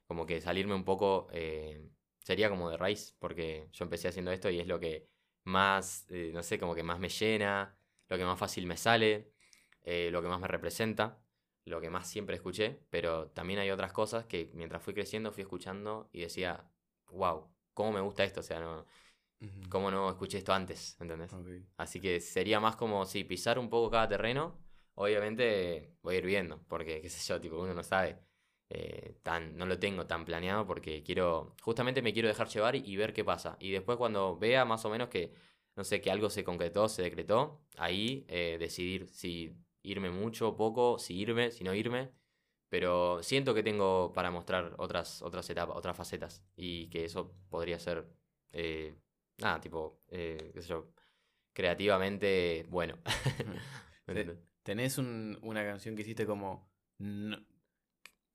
[0.06, 1.90] Como que salirme un poco, eh,
[2.20, 5.10] sería como de raíz, porque yo empecé haciendo esto y es lo que
[5.42, 7.76] más, eh, no sé, como que más me llena,
[8.08, 9.34] lo que más fácil me sale,
[9.84, 11.23] lo que más me representa.
[11.70, 15.42] Lo que más siempre escuché, pero también hay otras cosas que mientras fui creciendo fui
[15.42, 16.64] escuchando y decía,
[17.10, 18.40] wow, ¿cómo me gusta esto?
[18.40, 18.86] O sea, no.
[19.68, 20.96] ¿cómo no escuché esto antes?
[21.00, 21.32] ¿Entendés?
[21.32, 21.48] Ok.
[21.76, 24.58] Así que sería más como, sí, pisar un poco cada terreno.
[24.94, 28.18] Obviamente voy a ir viendo, porque, qué sé yo, tipo, uno no sabe.
[28.70, 32.82] eh, tan, no lo tengo tan planeado porque quiero, justamente me quiero dejar llevar y,
[32.84, 33.56] y ver qué pasa.
[33.60, 35.32] Y después cuando vea más o menos que,
[35.76, 39.54] no sé, que algo se concretó, se decretó, ahí eh, decidir si
[39.84, 42.10] irme mucho poco, si irme, si no irme.
[42.68, 46.42] Pero siento que tengo para mostrar otras, otras etapas, otras facetas.
[46.56, 48.08] Y que eso podría ser,
[48.52, 48.94] eh,
[49.38, 50.90] nada, tipo, eh, qué sé yo,
[51.52, 52.98] creativamente bueno.
[54.62, 56.70] Tenés un- una canción que hiciste como.
[56.98, 57.38] no-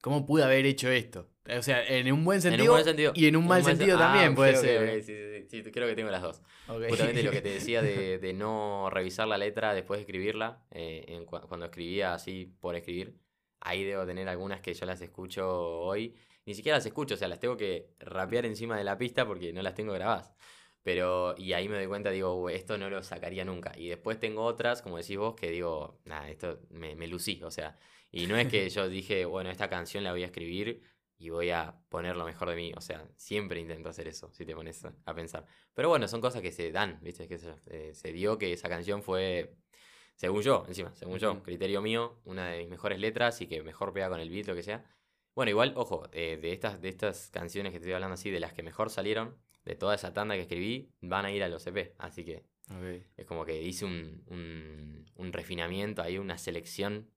[0.02, 1.30] ¿Cómo pude haber hecho esto?
[1.58, 2.66] O sea, en un buen En sentido.
[2.66, 3.12] un buen sentido.
[3.16, 4.84] Y en un mal sen- sentido Ah, también ok, puede ser.
[4.84, 5.02] ok, ¿eh?
[5.02, 6.42] sí, sí, sí, creo que tengo las dos.
[6.68, 6.84] Ok.
[6.90, 11.06] Justamente lo que te decía de, de no revisar la letra después de escribirla, eh,
[11.08, 13.16] en cua- cuando escribía así por escribir,
[13.62, 15.50] ahí debo tener algunas que yo las escucho
[15.82, 16.16] hoy.
[16.46, 19.52] Ni siquiera las escucho, o sea, las tengo que rapear encima de la pista porque
[19.54, 20.32] no las tengo grabadas.
[20.84, 23.74] Pero, y ahí me doy cuenta, digo, "Uy, esto no lo sacaría nunca.
[23.78, 27.52] Y después tengo otras, como decís vos, que digo, nada, esto me, me lucí, o
[27.52, 27.78] sea.
[28.12, 30.82] Y no es que yo dije, bueno, esta canción la voy a escribir
[31.18, 32.72] y voy a poner lo mejor de mí.
[32.76, 35.46] O sea, siempre intento hacer eso, si te pones a a pensar.
[35.74, 37.28] Pero bueno, son cosas que se dan, ¿viste?
[37.28, 37.56] ¿Qué sé yo?
[37.68, 39.56] Eh, se dio que esa canción fue,
[40.16, 43.94] según yo, encima, según yo, criterio mío, una de mis mejores letras y que mejor
[43.94, 44.86] pega con el beat, lo que sea.
[45.36, 48.54] Bueno, igual, ojo, eh, de, estas, de estas canciones que estoy hablando así, de las
[48.54, 51.96] que mejor salieron, de toda esa tanda que escribí, van a ir a los EP.
[51.98, 52.46] Así que
[53.18, 57.10] es como que hice un, un, un refinamiento ahí, una selección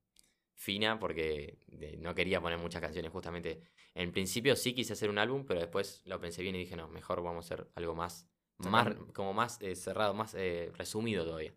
[0.55, 3.11] fina, porque de- no quería poner muchas canciones.
[3.11, 3.61] Justamente,
[3.95, 6.87] en principio sí quise hacer un álbum, pero después lo pensé bien y dije, no,
[6.87, 8.27] mejor vamos a hacer algo más,
[8.57, 11.53] más como más eh, cerrado, más eh, resumido todavía.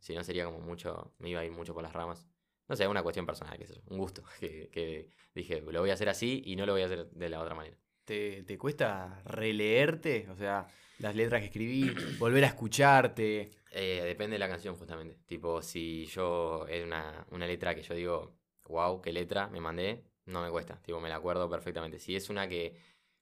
[0.00, 2.26] Si no sería como mucho, me iba a ir mucho por las ramas.
[2.68, 4.22] No sé, una cuestión personal, qué sé yo, un gusto.
[4.40, 7.28] Que, que dije, lo voy a hacer así y no lo voy a hacer de
[7.28, 7.76] la otra manera.
[8.04, 10.28] ¿Te, te cuesta releerte?
[10.30, 10.66] O sea,
[10.98, 13.50] las letras que escribí, volver a escucharte.
[13.70, 15.18] Eh, depende de la canción, justamente.
[15.26, 18.36] Tipo, si yo es una, una letra que yo digo,
[18.68, 20.80] wow, qué letra me mandé, no me cuesta.
[20.82, 21.98] Tipo, me la acuerdo perfectamente.
[21.98, 22.76] Si es una que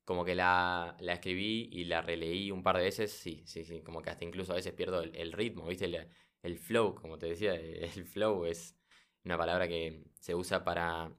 [0.04, 3.82] como que la, la escribí y la releí un par de veces, sí, sí, sí.
[3.82, 5.84] Como que hasta incluso a veces pierdo el, ritmo, ¿viste?
[5.84, 6.08] El,
[6.42, 8.76] el flow, como te decía, el flow es
[9.24, 11.14] una palabra que se usa para,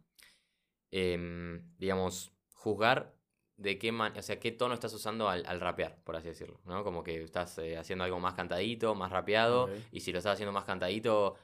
[0.91, 3.16] em, digamos, juzgar
[3.62, 6.59] de qué man o sea, qué tono estás usando al, al rapear, por así decirlo,
[6.66, 6.84] ¿no?
[6.84, 10.51] Como que estás eh, haciendo algo más cantadito, más rapeado, y si lo estás haciendo
[10.51, 11.36] más cantadito,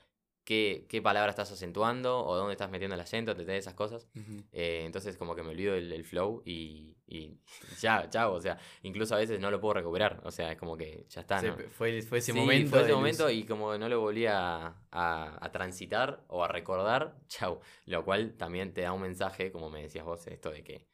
[0.43, 3.59] ¿qué, qué palabra estás acentuando o dónde estás metiendo el acento, ¿entendés?
[3.59, 4.07] esas cosas.
[4.51, 7.37] Eh, entonces como que me olvido del flow y, y
[7.81, 10.77] ya, chao, o sea, incluso a veces no lo puedo recuperar, o sea, es como
[10.77, 11.39] que ya está,
[11.75, 12.69] fue, fue ese Sí, momento.
[12.71, 13.33] fue ese momento luz.
[13.33, 17.59] y como no lo volví a, a- a transitar o a recordar, chau.
[17.85, 20.87] Lo cual también te da un mensaje, como me decías vos, esto de que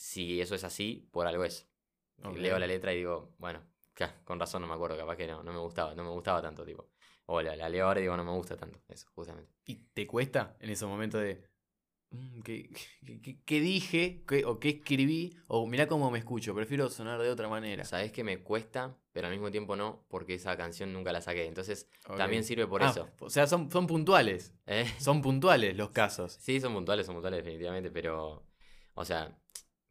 [0.00, 1.68] si eso es así, por algo es.
[2.34, 3.62] Leo la letra y digo, bueno,
[4.24, 6.64] con razón no me acuerdo, capaz que no, no me gustaba, no me gustaba tanto,
[6.64, 6.88] tipo.
[7.26, 9.52] O la, la leo ahora y digo, no me gusta tanto, eso, justamente.
[9.66, 11.46] ¿Y te cuesta en esos momentos de.
[12.10, 12.70] mm, ¿Qué,
[13.44, 14.24] qué- dije?
[14.26, 15.36] ¿Qué- ¿O qué escribí?
[15.48, 17.84] O mirá cómo me escucho, prefiero sonar de otra manera.
[17.84, 21.44] Sabes que me cuesta, pero al mismo tiempo no, porque esa canción nunca la saqué.
[21.46, 23.08] Entonces, también sirve por Ah, eso.
[23.20, 24.54] O sea, son, son puntuales.
[24.66, 24.86] ¿eh?
[24.98, 26.32] Son puntuales los casos.
[26.40, 28.46] Sí, son puntuales, son puntuales definitivamente, pero,
[28.94, 29.36] o sea,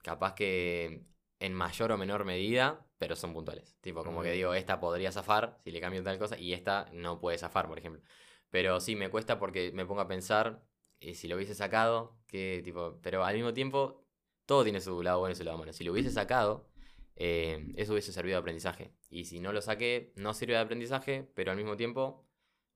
[0.04, 1.06] capaz que
[1.40, 3.78] en mayor o menor medida, pero son puntuales.
[3.82, 4.34] Tipo, como que Ok.
[4.34, 7.78] digo, esta podría zafar si le cambio tal cosa y esta no puede zafar, por
[7.80, 8.02] ejemplo.
[8.50, 10.64] Pero sí, me cuesta porque me pongo a pensar,
[11.00, 14.04] y si lo hubiese sacado, que tipo, pero al mismo tiempo,
[14.46, 15.74] todo tiene su lado bueno y su lado malo.
[15.74, 16.68] Si lo hubiese sacado,
[17.16, 18.94] eh, eso hubiese servido de aprendizaje.
[19.10, 22.26] Y si no lo saqué, no sirve de aprendizaje, pero al mismo tiempo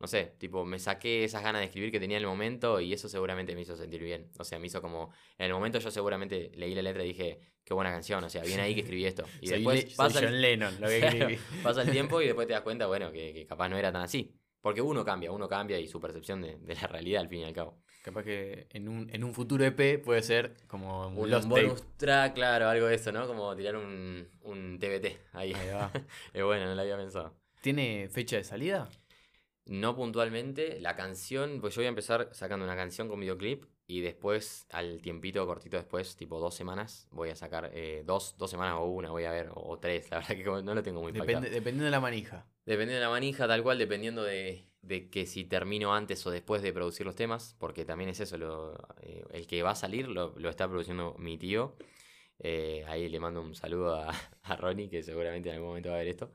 [0.04, 2.92] no sé, tipo, me saqué esas ganas de escribir que tenía en el momento y
[2.92, 4.30] eso seguramente me hizo sentir bien.
[4.38, 5.14] O sea, me hizo como.
[5.38, 8.44] En el momento yo seguramente leí la letra y dije, qué buena canción, o sea,
[8.44, 9.24] bien ahí que escribí esto.
[9.40, 11.40] Y soy después Le- pasa, el, Lennon, lo que Claro, escribí.
[11.64, 14.02] pasa el tiempo y después te das cuenta, bueno, que, que capaz no era tan
[14.02, 14.36] así.
[14.60, 17.44] Porque uno cambia, uno cambia y su percepción de, de la realidad al fin y
[17.46, 17.78] al cabo.
[18.04, 21.82] Capaz que en un, en un futuro EP puede ser como un Un Lost bonus
[21.96, 23.26] track, claro, algo de eso, ¿no?
[23.26, 25.54] Como tirar un, un TBT ahí.
[25.54, 25.90] Ahí va.
[26.34, 27.34] es bueno, no lo había pensado.
[27.62, 28.90] ¿Tiene fecha de salida?
[29.66, 34.02] No puntualmente, la canción, pues yo voy a empezar sacando una canción con videoclip y
[34.02, 38.76] después, al tiempito cortito después, tipo dos semanas, voy a sacar eh, dos, dos semanas
[38.80, 41.14] o una, voy a ver, o, o tres, la verdad que no lo tengo muy
[41.14, 41.54] Depende, pactado.
[41.54, 42.46] dependiendo de la manija.
[42.66, 46.62] Dependiendo de la manija, tal cual, dependiendo de, de que si termino antes o después
[46.62, 50.08] de producir los temas, porque también es eso, lo, eh, el que va a salir
[50.10, 51.76] lo, lo está produciendo mi tío.
[52.40, 54.10] Eh, ahí le mando un saludo a,
[54.44, 56.34] a Ronnie, que seguramente en algún momento va a ver esto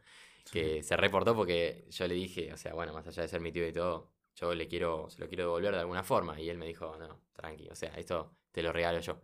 [0.50, 3.52] que se reportó porque yo le dije, o sea, bueno, más allá de ser mi
[3.52, 6.40] tío y todo, yo le quiero, se lo quiero devolver de alguna forma.
[6.40, 9.20] Y él me dijo, no, tranqui, o sea, esto te lo regalo yo.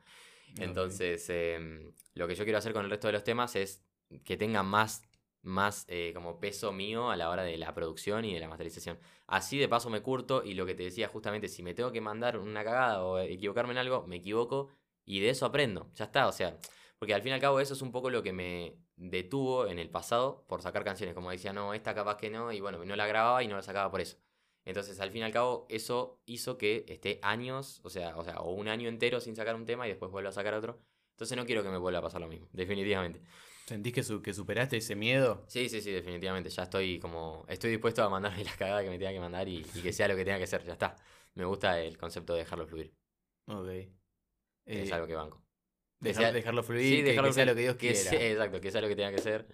[0.59, 3.85] Entonces, em, lo que yo quiero hacer con el resto de los temas es
[4.25, 5.03] que tengan más,
[5.43, 8.99] más eh, como peso mío a la hora de la producción y de la masterización.
[9.27, 12.01] Así de paso me curto y lo que te decía justamente, si me tengo que
[12.01, 14.69] mandar una cagada o equivocarme en algo, me equivoco
[15.05, 15.91] y de eso aprendo.
[15.95, 16.57] Ya está, o sea,
[16.99, 19.79] porque al fin y al cabo eso es un poco lo que me detuvo en
[19.79, 21.15] el pasado por sacar canciones.
[21.15, 23.63] Como decía, no, esta capaz que no, y bueno, no la grababa y no la
[23.63, 24.17] sacaba por eso.
[24.65, 28.41] Entonces, al fin y al cabo, eso hizo que esté años, o sea, o sea,
[28.41, 30.81] o un año entero sin sacar un tema y después vuelva a sacar otro.
[31.13, 33.21] Entonces no quiero que me vuelva a pasar lo mismo, definitivamente.
[33.67, 35.45] ¿Sentís que, que superaste ese miedo?
[35.47, 36.51] Sí, sí, sí, definitivamente.
[36.51, 37.47] Ya estoy como.
[37.49, 40.17] Estoy dispuesto a mandarme las cagadas que me tenga que mandar y, que sea lo
[40.17, 40.65] que tenga que ser.
[40.65, 40.97] Ya está.
[41.35, 42.95] Me gusta el concepto de dejarlo fluir.
[43.47, 43.69] Ok.
[44.67, 45.44] es eh, algo que banco.
[46.05, 47.99] Dejarlo fluir, que, sea lo que Dios quiera.
[47.99, 49.47] exacto, que sea lo que tenga que ser.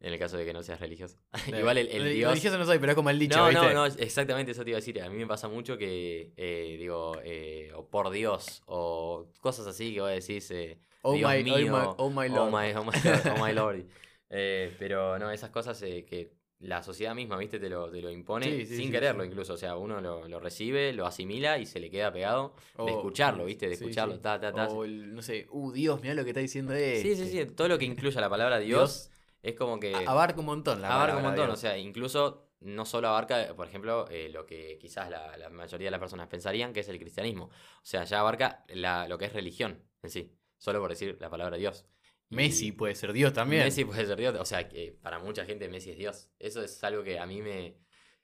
[0.00, 1.16] En el caso de que no seas religioso.
[1.48, 2.30] Igual el, el Dios.
[2.30, 3.36] Religioso no soy, pero es como el dicho.
[3.36, 5.02] No, no, no, exactamente eso te iba a decir.
[5.02, 9.94] A mí me pasa mucho que, eh, digo, eh, o por Dios, o cosas así
[9.94, 12.54] que vos decís, eh, oh, Dios my, mío, oh, my, oh, oh, my Lord.
[12.54, 13.84] Oh my, Lord.
[14.28, 17.58] pero no, esas cosas que la sociedad misma, ¿viste?
[17.58, 19.54] Te lo, te lo impone sin quererlo incluso.
[19.54, 23.44] O sea, uno lo, lo, recibe, lo asimila y se le queda pegado de escucharlo,
[23.44, 23.68] ¿viste?
[23.68, 24.68] De escucharlo, ta, ta, ta.
[24.68, 27.02] O no sé, uh, Dios, mira lo que está diciendo él.
[27.02, 27.44] Sí, sí, sí.
[27.46, 29.10] Todo lo que incluya la palabra Dios
[29.42, 29.94] es como que...
[29.94, 34.06] Abarca un montón la Abarca un montón, o sea, incluso no solo abarca, por ejemplo,
[34.10, 37.44] eh, lo que quizás la, mayoría de las personas pensarían que es el cristianismo.
[37.44, 41.56] O sea, ya abarca lo que es religión en sí, solo por decir la palabra
[41.56, 41.84] Dios.
[42.28, 43.64] Messi puede ser Dios también.
[43.64, 46.30] Messi puede ser Dios, o sea, que para mucha gente Messi es Dios.
[46.38, 47.78] Eso es algo que a mí me...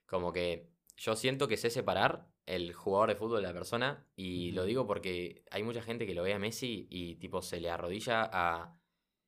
[0.07, 4.51] como que yo siento que sé separar el jugador de fútbol de la persona y
[4.53, 7.71] lo digo porque hay mucha gente que lo ve a Messi y tipo se le
[7.71, 8.79] arrodilla a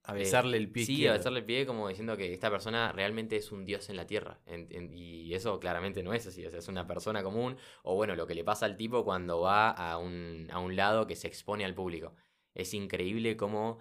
[0.04, 0.84] a besarle el pie.
[0.84, 3.96] Sí, a besarle el pie como diciendo que esta persona realmente es un dios en
[3.96, 4.38] la tierra.
[4.92, 6.44] y eso claramente no es así.
[6.44, 7.56] O sea, es una persona común.
[7.82, 11.06] O bueno, lo que le pasa al tipo cuando va a un, a un lado
[11.06, 12.14] que se expone al público.
[12.54, 13.78] Es increíble cómo...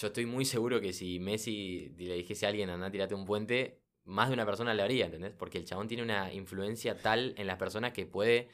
[0.00, 3.82] Yo estoy muy seguro que si Messi le dijese a alguien, anda, tirate un puente,
[4.04, 5.34] más de una persona le haría, ¿entendés?
[5.34, 8.48] Porque el chabón tiene una influencia tal en las personas que puede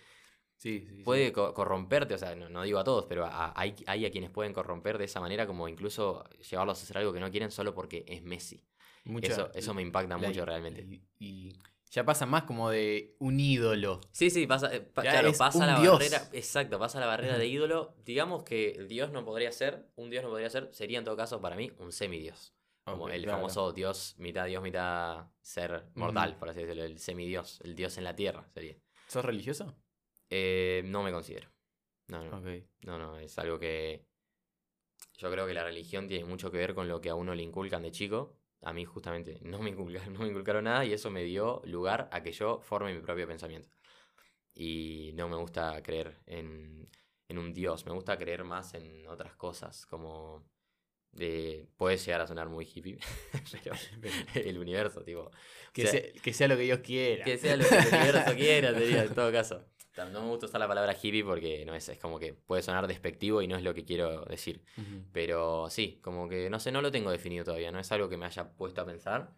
[1.04, 4.98] puede corromperte, o sea, no, digo a todos, pero hay, hay, a quienes pueden corromper
[4.98, 8.22] de esa manera, como incluso llevarlos a hacer algo que no quieren solo porque es
[8.22, 8.64] Messi.
[9.22, 10.84] eso, eso me impacta mucho realmente.
[11.20, 11.52] Y,
[11.90, 14.00] ya pasa más como de un ídolo.
[14.12, 16.28] Sí, sí, pasa, eh, claro, pasa la barrera.
[16.32, 17.94] Exacto, pasa la barrera de ídolo.
[18.04, 21.16] Digamos que el dios no podría ser, un dios no podría ser, sería en todo
[21.16, 22.52] caso para mí un semidios.
[22.84, 27.74] Como el famoso dios, mitad dios, mitad ser mortal, por así decirlo, el semidios, el
[27.74, 28.76] dios en la tierra sería.
[29.08, 29.74] ¿Sos religioso?
[30.30, 31.50] Eh, no me considero.
[32.08, 32.40] No, no.
[32.82, 34.06] No, no, es algo que.
[35.18, 37.42] Yo creo que la religión tiene mucho que ver con lo que a uno le
[37.42, 38.38] inculcan de chico.
[38.62, 42.08] A mí, justamente, no me inculcaron, no me inculcaron nada y eso me dio lugar
[42.12, 43.68] a que yo forme mi propio pensamiento.
[44.54, 46.88] Y no me gusta creer en,
[47.28, 50.44] en un Dios, me gusta creer más en otras cosas, como.
[51.12, 52.98] De, puede llegar a sonar muy hippie,
[53.52, 53.74] pero
[54.34, 55.30] el universo, tipo.
[55.72, 57.24] Que, sea, que sea lo que Dios quiera.
[57.24, 59.64] Que sea lo que el universo quiera, te diría, en todo caso.
[60.04, 62.86] No me gusta usar la palabra hippie porque no es, es como que puede sonar
[62.86, 64.62] despectivo y no es lo que quiero decir.
[65.12, 68.16] Pero sí, como que no sé, no lo tengo definido todavía, no es algo que
[68.16, 69.34] me haya puesto a pensar.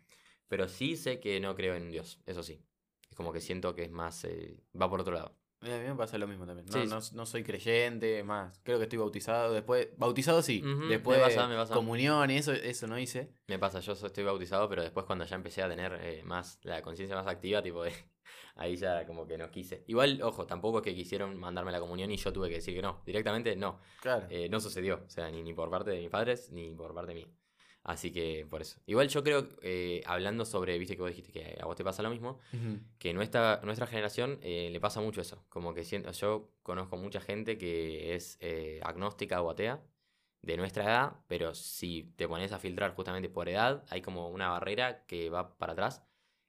[0.49, 2.63] Pero sí sé que no creo en Dios, eso sí.
[3.11, 4.25] Es como que siento que es más.
[4.25, 5.37] Eh, va por otro lado.
[5.61, 6.67] A mí me pasa lo mismo también.
[6.89, 8.61] No, no, soy creyente, más.
[8.63, 9.53] Creo que estoy bautizado.
[9.53, 10.63] Después, bautizado sí.
[10.89, 11.21] Después,
[11.73, 13.33] comunión y eso, eso no hice.
[13.49, 16.81] Me pasa, yo estoy bautizado, pero después cuando ya empecé a tener eh, más la
[16.83, 17.93] conciencia más activa, tipo de
[18.57, 19.83] ahí ya como que no quise.
[19.89, 22.83] Igual, ojo, tampoco es que quisieron mandarme la comunión y yo tuve que decir que
[22.83, 23.03] no.
[23.05, 23.81] Directamente no.
[24.01, 24.27] Claro.
[24.31, 25.03] Eh, no sucedió.
[25.07, 27.38] O sea, ni, ni por parte de mis padres, ni por parte de mí.
[27.89, 28.79] Así que por eso.
[28.87, 32.03] Igual yo creo, eh, hablando sobre, viste que vos dijiste que a vos te pasa
[32.03, 32.39] lo mismo,
[32.99, 35.43] que nuestra, nuestra generación eh, le pasa mucho eso.
[35.49, 38.39] Como que siento, yo conozco mucha gente que es
[38.83, 39.83] agnóstica o atea
[40.43, 44.51] de nuestra edad, pero si te pones a filtrar justamente por edad, hay como una
[44.51, 46.03] barrera que va para atrás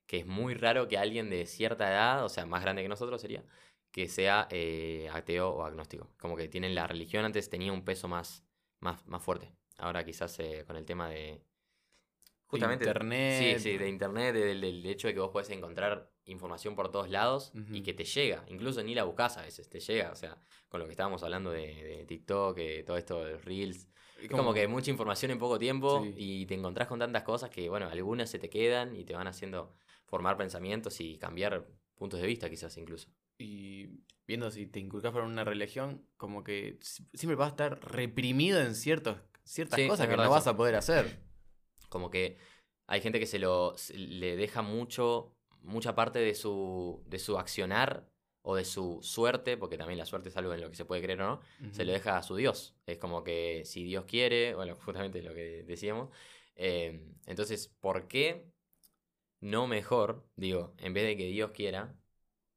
[0.10, 3.22] que es muy raro que alguien de cierta edad, o sea, más grande que nosotros
[3.22, 3.44] sería,
[3.92, 6.10] que sea eh, ateo o agnóstico.
[6.18, 8.44] Como que tienen la religión antes tenía un peso más,
[8.80, 9.54] más, más fuerte.
[9.80, 11.42] Ahora quizás eh, con el tema de...
[12.48, 13.58] Justamente, internet.
[13.58, 17.52] Sí, sí, de internet, del, hecho de que vos puedes encontrar información por todos lados
[17.72, 18.44] y que te llega.
[18.48, 20.12] Incluso ni la buscas a veces, te llega.
[20.12, 20.36] O sea,
[20.68, 23.88] con lo que estábamos hablando de, TikTok, de todo esto de Reels.
[24.20, 27.70] Es como, que mucha información en poco tiempo y te encontrás con tantas cosas que,
[27.70, 29.76] bueno, algunas se te quedan y te van haciendo
[30.06, 33.10] formar pensamientos y cambiar puntos de vista quizás incluso.
[33.38, 38.60] Y viendo si te inculcas por una religión, como que siempre vas a estar reprimido
[38.60, 39.18] en ciertos,
[39.50, 41.20] ciertas cosas que no vas a poder hacer.
[41.90, 42.38] Como que
[42.86, 48.08] hay gente que se lo le deja mucho, mucha parte de su, de su accionar
[48.42, 51.02] o de su suerte, porque también la suerte es algo en lo que se puede
[51.02, 52.76] creer o no, se lo deja a su Dios.
[52.86, 56.10] Es como que si Dios quiere, bueno, justamente lo que decíamos.
[56.56, 58.52] eh, entonces, ¿por qué
[59.42, 61.96] no mejor, digo, en vez de que Dios quiera?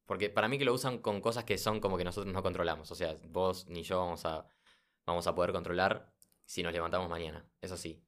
[0.06, 2.90] Porque para mí que lo usan con cosas que son como que nosotros no controlamos.
[2.90, 4.46] O sea, vos ni yo vamos a,
[5.06, 6.11] vamos a poder controlar
[6.44, 7.44] si nos levantamos mañana.
[7.60, 8.02] Eso sí.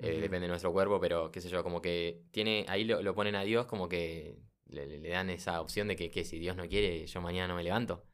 [0.00, 0.20] Eh.
[0.20, 3.34] Depende de nuestro cuerpo, pero qué sé yo, como que tiene, ahí lo, lo ponen
[3.34, 6.68] a Dios como que le, le- dan esa opción de que, que si Dios no
[6.68, 8.04] quiere, yo mañana no me levanto.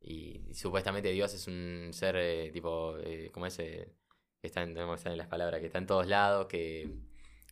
[0.00, 3.92] Y, supuestamente Dios es un ser eh, tipo, eh, como ese,
[4.40, 6.90] que está en, no las palabras, que está en todos lados, que,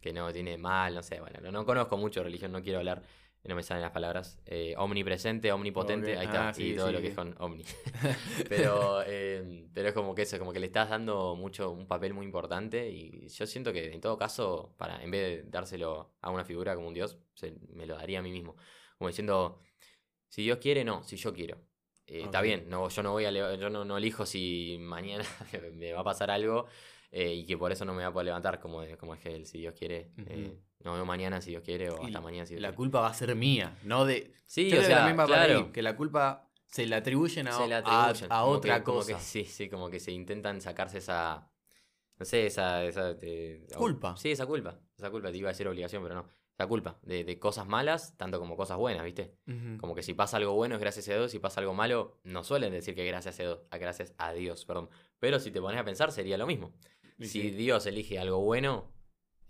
[0.01, 3.03] que no tiene mal, no sé, bueno, no, no conozco mucho religión, no quiero hablar,
[3.49, 4.41] no me salen las palabras.
[4.47, 7.03] Eh, omnipresente, omnipotente, ahí está, ah, sí, y todo lo sí.
[7.03, 7.65] que es con omni.
[8.49, 12.15] pero, eh, pero es como que eso, como que le estás dando mucho, un papel
[12.15, 16.31] muy importante y yo siento que en todo caso, para, en vez de dárselo a
[16.31, 18.57] una figura como un dios, se- me lo daría a mí mismo.
[18.99, 19.61] Como diciendo,
[20.29, 21.59] si Dios quiere, no, si yo quiero.
[22.07, 25.25] Eh, Está bien, no, yo no voy a yo no, no elijo si mañana
[25.75, 26.67] me va a pasar algo
[27.11, 29.35] eh, y que por eso no me va a poder levantar como, como es que
[29.35, 30.11] él, si Dios quiere.
[30.85, 32.77] No veo mañana si Dios quiere o Y hasta mañana si Dios La quiere.
[32.77, 34.33] culpa va a ser mía, no de.
[34.47, 35.73] Sí, o sea, también va por ahí, claro.
[35.73, 39.01] que la culpa se le atribuyen a, se le a- atribuyen, a otra que- como
[39.05, 39.25] que cosa.
[39.25, 41.51] sí, sí, como que se intentan sacarse esa.
[42.19, 42.85] No sé, esa.
[42.85, 44.17] esa eh, o- Culpa.
[44.17, 44.79] Sí, esa culpa.
[44.97, 46.27] Esa culpa, te iba a decir obligación, pero no.
[46.55, 49.33] Esa culpa de, de cosas malas, tanto como cosas buenas, ¿viste?
[49.79, 52.43] Como que si pasa algo bueno es gracias a Dios, si pasa algo malo, no
[52.43, 54.91] suelen decir que gracias a Dios, a gracias a Dios, perdón.
[55.21, 56.73] Pero si te pones a pensar, sería lo mismo.
[57.21, 57.51] Si sí.
[57.53, 58.91] Dios elige algo bueno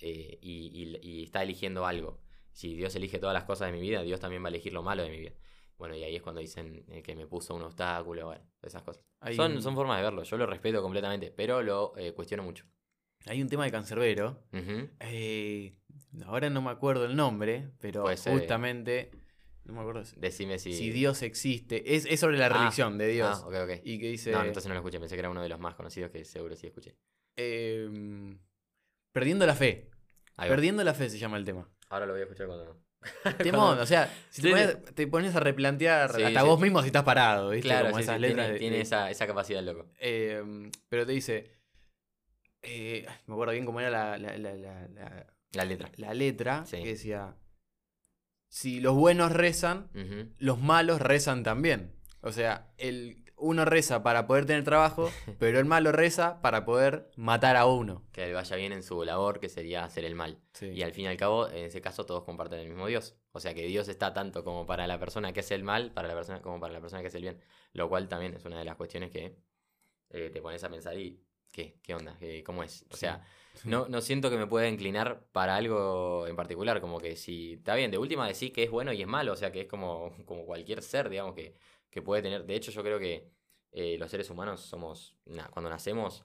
[0.01, 0.71] eh, y,
[1.03, 2.21] y- y está eligiendo algo,
[2.53, 4.83] si Dios elige todas las cosas de mi vida, Dios también va a elegir lo
[4.83, 5.33] malo de mi vida.
[5.77, 9.05] Bueno, y ahí es cuando dicen eh, que me puso un obstáculo, bueno, esas cosas.
[9.21, 12.43] Hay Son, un- son formas de verlo, yo lo respeto completamente, pero lo eh, cuestiono
[12.43, 12.65] mucho.
[13.27, 14.43] Hay un tema de cancerbero.
[15.01, 15.77] Eh,
[16.25, 18.33] ahora no me acuerdo el nombre, pero Puede ser.
[18.33, 19.11] justamente.
[19.65, 20.73] No me acuerdo Decime si...
[20.73, 21.95] si Dios existe.
[21.95, 23.41] Es, es sobre la Ah, religión de Dios.
[23.43, 23.81] Ah, ok, ok.
[23.85, 24.33] Y que dice.
[24.33, 26.57] No, entonces no lo escuché, pensé que era uno de los más conocidos que seguro
[26.57, 26.97] sí escuché.
[27.37, 28.39] em,
[29.13, 29.91] perdiendo la fe.
[30.37, 31.69] Perdiendo la fe se llama el tema.
[31.89, 32.81] Ahora lo voy a escuchar cuando...
[33.39, 36.47] Temón, o sea, si te, pones, te pones a replantear Sí, hasta sí.
[36.47, 37.69] vos mismo si estás parado, ¿viste?
[37.69, 39.87] Claro, Como sí, esas sí, letras tiene, de- tiene de- esa, esa capacidad, loco.
[40.01, 41.53] Em, pero te dice.
[42.63, 45.91] eh, me acuerdo bien cómo era la, la- la- la- la- letra.
[45.97, 46.65] la letra.
[46.71, 47.37] Que decía.
[48.51, 49.91] Si los buenos rezan,
[50.39, 51.95] los malos rezan también.
[52.21, 57.11] O sea, el, uno reza para poder tener trabajo, pero el malo reza para poder
[57.17, 58.05] matar a uno.
[58.13, 60.41] Que le vaya bien en su labor, que sería hacer el mal.
[60.53, 60.67] Sí.
[60.67, 63.17] Y al fin y al cabo, en ese caso, todos comparten el mismo Dios.
[63.33, 66.09] O sea que Dios está tanto como para la persona que hace el mal, para
[66.09, 67.41] la persona, como para la persona que hace el bien.
[67.73, 69.37] Lo cual también es una de las cuestiones que
[70.11, 71.23] eh, te pones a pensar y.
[71.51, 71.79] ¿Qué?
[71.83, 72.15] ¿Qué onda?
[72.19, 72.85] ¿Qué- ¿Cómo es?
[72.91, 73.25] O sea,
[73.65, 76.81] no, no siento que me pueda inclinar para algo en particular.
[76.81, 77.55] Como que si.
[77.55, 79.33] Está bien, de última decir que es bueno y es malo.
[79.33, 81.55] O sea que es como, como cualquier ser, digamos, que,
[81.99, 82.45] que puede tener.
[82.45, 83.31] De hecho, yo creo que
[83.73, 85.17] eh, los seres humanos somos.
[85.53, 86.25] cuando nacemos,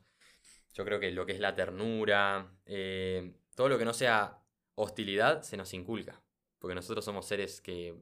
[0.73, 4.39] yo creo que lo que es la ternura, eh, todo lo que no sea
[4.75, 6.21] hostilidad, se nos inculca.
[6.59, 7.95] Porque nosotros somos seres que.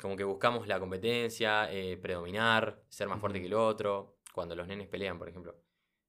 [0.00, 4.18] Como que buscamos la competencia, eh, predominar, ser más fuerte que el otro.
[4.34, 5.62] Cuando los nenes pelean, por ejemplo.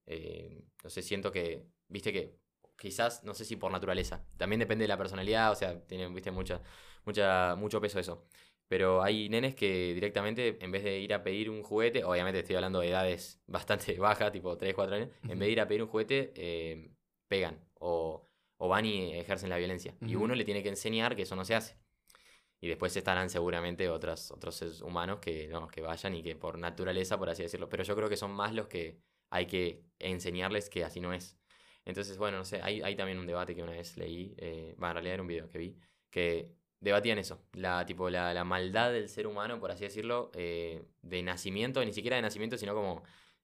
[0.06, 2.40] Eh, no sé, siento que, viste que
[2.78, 6.32] quizás, no sé si por naturaleza, también depende de la personalidad, o sea, tiene, viste,
[6.32, 6.62] mucha,
[7.06, 8.28] mucha, mucho peso eso.
[8.72, 12.56] Pero hay nenes que directamente, en vez de ir a pedir un juguete, obviamente estoy
[12.56, 15.84] hablando de edades bastante bajas, tipo 3, 4 años, en vez de ir a pedir
[15.84, 16.90] un juguete, eh,
[17.28, 19.94] pegan o, o van y ejercen la violencia.
[20.00, 20.24] Y Ujú.
[20.24, 21.76] uno le tiene que enseñar que eso no se hace.
[22.62, 26.58] Y después estarán seguramente otros, otros seres humanos que, no, que vayan y que por
[26.58, 27.68] naturaleza, por así decirlo.
[27.68, 31.38] Pero yo creo que son más los que hay que enseñarles que así no es.
[31.84, 34.92] Entonces, bueno, no sé, hay, hay también un debate que una vez leí, eh, va,
[34.92, 35.78] en realidad era un video que vi,
[36.10, 40.84] que debatían eso, la, tipo, la, la maldad del ser humano, por así decirlo, eh,
[41.02, 43.04] de nacimiento, ni siquiera de nacimiento, sino como,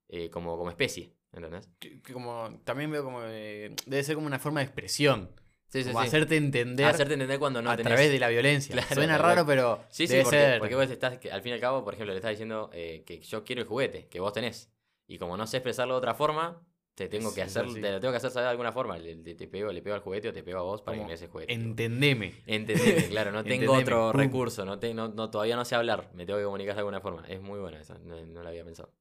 [0.10, 1.70] eh, como, como especie, ¿entendés?
[1.80, 3.22] Que- que como, también veo como.
[3.24, 5.32] eh, debe ser como una forma de expresión.
[5.70, 8.72] Sí, como hacerte entender Hacerte entender cuando no a tenés- través de la violencia.
[8.74, 9.84] Claro, Suena raro, pero.
[9.90, 10.60] Sí, sí, debe porque, ser.
[10.60, 13.22] porque vos estás, que al fin y al cabo, por ejemplo, le estás diciendo que
[13.24, 14.72] yo quiero el juguete que vos tenés.
[15.08, 16.66] Y como no sé expresarlo de otra forma,
[16.98, 18.98] te tengo que hacer, te lo tengo que hacer saber de alguna forma.
[18.98, 20.98] Le- te, te pego, le pego al juguete o te pego a vos para que
[21.02, 21.54] como, me des el juguete.
[21.54, 22.34] Entendeme.
[22.48, 24.20] Entendeme, claro, no tengo Entendeme, otro pum.
[24.20, 27.00] recurso, no, te- no, no- todavía no sé hablar, me tengo que comunicar de alguna
[27.00, 27.24] forma.
[27.28, 28.92] Es muy buena esa, no, no la había pensado.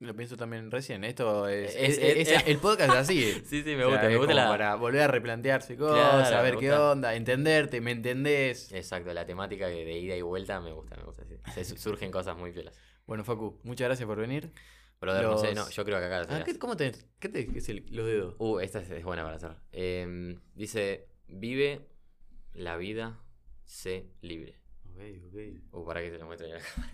[0.00, 1.04] Lo pienso también recién.
[1.04, 1.76] Esto es.
[1.76, 3.32] Es- es- es- es- es- el podcast es así.
[3.46, 4.48] Sí, sí, O me sea, gusta, me gusta la...
[4.48, 8.72] Para volver a replantearse cosas, Claro, saber me qué onda, entenderte, me entendés.
[8.72, 11.22] Exacto, la temática de, ida y vuelta me gusta, me gusta.
[11.24, 11.36] sí.
[11.54, 12.74] Se surgen cosas muy piolas.
[13.06, 14.50] Bueno, Facu, muchas gracias por venir.
[15.04, 16.20] Brother, no sé, Los- no, yo creo que acá...
[16.20, 16.44] Ah, tenés.
[16.44, 16.92] ¿qué, ¿Cómo te.?
[17.18, 18.34] ¿Qué te es el- los dedos?
[18.38, 19.52] Uh, esta es, es buena para hacer.
[19.72, 21.86] Em, dice, vive
[22.52, 23.20] la vida,
[23.64, 24.58] sé libre.
[24.90, 25.00] Ok.
[25.28, 25.34] Ok.
[25.72, 26.92] Uh, para que te lo muestre en la cámara.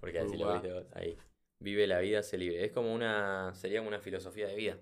[0.00, 0.86] Porque así lo viste vos.
[0.94, 1.16] Ahí.
[1.60, 2.64] Vive la vida, sé libre.
[2.64, 3.52] Es como una.
[3.54, 4.78] Sería como una filosofía de vida.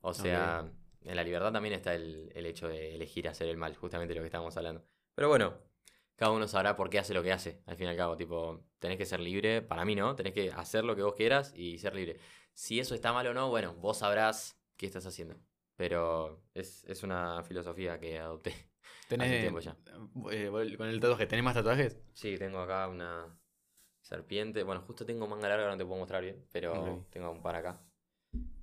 [0.00, 0.68] O sea,
[1.04, 4.20] en la libertad también está el, el hecho de elegir hacer el mal, justamente lo
[4.22, 4.84] que estábamos hablando.
[5.14, 5.54] Pero bueno,
[6.20, 8.16] cada uno sabrá por qué hace lo que hace, al fin y al cabo.
[8.16, 11.52] Tipo, tenés que ser libre, para mí no, tenés que hacer lo que vos quieras
[11.56, 12.18] y ser libre.
[12.54, 15.36] Si eso está mal o no, bueno, vos sabrás qué estás haciendo.
[15.76, 18.54] Pero es, es una filosofía que adopté.
[19.08, 19.76] ¿Tenés, tiempo ya.
[20.30, 21.96] eh, vol- con el tatuaje, ¿tenés más tatuajes?
[22.12, 23.36] Sí, tengo acá una
[24.02, 24.62] serpiente.
[24.64, 27.82] Bueno, justo tengo manga larga, no te puedo mostrar bien, pero tengo un par acá.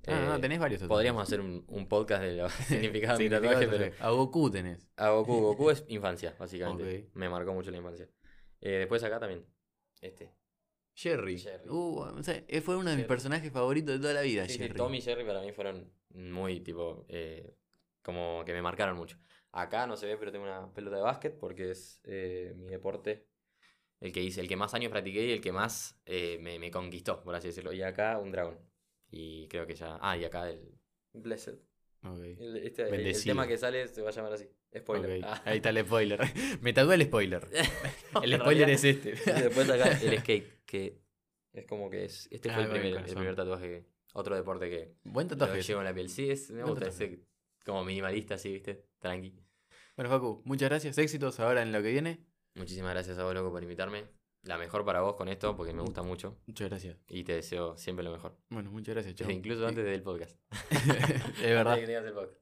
[0.07, 0.95] Ah, no, Eh, tenés varios tatuajes.
[0.95, 4.05] Podríamos hacer un, un podcast de los significados de mi Significado tatuaje, pero.
[4.05, 4.88] A Goku tenés.
[4.95, 7.09] a Goku, Goku es infancia, básicamente.
[7.13, 8.09] Me marcó mucho la infancia.
[8.61, 9.45] Eh, después acá también,
[10.01, 10.34] este.
[10.95, 11.38] Jerry.
[11.38, 11.69] Jerry.
[11.69, 14.53] Uh, o sea, eh, fue uno de mis personajes favoritos de toda la vida, Sí,
[14.53, 14.73] sí, Jerry.
[14.75, 17.53] Tom y Jerry para mí fueron muy, tipo, eh,
[18.01, 19.17] como que me marcaron mucho.
[19.51, 23.27] Acá no se ve, pero tengo una pelota de básquet porque es eh, mi deporte.
[23.99, 26.69] El que hice, el que más años practiqué y el que más eh, me, me
[26.71, 27.73] conquistó, por así decirlo.
[27.73, 28.57] Y acá un dragón.
[29.09, 29.97] Y creo que ya.
[30.01, 30.77] Ah, y acá el
[31.13, 31.55] Blessed.
[32.03, 32.19] Ok.
[32.39, 34.47] El, este- el- el tema que sale se va a llamar así.
[34.77, 35.21] Spoiler.
[35.23, 35.41] Ah.
[35.45, 36.19] Ahí está el spoiler.
[36.61, 37.47] Me tatué el spoiler.
[38.21, 39.09] El spoiler es este.
[39.11, 40.99] Y después acá el skate, que
[41.53, 42.27] es como que es.
[42.31, 43.85] Este fue Ah, el con el primer, el primer tatuaje.
[44.13, 45.61] Otro deporte que Buen lo tatuaje.
[45.61, 46.09] llevo en la piel.
[46.09, 47.25] Sí, es, me Buen gusta ese
[47.65, 48.85] como minimalista, así, ¿viste?
[48.99, 49.34] Tranqui.
[49.95, 50.97] Bueno, Facu, muchas gracias.
[50.97, 52.25] Éxitos ahora en lo que viene.
[52.55, 54.05] Muchísimas gracias a vos, loco, por invitarme.
[54.48, 56.38] La mejor para vos con esto, porque me gusta mucho.
[56.45, 56.98] Muchas gracias.
[57.10, 58.36] Y te deseo siempre lo mejor.
[58.49, 59.30] Bueno, muchas gracias, chao.
[59.30, 60.38] Incluso antes del podcast.
[60.72, 61.78] es verdad.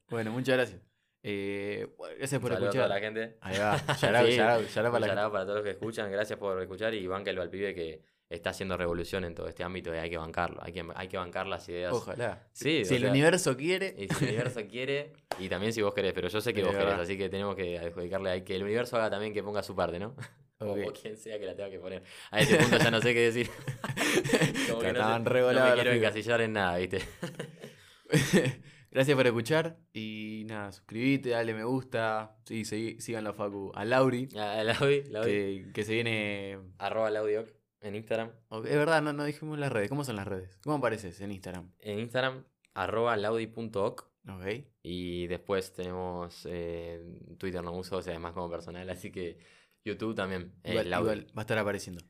[0.10, 0.82] Bueno, muchas gracias.
[1.24, 1.88] Eh,
[2.20, 2.90] gracias por Saludos a toda escuchar.
[2.90, 3.38] la gente.
[3.42, 3.72] Ahí va.
[4.20, 6.12] Out, Sí, out Un para la para todos los que escuchan.
[6.12, 6.94] Gracias por escuchar.
[6.94, 10.18] Y banca el Valpibe que está haciendo revolución en todo este ámbito y hay que
[10.18, 10.62] bancarlo.
[10.62, 11.94] Hay que, hay que bancar las ideas.
[11.94, 12.48] Ojalá.
[12.52, 13.96] Sí, Si o el sea, universo quiere.
[13.98, 16.68] Y si el universo quiere, y también si vos querés, pero yo sé que Es
[16.68, 19.64] vos querés, así que tenemos que adjudicarle a que el universo haga también que ponga
[19.64, 20.16] su parte, ¿no?
[20.60, 20.80] O, Ok.
[20.88, 22.04] o quien sea que la tenga que poner.
[22.32, 23.50] A este punto ya no sé qué decir.
[24.70, 27.00] Como que no, Estaban sé- no me quiero encasillar en nada, ¿viste?
[28.92, 29.78] Gracias por escuchar.
[29.94, 32.38] Y nada, suscribite, dale me gusta.
[32.46, 33.72] Sí, seguí, síganlo a Facu.
[33.76, 34.28] A Lauri.
[34.28, 35.04] La Audi.
[35.24, 36.60] Que, que se viene.
[36.78, 37.50] Arroba Laudioc
[37.82, 38.32] en Instagram.
[38.66, 39.90] Es verdad, no, no dijimos las redes.
[39.90, 40.58] ¿Cómo son las redes?
[40.64, 41.72] ¿Cómo apareces en Instagram?
[41.80, 44.10] En Instagram, arroba laudi.oc.
[44.28, 44.46] Ok.
[44.82, 47.00] Y después tenemos eh,
[47.38, 49.38] Twitter no uso, o sea, es más como personal, así que
[49.86, 50.54] YouTube también.
[50.64, 52.04] eh, Igual, va a estar apareciendo.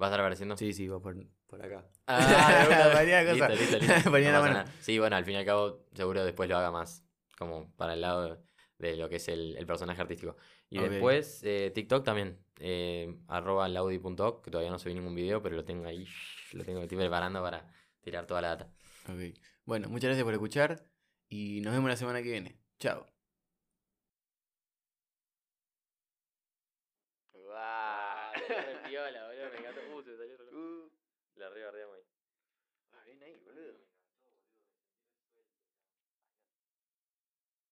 [0.00, 0.56] ¿Va a estar apareciendo?
[0.56, 1.16] Sí, sí, va por.
[1.46, 1.86] Por acá.
[2.06, 3.48] Ah, ponía cosa.
[3.48, 4.10] listo, listo, listo.
[4.10, 4.64] Ponía No la pasa mano.
[4.64, 4.74] nada.
[4.80, 7.04] Sí, bueno, al fin y al cabo, seguro después lo haga más
[7.38, 8.40] como para el lado
[8.78, 10.36] de lo que es el, el personaje artístico.
[10.68, 15.56] Y después, eh, TikTok también, eh, arroba laudi.oc, que todavía no subí ningún video, pero
[15.56, 16.06] lo tengo ahí,
[16.52, 17.68] lo tengo, estoy preparando para
[18.00, 18.72] tirar toda la data.
[19.08, 19.36] Ok.
[19.64, 20.84] Bueno, muchas gracias por escuchar.
[21.28, 22.56] Y nos vemos la semana que viene.
[22.78, 23.06] Chao.